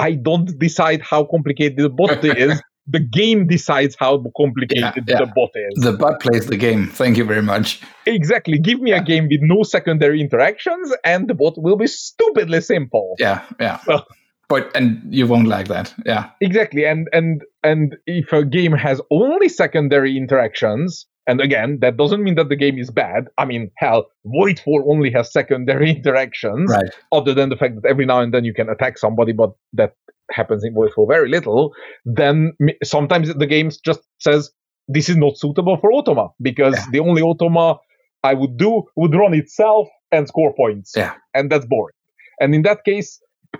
I 0.00 0.12
don't 0.14 0.58
decide 0.58 1.00
how 1.02 1.24
complicated 1.24 1.76
the 1.78 1.90
bot 1.90 2.24
is. 2.46 2.60
The 2.86 2.98
game 2.98 3.46
decides 3.46 3.94
how 3.98 4.12
complicated 4.36 4.78
Yeah, 4.82 4.92
yeah. 5.06 5.18
the 5.20 5.32
bot 5.36 5.50
is. 5.54 5.84
The 5.84 5.92
bot 5.92 6.18
plays 6.20 6.46
the 6.46 6.56
game. 6.56 6.88
Thank 6.88 7.16
you 7.18 7.24
very 7.24 7.42
much. 7.42 7.80
exactly. 8.06 8.58
Give 8.58 8.80
me 8.80 8.92
a 8.92 9.02
game 9.02 9.28
with 9.30 9.42
no 9.42 9.62
secondary 9.62 10.20
interactions 10.20 10.92
and 11.04 11.28
the 11.28 11.34
bot 11.34 11.54
will 11.56 11.76
be 11.76 11.86
stupidly 11.86 12.60
simple. 12.60 13.14
Yeah, 13.18 13.42
yeah. 13.60 13.78
Well- 13.86 14.06
but 14.48 14.72
and 14.74 15.00
you 15.08 15.28
won't 15.28 15.46
like 15.46 15.68
that. 15.68 15.94
Yeah. 16.04 16.30
Exactly, 16.40 16.84
and 16.84 17.06
and 17.12 17.42
and 17.62 17.96
if 18.06 18.32
a 18.32 18.44
game 18.44 18.72
has 18.72 19.00
only 19.12 19.48
secondary 19.48 20.16
interactions, 20.16 21.06
and 21.30 21.40
again, 21.40 21.78
that 21.82 21.96
doesn't 22.02 22.22
mean 22.26 22.34
that 22.40 22.48
the 22.52 22.56
game 22.64 22.76
is 22.84 22.90
bad. 22.90 23.22
I 23.38 23.44
mean, 23.50 23.62
hell, 23.82 24.00
Voidfall 24.38 24.80
only 24.92 25.10
has 25.16 25.32
secondary 25.40 25.88
interactions, 25.98 26.68
Right. 26.70 26.90
other 27.18 27.32
than 27.38 27.48
the 27.52 27.56
fact 27.62 27.74
that 27.76 27.88
every 27.92 28.06
now 28.12 28.20
and 28.24 28.32
then 28.34 28.44
you 28.48 28.54
can 28.60 28.68
attack 28.68 28.98
somebody, 28.98 29.32
but 29.32 29.50
that 29.80 29.92
happens 30.38 30.62
in 30.64 30.74
Voidfall 30.74 31.06
very 31.16 31.28
little. 31.36 31.62
Then 32.04 32.52
sometimes 32.84 33.32
the 33.42 33.46
game 33.46 33.68
just 33.88 34.00
says 34.26 34.50
this 34.96 35.08
is 35.08 35.16
not 35.24 35.36
suitable 35.42 35.76
for 35.80 35.90
Automa 35.92 36.26
because 36.50 36.74
Yeah. 36.76 36.86
the 36.94 37.00
only 37.08 37.22
Automa 37.22 37.78
I 38.24 38.34
would 38.34 38.56
do 38.66 38.72
would 38.96 39.14
run 39.14 39.34
itself 39.34 39.88
and 40.12 40.22
score 40.28 40.52
points, 40.62 40.92
Yeah. 40.96 41.14
and 41.36 41.44
that's 41.50 41.66
boring. 41.66 41.94
And 42.40 42.54
in 42.54 42.62
that 42.62 42.84
case, 42.84 43.10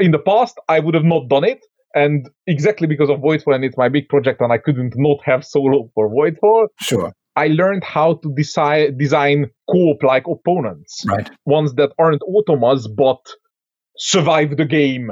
in 0.07 0.11
the 0.17 0.19
past, 0.33 0.55
I 0.69 0.81
would 0.81 0.95
have 0.95 1.05
not 1.15 1.29
done 1.29 1.45
it. 1.45 1.61
And 1.95 2.29
exactly 2.47 2.87
because 2.87 3.11
of 3.11 3.19
Voidfall, 3.19 3.55
and 3.57 3.65
it's 3.65 3.77
my 3.77 3.89
big 3.89 4.09
project, 4.09 4.41
and 4.41 4.53
I 4.53 4.59
couldn't 4.59 4.95
not 4.97 5.19
have 5.25 5.45
solo 5.45 5.91
for 5.95 6.09
Voidfall, 6.09 6.63
Sure. 6.81 7.13
I 7.37 7.49
learned 7.49 7.85
how 7.85 8.15
to 8.15 8.35
decide, 8.35 8.99
design 8.99 9.51
co-op 9.71 10.03
like 10.03 10.27
opponents, 10.27 11.05
Right. 11.07 11.31
ones 11.47 11.75
that 11.75 11.93
aren't 11.99 12.23
automas 12.23 12.87
but 12.95 13.21
survive 13.97 14.57
the 14.57 14.65
game 14.65 15.11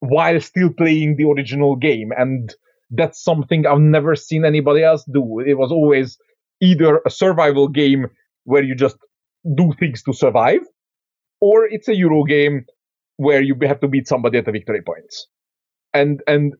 while 0.00 0.40
still 0.40 0.70
playing 0.72 1.16
the 1.16 1.24
original 1.24 1.76
game. 1.76 2.10
And 2.16 2.54
that's 2.90 3.22
something 3.22 3.66
I've 3.66 3.80
never 3.80 4.16
seen 4.16 4.44
anybody 4.44 4.82
else 4.82 5.04
do. 5.12 5.40
It 5.40 5.54
was 5.54 5.70
always 5.72 6.18
either 6.60 7.00
a 7.06 7.10
survival 7.10 7.68
game 7.68 8.06
where 8.44 8.62
you 8.62 8.74
just 8.74 8.96
do 9.56 9.72
things 9.78 10.02
to 10.04 10.12
survive, 10.12 10.60
or 11.40 11.66
it's 11.66 11.88
a 11.88 11.96
Euro 11.96 12.24
game 12.24 12.64
where 13.16 13.42
you 13.42 13.56
have 13.62 13.80
to 13.80 13.88
beat 13.88 14.08
somebody 14.08 14.38
at 14.38 14.44
the 14.46 14.52
victory 14.52 14.82
points. 14.82 15.26
And 15.94 16.22
and 16.26 16.54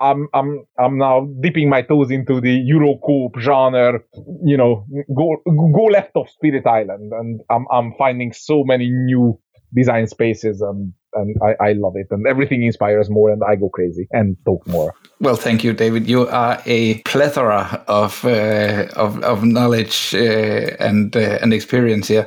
I'm 0.00 0.28
I'm 0.32 0.64
I'm 0.78 0.98
now 0.98 1.28
dipping 1.40 1.68
my 1.68 1.82
toes 1.82 2.10
into 2.10 2.40
the 2.40 2.52
Euro 2.52 2.98
coop 3.04 3.40
genre. 3.40 4.00
You 4.44 4.56
know, 4.56 4.86
go 5.14 5.36
go 5.46 5.84
left 5.84 6.12
of 6.14 6.28
Spirit 6.30 6.66
Island, 6.66 7.12
and 7.12 7.40
I'm 7.50 7.66
I'm 7.70 7.92
finding 7.98 8.32
so 8.32 8.64
many 8.64 8.90
new 8.90 9.38
design 9.74 10.06
spaces, 10.06 10.60
and 10.60 10.92
and 11.14 11.36
I, 11.42 11.68
I 11.68 11.72
love 11.72 11.94
it, 11.96 12.06
and 12.10 12.26
everything 12.26 12.62
inspires 12.62 13.10
more, 13.10 13.30
and 13.30 13.42
I 13.44 13.56
go 13.56 13.68
crazy 13.68 14.06
and 14.12 14.36
talk 14.44 14.66
more. 14.66 14.94
Well, 15.20 15.36
thank 15.36 15.64
you, 15.64 15.72
David. 15.72 16.08
You 16.08 16.28
are 16.28 16.62
a 16.66 17.00
plethora 17.02 17.84
of 17.86 18.24
uh, 18.24 18.86
of, 18.96 19.22
of 19.22 19.44
knowledge 19.44 20.14
uh, 20.14 20.76
and 20.80 21.14
uh, 21.14 21.38
and 21.42 21.52
experience 21.52 22.08
here. 22.08 22.26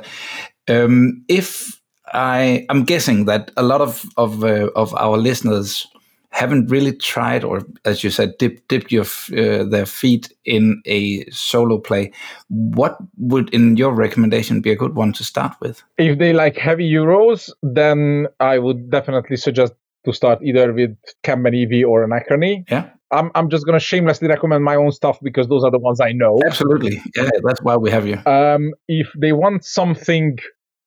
Um, 0.68 1.24
if 1.28 1.80
I, 2.12 2.64
I'm 2.70 2.84
guessing 2.84 3.24
that 3.24 3.50
a 3.56 3.62
lot 3.62 3.80
of 3.80 4.04
of 4.16 4.44
uh, 4.44 4.70
of 4.76 4.94
our 4.94 5.16
listeners 5.16 5.86
haven't 6.34 6.68
really 6.68 6.92
tried, 6.92 7.44
or 7.44 7.62
as 7.84 8.02
you 8.02 8.10
said, 8.10 8.36
dip, 8.38 8.66
dipped 8.66 8.90
your 8.90 9.04
uh, 9.04 9.64
their 9.64 9.86
feet 9.86 10.32
in 10.44 10.82
a 10.84 11.24
solo 11.30 11.78
play. 11.78 12.12
What 12.48 12.96
would, 13.16 13.54
in 13.54 13.76
your 13.76 13.94
recommendation, 13.94 14.60
be 14.60 14.72
a 14.72 14.76
good 14.76 14.96
one 14.96 15.12
to 15.12 15.24
start 15.24 15.54
with? 15.60 15.82
If 15.96 16.18
they 16.18 16.32
like 16.32 16.56
heavy 16.56 16.90
Euros, 16.90 17.50
then 17.62 18.26
I 18.40 18.58
would 18.58 18.90
definitely 18.90 19.36
suggest 19.36 19.74
to 20.06 20.12
start 20.12 20.40
either 20.42 20.72
with 20.72 20.96
Kanban 21.22 21.54
EV 21.54 21.88
or 21.88 22.04
Anachrony. 22.04 22.64
Yeah, 22.68 22.90
I'm 23.12 23.30
I'm 23.36 23.48
just 23.48 23.64
gonna 23.64 23.78
shamelessly 23.78 24.26
recommend 24.26 24.64
my 24.64 24.74
own 24.74 24.90
stuff 24.90 25.18
because 25.22 25.46
those 25.46 25.62
are 25.62 25.70
the 25.70 25.78
ones 25.78 26.00
I 26.00 26.12
know. 26.12 26.40
absolutely. 26.44 27.00
Yeah, 27.14 27.30
that's 27.44 27.62
why 27.62 27.76
we 27.76 27.90
have 27.92 28.08
you. 28.08 28.18
Um, 28.26 28.72
if 28.88 29.08
they 29.16 29.32
want 29.32 29.64
something 29.64 30.38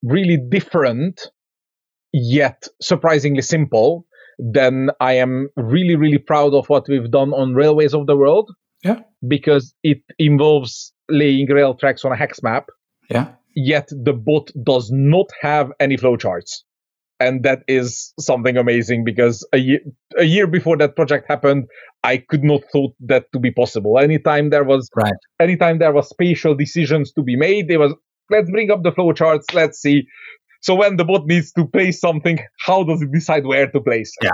really 0.03 0.37
different 0.37 1.27
yet 2.11 2.67
surprisingly 2.81 3.41
simple, 3.41 4.06
then 4.37 4.89
I 4.99 5.13
am 5.13 5.49
really 5.55 5.95
really 5.95 6.17
proud 6.17 6.53
of 6.53 6.67
what 6.69 6.87
we've 6.87 7.09
done 7.11 7.33
on 7.33 7.53
Railways 7.53 7.93
of 7.93 8.07
the 8.07 8.17
World. 8.17 8.51
Yeah. 8.83 8.99
Because 9.27 9.73
it 9.83 10.01
involves 10.19 10.93
laying 11.09 11.47
rail 11.47 11.73
tracks 11.73 12.05
on 12.05 12.11
a 12.11 12.15
hex 12.15 12.43
map, 12.43 12.67
Yeah, 13.09 13.33
yet 13.55 13.89
the 13.89 14.13
bot 14.13 14.51
does 14.63 14.89
not 14.91 15.27
have 15.41 15.71
any 15.79 15.97
flowcharts. 15.97 16.63
And 17.19 17.41
that 17.43 17.63
is 17.67 18.13
something 18.19 18.57
amazing 18.57 19.03
because 19.03 19.47
a 19.51 19.57
year, 19.57 19.79
a 20.19 20.23
year 20.23 20.45
before 20.45 20.77
that 20.77 20.95
project 20.95 21.25
happened, 21.27 21.65
I 22.03 22.17
could 22.17 22.43
not 22.43 22.61
thought 22.71 22.93
that 22.99 23.25
to 23.33 23.39
be 23.39 23.49
possible. 23.49 23.97
Anytime 23.97 24.51
there 24.51 24.63
was 24.63 24.87
right. 24.95 25.13
anytime 25.39 25.79
there 25.79 25.91
was 25.91 26.09
spatial 26.09 26.53
decisions 26.53 27.11
to 27.13 27.23
be 27.23 27.35
made, 27.35 27.69
there 27.69 27.79
was 27.79 27.95
let's 28.29 28.51
bring 28.51 28.69
up 28.69 28.83
the 28.83 28.91
flowcharts. 28.91 29.51
Let's 29.53 29.81
see. 29.81 30.05
So 30.61 30.75
when 30.75 30.97
the 30.97 31.05
bot 31.05 31.25
needs 31.25 31.51
to 31.53 31.65
place 31.65 31.99
something, 31.99 32.39
how 32.65 32.83
does 32.83 33.01
it 33.01 33.11
decide 33.11 33.45
where 33.45 33.69
to 33.69 33.79
place 33.79 34.13
it? 34.21 34.25
Yeah, 34.25 34.31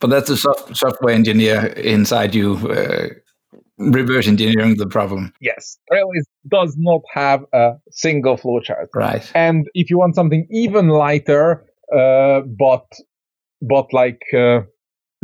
but 0.00 0.10
that's 0.10 0.28
the 0.28 0.36
soft, 0.36 0.76
software 0.76 1.14
engineer 1.14 1.66
inside 1.66 2.34
you 2.34 2.56
uh, 2.70 3.08
reverse 3.78 4.28
engineering 4.28 4.76
the 4.76 4.86
problem. 4.86 5.32
Yes, 5.40 5.78
Railways 5.90 6.26
does 6.48 6.76
not 6.78 7.00
have 7.12 7.44
a 7.52 7.72
single 7.90 8.36
flowchart. 8.36 8.88
Right. 8.94 9.30
And 9.34 9.66
if 9.74 9.90
you 9.90 9.98
want 9.98 10.14
something 10.14 10.46
even 10.50 10.88
lighter, 10.88 11.64
uh, 11.94 12.40
but 12.40 12.86
but 13.62 13.92
like 13.92 14.22
uh, 14.36 14.60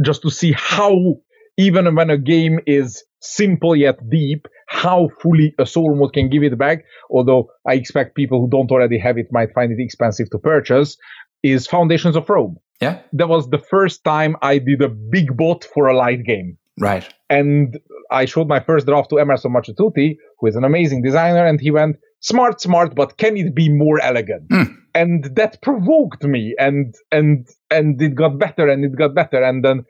just 0.04 0.22
to 0.22 0.30
see 0.30 0.52
how 0.56 1.16
even 1.56 1.94
when 1.94 2.10
a 2.10 2.18
game 2.18 2.60
is 2.66 3.04
simple 3.20 3.74
yet 3.74 3.98
deep, 4.10 4.46
how 4.66 5.08
fully 5.20 5.54
a 5.58 5.66
solo 5.66 5.94
mode 5.94 6.12
can 6.12 6.28
give 6.28 6.42
it 6.42 6.58
back. 6.58 6.84
Although 7.10 7.50
I 7.66 7.74
expect 7.74 8.14
people 8.14 8.40
who 8.40 8.48
don't 8.48 8.70
already 8.70 8.98
have 8.98 9.18
it 9.18 9.28
might 9.32 9.52
find 9.52 9.72
it 9.72 9.82
expensive 9.82 10.30
to 10.30 10.38
purchase. 10.38 10.96
Is 11.42 11.66
Foundations 11.66 12.16
of 12.16 12.28
Rome. 12.28 12.56
Yeah. 12.80 12.98
That 13.12 13.28
was 13.28 13.50
the 13.50 13.58
first 13.58 14.02
time 14.04 14.36
I 14.42 14.58
did 14.58 14.82
a 14.82 14.88
big 14.88 15.36
bot 15.36 15.64
for 15.64 15.86
a 15.86 15.96
light 15.96 16.24
game. 16.24 16.58
Right. 16.78 17.08
And 17.30 17.78
I 18.10 18.24
showed 18.24 18.48
my 18.48 18.60
first 18.60 18.86
draft 18.86 19.10
to 19.10 19.18
Emerson 19.18 19.52
Matsuuchi, 19.52 20.16
who 20.38 20.46
is 20.46 20.56
an 20.56 20.64
amazing 20.64 21.02
designer, 21.02 21.46
and 21.46 21.60
he 21.60 21.70
went, 21.70 21.96
smart, 22.20 22.60
smart, 22.60 22.94
but 22.94 23.16
can 23.16 23.36
it 23.36 23.54
be 23.54 23.68
more 23.68 24.00
elegant? 24.02 24.48
Mm. 24.48 24.76
And 24.94 25.24
that 25.36 25.62
provoked 25.62 26.24
me, 26.24 26.54
and 26.58 26.94
and 27.12 27.46
and 27.70 28.00
it 28.00 28.14
got 28.14 28.38
better, 28.38 28.68
and 28.68 28.84
it 28.84 28.96
got 28.96 29.14
better, 29.14 29.42
and 29.42 29.64
then 29.64 29.84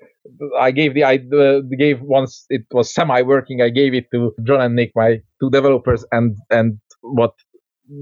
I 0.61 0.71
gave 0.73 0.95
the 0.95 1.05
I 1.05 1.19
gave 1.79 2.01
once 2.03 2.47
it 2.51 2.63
was 2.73 2.95
semi 2.95 3.23
working. 3.23 3.63
I 3.63 3.71
gave 3.71 3.95
it 3.95 4.07
to 4.13 4.33
John 4.45 4.61
and 4.61 4.77
Nick, 4.77 4.93
my 4.95 5.19
two 5.41 5.51
developers, 5.51 6.05
and 6.13 6.37
and 6.51 6.79
what 7.03 7.33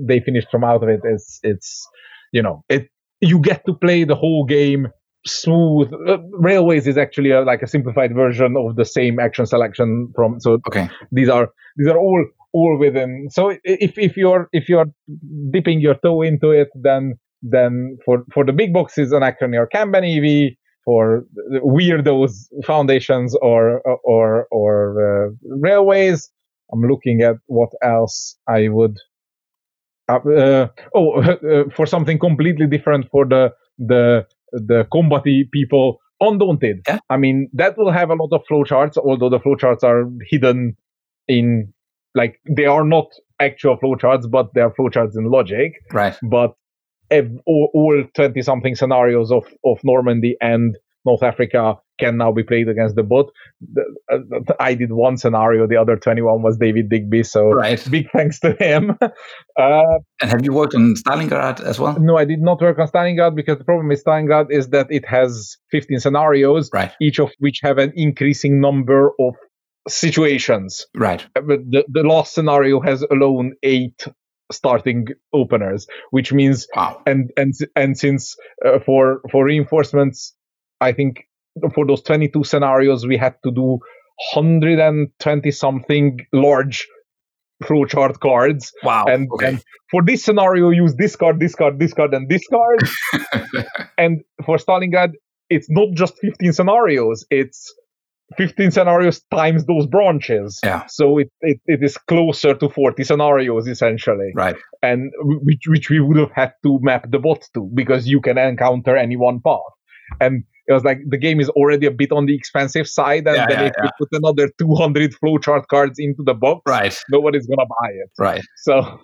they 0.09 0.21
finished 0.21 0.49
from 0.51 0.65
out 0.65 0.83
of 0.83 0.89
it 0.89 1.01
is 1.05 1.41
it's 1.43 1.87
you 2.33 2.43
know 2.43 2.65
it 2.69 2.89
you 3.21 3.41
get 3.41 3.65
to 3.67 3.75
play 3.75 4.05
the 4.05 4.15
whole 4.17 4.45
game 4.47 4.89
smooth. 5.27 5.93
Uh, 6.09 6.19
Railways 6.33 6.87
is 6.87 6.99
actually 6.99 7.31
a, 7.33 7.43
like 7.43 7.63
a 7.63 7.67
simplified 7.69 8.15
version 8.15 8.57
of 8.59 8.77
the 8.77 8.85
same 8.85 9.19
action 9.21 9.47
selection 9.47 10.13
from. 10.17 10.41
So 10.41 10.59
Okay. 10.69 10.89
these 11.13 11.29
are 11.29 11.51
these 11.77 11.89
are 11.89 11.99
all 11.99 12.25
all 12.53 12.79
within. 12.79 13.29
So 13.31 13.51
if 13.65 13.99
if 13.99 14.17
you're 14.17 14.49
if 14.53 14.69
you're 14.69 14.87
dipping 15.53 15.81
your 15.81 15.95
toe 15.97 16.23
into 16.23 16.51
it, 16.51 16.69
then 16.75 17.15
then 17.43 17.99
for 18.05 18.25
for 18.35 18.45
the 18.45 18.53
big 18.53 18.73
boxes, 18.73 19.13
Anachrony 19.13 19.59
or 19.59 19.69
Kanban 19.69 20.05
EV. 20.05 20.55
For 20.85 21.25
the 21.35 21.61
weirdos, 21.61 22.49
foundations 22.65 23.35
or 23.37 23.81
or 24.05 24.47
or 24.51 25.01
uh, 25.01 25.31
railways, 25.49 26.31
I'm 26.73 26.83
looking 26.83 27.23
at 27.23 27.37
what 27.47 27.71
else 27.83 28.37
I 28.49 28.69
would. 28.69 28.97
Uh, 30.09 30.19
uh, 30.29 30.69
oh, 30.95 31.23
uh, 31.23 31.65
for 31.75 31.87
something 31.87 32.19
completely 32.19 32.67
different 32.67 33.07
for 33.11 33.25
the 33.25 33.53
the 33.79 34.27
the 34.53 34.87
combaty 34.93 35.51
people, 35.51 36.01
undaunted. 36.21 36.81
Yeah. 36.87 36.99
I 37.09 37.17
mean 37.17 37.49
that 37.55 37.79
will 37.79 37.91
have 37.91 38.11
a 38.11 38.15
lot 38.15 38.33
of 38.33 38.43
flowcharts, 38.51 38.99
although 38.99 39.31
the 39.31 39.41
flowcharts 39.41 39.83
are 39.83 40.05
hidden 40.29 40.77
in 41.29 41.73
like 42.15 42.41
they 42.49 42.67
are 42.67 42.85
not 42.85 43.07
actual 43.41 43.77
flowcharts, 43.79 44.31
but 44.31 44.53
they 44.55 44.61
are 44.61 44.73
flowcharts 44.79 45.17
in 45.17 45.25
logic. 45.25 45.73
Right. 45.93 46.17
But 46.23 46.55
ev- 47.11 47.39
all 47.47 48.05
twenty 48.15 48.43
something 48.43 48.75
scenarios 48.75 49.31
of 49.33 49.45
of 49.65 49.79
Normandy 49.85 50.37
and 50.41 50.77
North 51.07 51.23
Africa 51.23 51.75
can 52.01 52.17
now 52.17 52.33
be 52.33 52.43
played 52.43 52.69
against 52.69 52.97
the 52.97 53.03
bot. 53.03 53.27
Uh, 54.11 54.17
I 54.59 54.75
did 54.75 54.91
one 54.93 55.17
scenario; 55.17 55.67
the 55.67 55.77
other 55.77 55.97
twenty-one 55.97 56.43
was 56.43 56.57
David 56.57 56.89
Digby. 56.89 57.23
So 57.23 57.51
Right. 57.51 57.87
big 57.91 58.11
thanks 58.11 58.41
to 58.41 58.53
him. 58.59 58.97
Uh, 59.57 59.99
And 60.21 60.31
have 60.33 60.45
you 60.45 60.53
worked 60.53 60.75
on 60.75 60.95
Stalingrad 60.97 61.61
as 61.61 61.79
well? 61.79 61.97
no, 62.01 62.17
I 62.17 62.25
did 62.25 62.41
not 62.41 62.61
work 62.61 62.79
on 62.81 62.89
Stalingrad 62.89 63.37
because 63.37 63.59
the 63.59 63.65
problem 63.65 63.87
with 63.89 64.03
Stalingrad 64.05 64.47
is 64.51 64.71
that 64.71 64.89
it 64.91 65.07
has 65.07 65.57
15 65.71 66.01
scenarios, 66.01 66.71
Right. 66.73 66.91
each 67.01 67.21
of 67.21 67.31
which 67.39 67.61
have 67.63 67.79
an 67.79 67.93
increasing 67.95 68.61
number 68.61 69.13
of 69.21 69.35
situations. 69.89 70.87
Right. 70.95 71.25
Uh, 71.37 71.43
But 71.43 71.61
the, 71.71 71.85
the 71.89 72.03
last 72.03 72.35
scenario 72.35 72.81
has 72.81 73.03
alone 73.11 73.53
eight 73.63 74.05
starting 74.53 75.07
openers, 75.33 75.87
which 76.11 76.33
means 76.33 76.67
Wow. 76.77 77.03
and 77.07 77.31
and 77.37 77.53
and 77.77 77.97
since 77.99 78.37
uh, 78.65 78.79
for 78.81 79.21
for 79.31 79.45
reinforcements, 79.45 80.35
I 80.81 80.93
think 80.93 81.27
for 81.75 81.87
those 81.87 82.03
22 82.03 82.45
scenarios 82.45 83.07
we 83.07 83.17
had 83.17 83.37
to 83.45 83.51
do 83.53 83.79
120 84.35 85.51
something 85.51 86.19
large 86.33 86.87
flowchart 87.63 88.19
cards 88.21 88.73
Wow. 88.83 89.05
and, 89.07 89.29
okay. 89.35 89.47
and 89.49 89.65
for 89.91 90.03
this 90.03 90.25
scenario 90.25 90.71
use 90.71 90.95
this 90.97 91.17
card 91.17 91.39
this 91.41 91.55
card 91.55 91.79
this 91.79 91.95
card 91.95 92.13
and 92.13 92.29
this 92.29 92.43
card 92.49 92.89
and 93.99 94.23
for 94.45 94.57
stalingrad 94.57 95.13
it's 95.49 95.69
not 95.71 95.89
just 95.95 96.15
15 96.21 96.53
scenarios 96.53 97.25
it's 97.31 97.73
15 98.37 98.71
scenarios 98.71 99.21
times 99.31 99.65
those 99.67 99.87
branches 99.87 100.59
Yeah. 100.65 100.85
so 100.89 101.19
it, 101.19 101.31
it, 101.41 101.59
it 101.67 101.83
is 101.83 101.97
closer 101.97 102.55
to 102.55 102.69
40 102.69 103.05
scenarios 103.05 103.67
essentially 103.69 104.33
right. 104.35 104.57
and 104.83 105.13
which, 105.21 105.63
which 105.69 105.91
we 105.91 106.01
would 106.01 106.17
have 106.19 106.33
had 106.33 106.53
to 106.65 106.79
map 106.83 107.11
the 107.11 107.19
bot 107.19 107.43
to 107.55 107.71
because 107.75 108.07
you 108.09 108.21
can 108.21 108.39
encounter 108.39 108.97
any 108.97 109.17
one 109.17 109.41
path 109.41 109.61
and 110.21 110.45
it 110.67 110.73
was 110.73 110.83
like 110.85 110.99
the 111.09 111.19
game 111.19 111.41
is 111.41 111.51
already 111.51 111.87
a 111.87 111.91
bit 111.91 112.11
on 112.13 112.25
the 112.27 112.35
expensive 112.35 112.87
side 112.89 113.27
and 113.27 113.37
Yeah, 113.37 113.47
then 113.49 113.61
yeah, 113.61 113.67
if 113.69 113.75
you 113.83 113.91
put 113.99 114.09
another 114.13 114.51
200 114.59 115.15
flowchart 115.23 115.67
cards 115.69 115.99
into 115.99 116.23
the 116.25 116.35
box 116.35 116.63
Right. 116.67 116.97
nobody's 117.11 117.47
gonna 117.47 117.67
buy 117.67 117.89
it 117.91 118.11
Right. 118.19 118.43
so, 118.57 118.99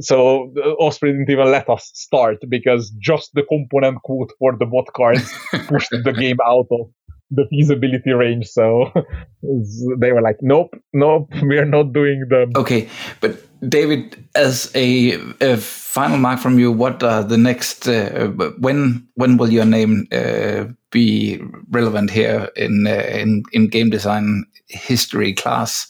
so 0.00 0.52
uh, 0.56 0.70
Osprey 0.84 1.12
didn't 1.12 1.28
even 1.30 1.50
let 1.50 1.68
us 1.68 1.90
start 1.94 2.38
because 2.48 2.90
just 2.98 3.30
the 3.34 3.42
component 3.42 4.02
quote 4.02 4.30
for 4.38 4.56
the 4.56 4.64
bot 4.66 4.86
cards 4.94 5.30
pushed 5.68 5.90
the 5.90 6.12
game 6.12 6.38
out 6.46 6.66
of 6.70 6.88
the 7.34 7.46
feasibility 7.50 8.12
range. 8.12 8.46
So 8.48 8.92
they 9.98 10.12
were 10.12 10.22
like, 10.22 10.38
"Nope, 10.40 10.74
nope, 10.92 11.28
we're 11.42 11.64
not 11.64 11.92
doing 11.92 12.26
them." 12.28 12.52
Okay, 12.56 12.88
but 13.20 13.36
David, 13.68 14.22
as 14.34 14.70
a, 14.74 15.12
a 15.40 15.56
final 15.56 16.18
mark 16.18 16.40
from 16.40 16.58
you, 16.58 16.72
what 16.72 17.02
are 17.02 17.22
the 17.22 17.38
next? 17.38 17.88
Uh, 17.88 18.28
when 18.58 19.06
when 19.14 19.36
will 19.36 19.52
your 19.52 19.64
name 19.64 20.06
uh, 20.12 20.64
be 20.90 21.40
relevant 21.70 22.10
here 22.10 22.48
in 22.56 22.86
uh, 22.86 23.06
in 23.10 23.42
in 23.52 23.68
game 23.68 23.90
design 23.90 24.44
history 24.68 25.32
class? 25.32 25.86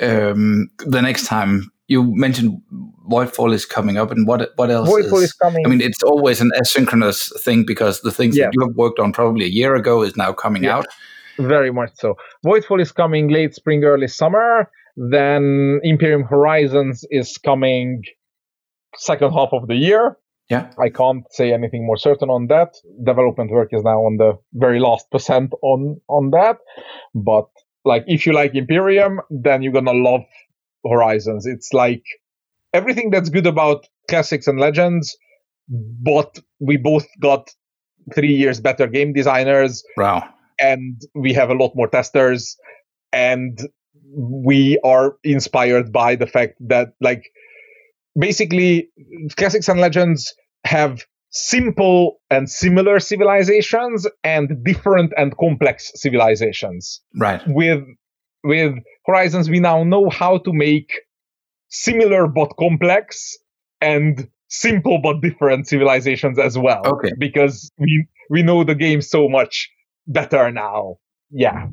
Um, 0.00 0.70
the 0.78 1.02
next 1.02 1.26
time 1.26 1.71
you 1.94 2.00
mentioned 2.26 2.50
Voidfall 3.14 3.52
is 3.58 3.64
coming 3.76 3.96
up, 4.02 4.10
and 4.14 4.26
what 4.28 4.40
what 4.56 4.70
else? 4.76 4.88
Voidfall 4.88 5.22
is 5.28 5.32
coming. 5.44 5.62
I 5.66 5.68
mean, 5.72 5.80
it's 5.88 6.02
always 6.12 6.40
an 6.40 6.50
asynchronous 6.62 7.18
thing 7.44 7.64
because 7.72 7.94
the 8.08 8.10
things 8.18 8.36
Yeah. 8.36 8.44
that 8.46 8.52
you 8.56 8.60
have 8.66 8.76
worked 8.84 8.98
on 9.04 9.12
probably 9.12 9.44
a 9.44 9.54
year 9.60 9.72
ago 9.82 9.94
is 10.08 10.16
now 10.24 10.30
coming 10.44 10.62
Yeah. 10.64 10.76
out. 10.78 10.86
Very 11.54 11.72
much 11.80 11.92
so. 12.02 12.08
Voidfall 12.46 12.80
is 12.86 12.92
coming 13.02 13.24
late 13.38 13.54
spring, 13.60 13.80
early 13.92 14.08
summer. 14.08 14.48
Then 15.16 15.80
Imperium 15.82 16.24
Horizons 16.34 16.96
is 17.20 17.28
coming 17.38 18.02
second 19.10 19.30
half 19.32 19.48
of 19.52 19.66
the 19.68 19.74
year. 19.88 20.04
Yeah. 20.50 20.64
I 20.86 20.88
can't 21.00 21.24
say 21.38 21.46
anything 21.58 21.86
more 21.86 21.96
certain 22.08 22.28
on 22.36 22.42
that. 22.48 22.70
Development 23.10 23.50
work 23.50 23.70
is 23.72 23.82
now 23.82 23.98
on 24.08 24.14
the 24.22 24.30
very 24.64 24.80
last 24.88 25.04
percent 25.10 25.48
on 25.62 25.80
on 26.08 26.30
that. 26.38 26.56
But 27.14 27.48
like 27.92 28.04
if 28.06 28.26
you 28.26 28.32
like 28.40 28.54
Imperium, 28.54 29.20
then 29.46 29.62
you're 29.62 29.72
gonna 29.80 30.00
love 30.10 30.26
Horizons. 30.88 31.46
It's 31.46 31.72
like 31.72 32.02
everything 32.72 33.10
that's 33.10 33.28
good 33.30 33.46
about 33.46 33.86
classics 34.08 34.46
and 34.46 34.58
legends, 34.58 35.16
but 35.68 36.38
we 36.60 36.76
both 36.76 37.06
got 37.20 37.50
three 38.14 38.34
years 38.34 38.60
better 38.60 38.86
game 38.86 39.12
designers 39.12 39.84
Wow. 39.96 40.28
and 40.58 41.00
we 41.14 41.32
have 41.34 41.50
a 41.50 41.54
lot 41.54 41.72
more 41.76 41.86
testers 41.88 42.56
and 43.12 43.60
we 44.14 44.78
are 44.84 45.16
inspired 45.22 45.92
by 45.92 46.16
the 46.16 46.26
fact 46.26 46.54
that 46.68 46.88
like 47.00 47.22
basically 48.18 48.88
classics 49.36 49.68
and 49.68 49.80
legends 49.80 50.34
have 50.64 51.04
simple 51.30 52.20
and 52.30 52.50
similar 52.50 53.00
civilizations 53.00 54.06
and 54.22 54.62
different 54.64 55.12
and 55.16 55.36
complex 55.38 55.90
civilizations 55.94 57.00
Right. 57.16 57.40
with 57.46 57.82
with 58.44 58.74
horizons 59.06 59.48
we 59.50 59.60
now 59.60 59.82
know 59.84 60.08
how 60.10 60.38
to 60.38 60.52
make 60.52 60.90
similar 61.68 62.26
but 62.26 62.50
complex 62.58 63.36
and 63.80 64.28
simple 64.48 65.00
but 65.02 65.20
different 65.22 65.66
civilizations 65.66 66.38
as 66.38 66.58
well 66.58 66.82
Okay. 66.86 67.12
because 67.18 67.70
we 67.78 68.06
we 68.30 68.42
know 68.42 68.64
the 68.64 68.74
game 68.74 69.00
so 69.00 69.28
much 69.28 69.70
better 70.06 70.50
now 70.50 70.96
yeah 71.30 71.66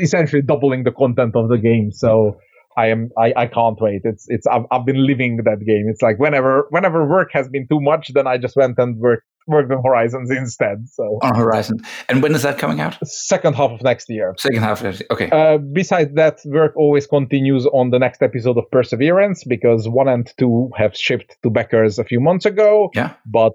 essentially 0.00 0.42
doubling 0.42 0.84
the 0.84 0.92
content 0.92 1.34
of 1.34 1.48
the 1.48 1.58
game 1.58 1.90
so 1.90 2.38
I 2.76 2.86
am 2.86 3.10
I, 3.18 3.32
I 3.36 3.46
can't 3.46 3.78
wait. 3.80 4.02
It's 4.04 4.26
it's 4.28 4.46
I've, 4.46 4.62
I've 4.70 4.86
been 4.86 5.04
living 5.04 5.38
that 5.38 5.58
game. 5.66 5.86
It's 5.90 6.02
like 6.02 6.20
whenever 6.20 6.66
whenever 6.70 7.04
work 7.06 7.30
has 7.32 7.48
been 7.48 7.66
too 7.66 7.80
much, 7.80 8.12
then 8.14 8.28
I 8.28 8.38
just 8.38 8.54
went 8.54 8.78
and 8.78 8.96
worked 8.96 9.26
worked 9.50 9.70
on 9.72 9.82
Horizons 9.82 10.30
instead. 10.30 10.88
So 10.88 11.18
on 11.22 11.34
Horizon. 11.34 11.80
And 12.08 12.22
when 12.22 12.34
is 12.34 12.42
that 12.42 12.58
coming 12.58 12.80
out? 12.80 12.96
Second 13.06 13.54
half 13.54 13.70
of 13.70 13.82
next 13.82 14.08
year. 14.08 14.34
Second 14.38 14.62
half. 14.62 14.82
Of, 14.82 15.02
okay. 15.10 15.28
Uh, 15.30 15.58
besides 15.58 16.14
that, 16.14 16.38
work 16.46 16.72
always 16.76 17.06
continues 17.06 17.66
on 17.66 17.90
the 17.90 17.98
next 17.98 18.22
episode 18.22 18.56
of 18.56 18.70
Perseverance 18.70 19.44
because 19.44 19.88
one 19.88 20.08
and 20.08 20.32
two 20.38 20.70
have 20.76 20.96
shipped 20.96 21.36
to 21.42 21.50
backers 21.50 21.98
a 21.98 22.04
few 22.04 22.20
months 22.20 22.46
ago. 22.46 22.90
Yeah. 22.94 23.14
But 23.26 23.52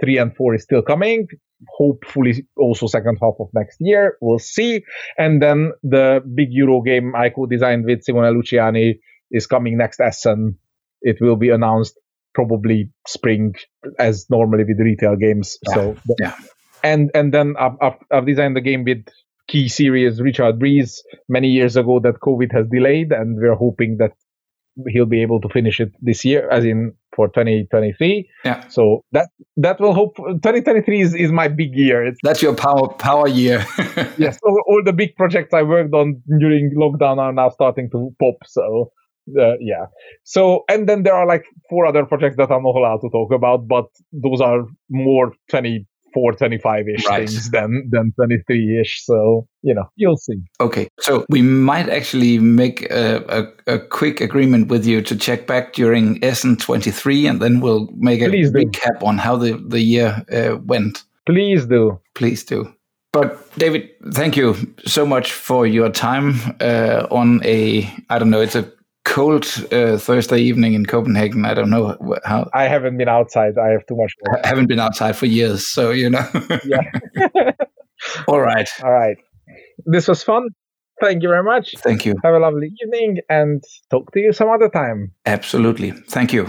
three 0.00 0.18
and 0.18 0.34
four 0.36 0.54
is 0.54 0.62
still 0.62 0.82
coming. 0.82 1.26
Hopefully, 1.76 2.46
also 2.56 2.86
second 2.86 3.18
half 3.20 3.34
of 3.40 3.48
next 3.52 3.78
year. 3.80 4.16
We'll 4.20 4.38
see. 4.38 4.84
And 5.16 5.42
then 5.42 5.72
the 5.82 6.20
big 6.34 6.48
Euro 6.52 6.82
game 6.82 7.16
I 7.16 7.30
co-designed 7.30 7.84
with 7.84 8.04
Simone 8.04 8.40
Luciani 8.40 9.00
is 9.32 9.46
coming 9.46 9.76
next 9.76 9.98
Essen. 9.98 10.56
It 11.00 11.16
will 11.20 11.36
be 11.36 11.50
announced 11.50 11.98
probably 12.38 12.88
spring 13.08 13.52
as 13.98 14.26
normally 14.30 14.62
with 14.62 14.78
retail 14.78 15.16
games. 15.16 15.58
Yeah. 15.66 15.74
So 15.74 15.96
yeah. 16.20 16.36
And 16.84 17.10
and 17.12 17.34
then 17.34 17.56
I've, 17.58 17.76
I've, 17.82 17.98
I've 18.12 18.26
designed 18.26 18.54
the 18.54 18.60
game 18.60 18.84
with 18.84 19.04
key 19.48 19.68
series 19.68 20.20
Richard 20.20 20.60
Breese 20.60 21.02
many 21.28 21.48
years 21.48 21.74
ago 21.76 21.98
that 22.04 22.20
COVID 22.22 22.52
has 22.52 22.66
delayed, 22.70 23.10
and 23.10 23.36
we're 23.36 23.56
hoping 23.56 23.96
that 23.98 24.12
he'll 24.86 25.06
be 25.06 25.20
able 25.20 25.40
to 25.40 25.48
finish 25.48 25.80
it 25.80 25.90
this 26.00 26.24
year, 26.24 26.48
as 26.48 26.64
in 26.64 26.92
for 27.16 27.26
2023. 27.26 28.30
Yeah. 28.44 28.68
So 28.68 29.02
that 29.10 29.30
that 29.56 29.80
will 29.80 29.94
hope 29.94 30.14
2023 30.16 31.00
is, 31.00 31.14
is 31.16 31.32
my 31.32 31.48
big 31.48 31.74
year. 31.74 32.06
It's, 32.06 32.20
That's 32.22 32.40
your 32.40 32.54
power 32.54 32.86
power 32.86 33.26
year. 33.26 33.66
yes, 34.16 34.38
all, 34.44 34.62
all 34.68 34.82
the 34.84 34.92
big 34.92 35.16
projects 35.16 35.52
I 35.52 35.62
worked 35.62 35.92
on 35.92 36.22
during 36.38 36.72
lockdown 36.78 37.18
are 37.18 37.32
now 37.32 37.48
starting 37.48 37.90
to 37.90 38.14
pop. 38.20 38.36
So 38.46 38.92
uh, 39.38 39.54
yeah. 39.60 39.86
So 40.24 40.64
and 40.68 40.88
then 40.88 41.02
there 41.02 41.14
are 41.14 41.26
like 41.26 41.44
four 41.68 41.86
other 41.86 42.04
projects 42.04 42.36
that 42.36 42.50
I'm 42.50 42.62
not 42.62 42.76
allowed 42.76 43.00
to 43.02 43.10
talk 43.10 43.32
about, 43.32 43.66
but 43.68 43.86
those 44.12 44.40
are 44.40 44.66
more 44.90 45.32
24, 45.50 46.32
25 46.34 46.88
ish 46.88 47.06
Right. 47.06 47.28
things 47.28 47.50
than 47.50 47.88
than 47.90 48.12
23 48.16 48.80
ish. 48.80 49.04
So 49.04 49.46
you 49.62 49.74
know, 49.74 49.84
you'll 49.96 50.16
see. 50.16 50.40
Okay, 50.60 50.88
so 51.00 51.24
we 51.28 51.42
might 51.42 51.88
actually 51.88 52.38
make 52.38 52.82
a, 52.90 53.24
a, 53.66 53.74
a 53.74 53.78
quick 53.78 54.20
agreement 54.20 54.68
with 54.68 54.86
you 54.86 55.02
to 55.02 55.16
check 55.16 55.46
back 55.46 55.72
during 55.74 56.22
Essen 56.24 56.56
23, 56.56 57.26
and 57.26 57.40
then 57.42 57.60
we'll 57.60 57.88
make 57.96 58.20
a 58.22 58.28
Please 58.28 58.50
do. 58.50 58.58
recap 58.64 59.02
on 59.02 59.18
how 59.18 59.36
the, 59.36 59.52
the 59.68 59.80
year 59.80 60.24
uh, 60.32 60.56
went. 60.64 61.04
Please 61.26 61.66
do. 61.66 62.00
Please 62.14 62.44
do. 62.44 62.72
But 63.12 63.38
David, 63.58 63.88
thank 64.12 64.36
you 64.36 64.54
so 64.86 65.04
much 65.06 65.32
for 65.32 65.66
your 65.66 65.90
time 65.90 66.34
uh, 66.60 67.06
on 67.10 67.40
a, 67.44 67.90
I 68.10 68.18
don't 68.18 68.30
know, 68.30 68.40
it's 68.42 68.54
a 68.54 68.70
cold 69.04 69.46
uh, 69.72 69.96
Thursday 69.98 70.38
evening 70.38 70.74
in 70.74 70.86
Copenhagen. 70.86 71.44
I 71.44 71.54
don't 71.54 71.70
know 71.70 71.96
how, 72.24 72.48
I 72.54 72.64
haven't 72.68 72.96
been 72.98 73.08
outside. 73.08 73.54
I 73.58 73.68
have 73.68 73.86
too 73.86 73.96
much 73.96 74.12
work. 74.22 74.40
I 74.44 74.48
haven't 74.48 74.68
been 74.68 74.80
outside 74.80 75.16
for 75.16 75.26
years, 75.26 75.66
so 75.66 75.90
you 75.90 76.10
know. 76.10 76.26
Yeah. 76.64 76.82
All 78.28 78.40
right. 78.40 78.68
All 78.82 78.92
right. 78.92 79.16
This 79.86 80.08
was 80.08 80.22
fun. 80.22 80.48
Thank 81.02 81.22
you 81.22 81.28
very 81.28 81.44
much. 81.44 81.74
Thank 81.78 82.04
you. 82.06 82.14
Have 82.24 82.34
a 82.34 82.38
lovely 82.38 82.70
evening 82.82 83.18
and 83.28 83.62
talk 83.90 84.12
to 84.12 84.20
you 84.20 84.32
some 84.32 84.48
other 84.48 84.68
time. 84.68 85.12
Absolutely. 85.26 85.92
Thank 86.08 86.32
you. 86.32 86.48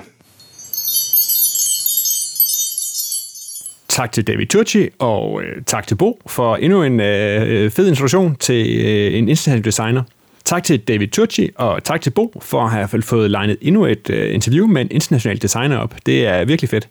Tak 3.90 4.12
til 4.12 4.28
David 4.28 4.46
Turczi, 4.48 4.90
og 5.00 5.44
øh, 5.44 5.64
tak 5.66 5.88
til 5.88 5.96
Bo 5.96 6.20
for 6.28 6.56
endnu 6.56 6.84
en 6.84 7.00
øh, 7.00 7.72
fed 7.72 7.88
introduktion 7.88 8.36
til 8.36 8.86
øh, 8.86 9.18
en 9.18 9.30
international 9.30 9.66
designer. 9.66 10.04
Tak 10.46 10.64
til 10.64 10.80
David 10.80 11.08
Turci, 11.08 11.50
og 11.56 11.84
tak 11.84 12.02
til 12.02 12.10
Bo 12.10 12.42
for 12.42 12.62
at 12.62 12.72
have 12.72 13.02
fået 13.02 13.32
legnet 13.32 13.58
endnu 13.62 13.86
et 13.86 14.10
øh, 14.10 14.34
interview 14.34 14.68
med 14.68 14.82
en 14.82 14.88
international 14.92 15.42
designer 15.42 15.78
op. 15.78 15.96
Det 16.06 16.28
er 16.28 16.46
virkelig 16.46 16.70
fedt. 16.70 16.88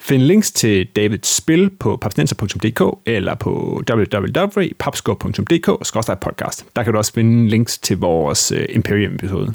Find 0.00 0.22
links 0.22 0.50
til 0.50 0.86
Davids 0.96 1.36
spil 1.36 1.70
på 1.70 1.96
papsnenser.dk 1.96 2.82
eller 3.06 3.34
på 3.34 3.82
www.papsco.dk-podcast. 3.90 6.64
Der 6.76 6.82
kan 6.82 6.92
du 6.92 6.98
også 6.98 7.12
finde 7.12 7.48
links 7.48 7.78
til 7.78 7.98
vores 7.98 8.52
øh, 8.52 8.66
Imperium-episode. 8.68 9.54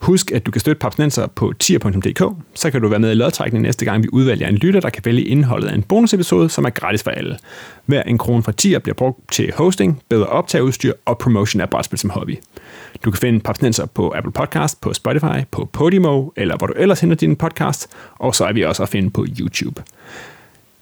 Husk, 0.00 0.30
at 0.30 0.46
du 0.46 0.50
kan 0.50 0.60
støtte 0.60 0.78
Papsnenser 0.78 1.26
på 1.26 1.52
tier.dk, 1.58 2.36
så 2.54 2.70
kan 2.70 2.82
du 2.82 2.88
være 2.88 2.98
med 2.98 3.10
i 3.10 3.14
lodtrækningen 3.14 3.62
næste 3.66 3.84
gang, 3.84 4.02
vi 4.02 4.08
udvælger 4.12 4.48
en 4.48 4.54
lytter, 4.54 4.80
der 4.80 4.90
kan 4.90 5.04
vælge 5.04 5.22
indholdet 5.22 5.68
af 5.68 5.74
en 5.74 5.82
bonusepisode, 5.82 6.48
som 6.48 6.64
er 6.64 6.70
gratis 6.70 7.02
for 7.02 7.10
alle. 7.10 7.38
Hver 7.86 8.02
en 8.02 8.18
krone 8.18 8.42
fra 8.42 8.52
tier 8.52 8.78
bliver 8.78 8.94
brugt 8.94 9.32
til 9.32 9.52
hosting, 9.56 10.02
bedre 10.08 10.26
optageudstyr 10.26 10.92
og 11.04 11.18
promotion 11.18 11.60
af 11.60 11.70
brætspil 11.70 11.98
som 11.98 12.10
hobby. 12.10 12.38
Du 13.04 13.10
kan 13.10 13.18
finde 13.18 13.40
Papsnenser 13.40 13.86
på 13.86 14.12
Apple 14.16 14.32
Podcast, 14.32 14.80
på 14.80 14.94
Spotify, 14.94 15.44
på 15.50 15.68
Podimo, 15.72 16.30
eller 16.36 16.56
hvor 16.56 16.66
du 16.66 16.72
ellers 16.76 17.00
henter 17.00 17.16
din 17.16 17.36
podcast, 17.36 17.88
og 18.18 18.34
så 18.34 18.44
er 18.44 18.52
vi 18.52 18.62
også 18.62 18.82
at 18.82 18.88
finde 18.88 19.10
på 19.10 19.26
YouTube. 19.40 19.82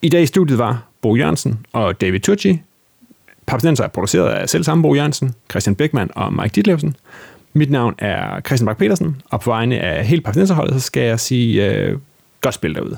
I 0.02 0.08
dag 0.08 0.22
i 0.22 0.26
studiet 0.26 0.58
var 0.58 0.82
Bo 1.00 1.16
Jørgensen 1.16 1.66
og 1.72 2.00
David 2.00 2.20
Turci. 2.20 2.60
Papsnenser 3.46 3.84
er 3.84 3.88
produceret 3.88 4.28
af 4.28 4.48
selv 4.48 4.64
samme 4.64 4.82
Bo 4.82 4.94
Jørgensen, 4.94 5.34
Christian 5.50 5.76
Beckmann 5.76 6.10
og 6.14 6.32
Mike 6.32 6.52
Ditlevsen. 6.54 6.96
Mit 7.56 7.70
navn 7.70 7.94
er 7.98 8.40
Christian 8.40 8.66
Bak 8.66 8.78
petersen 8.78 9.22
og 9.30 9.40
på 9.40 9.50
vegne 9.50 9.80
af 9.80 10.06
hele 10.06 10.22
Papsnenserholdet, 10.22 10.74
så 10.74 10.80
skal 10.80 11.02
jeg 11.02 11.20
sige 11.20 11.70
øh, 11.70 11.98
godt 12.40 12.54
spil 12.54 12.74
derude. 12.74 12.96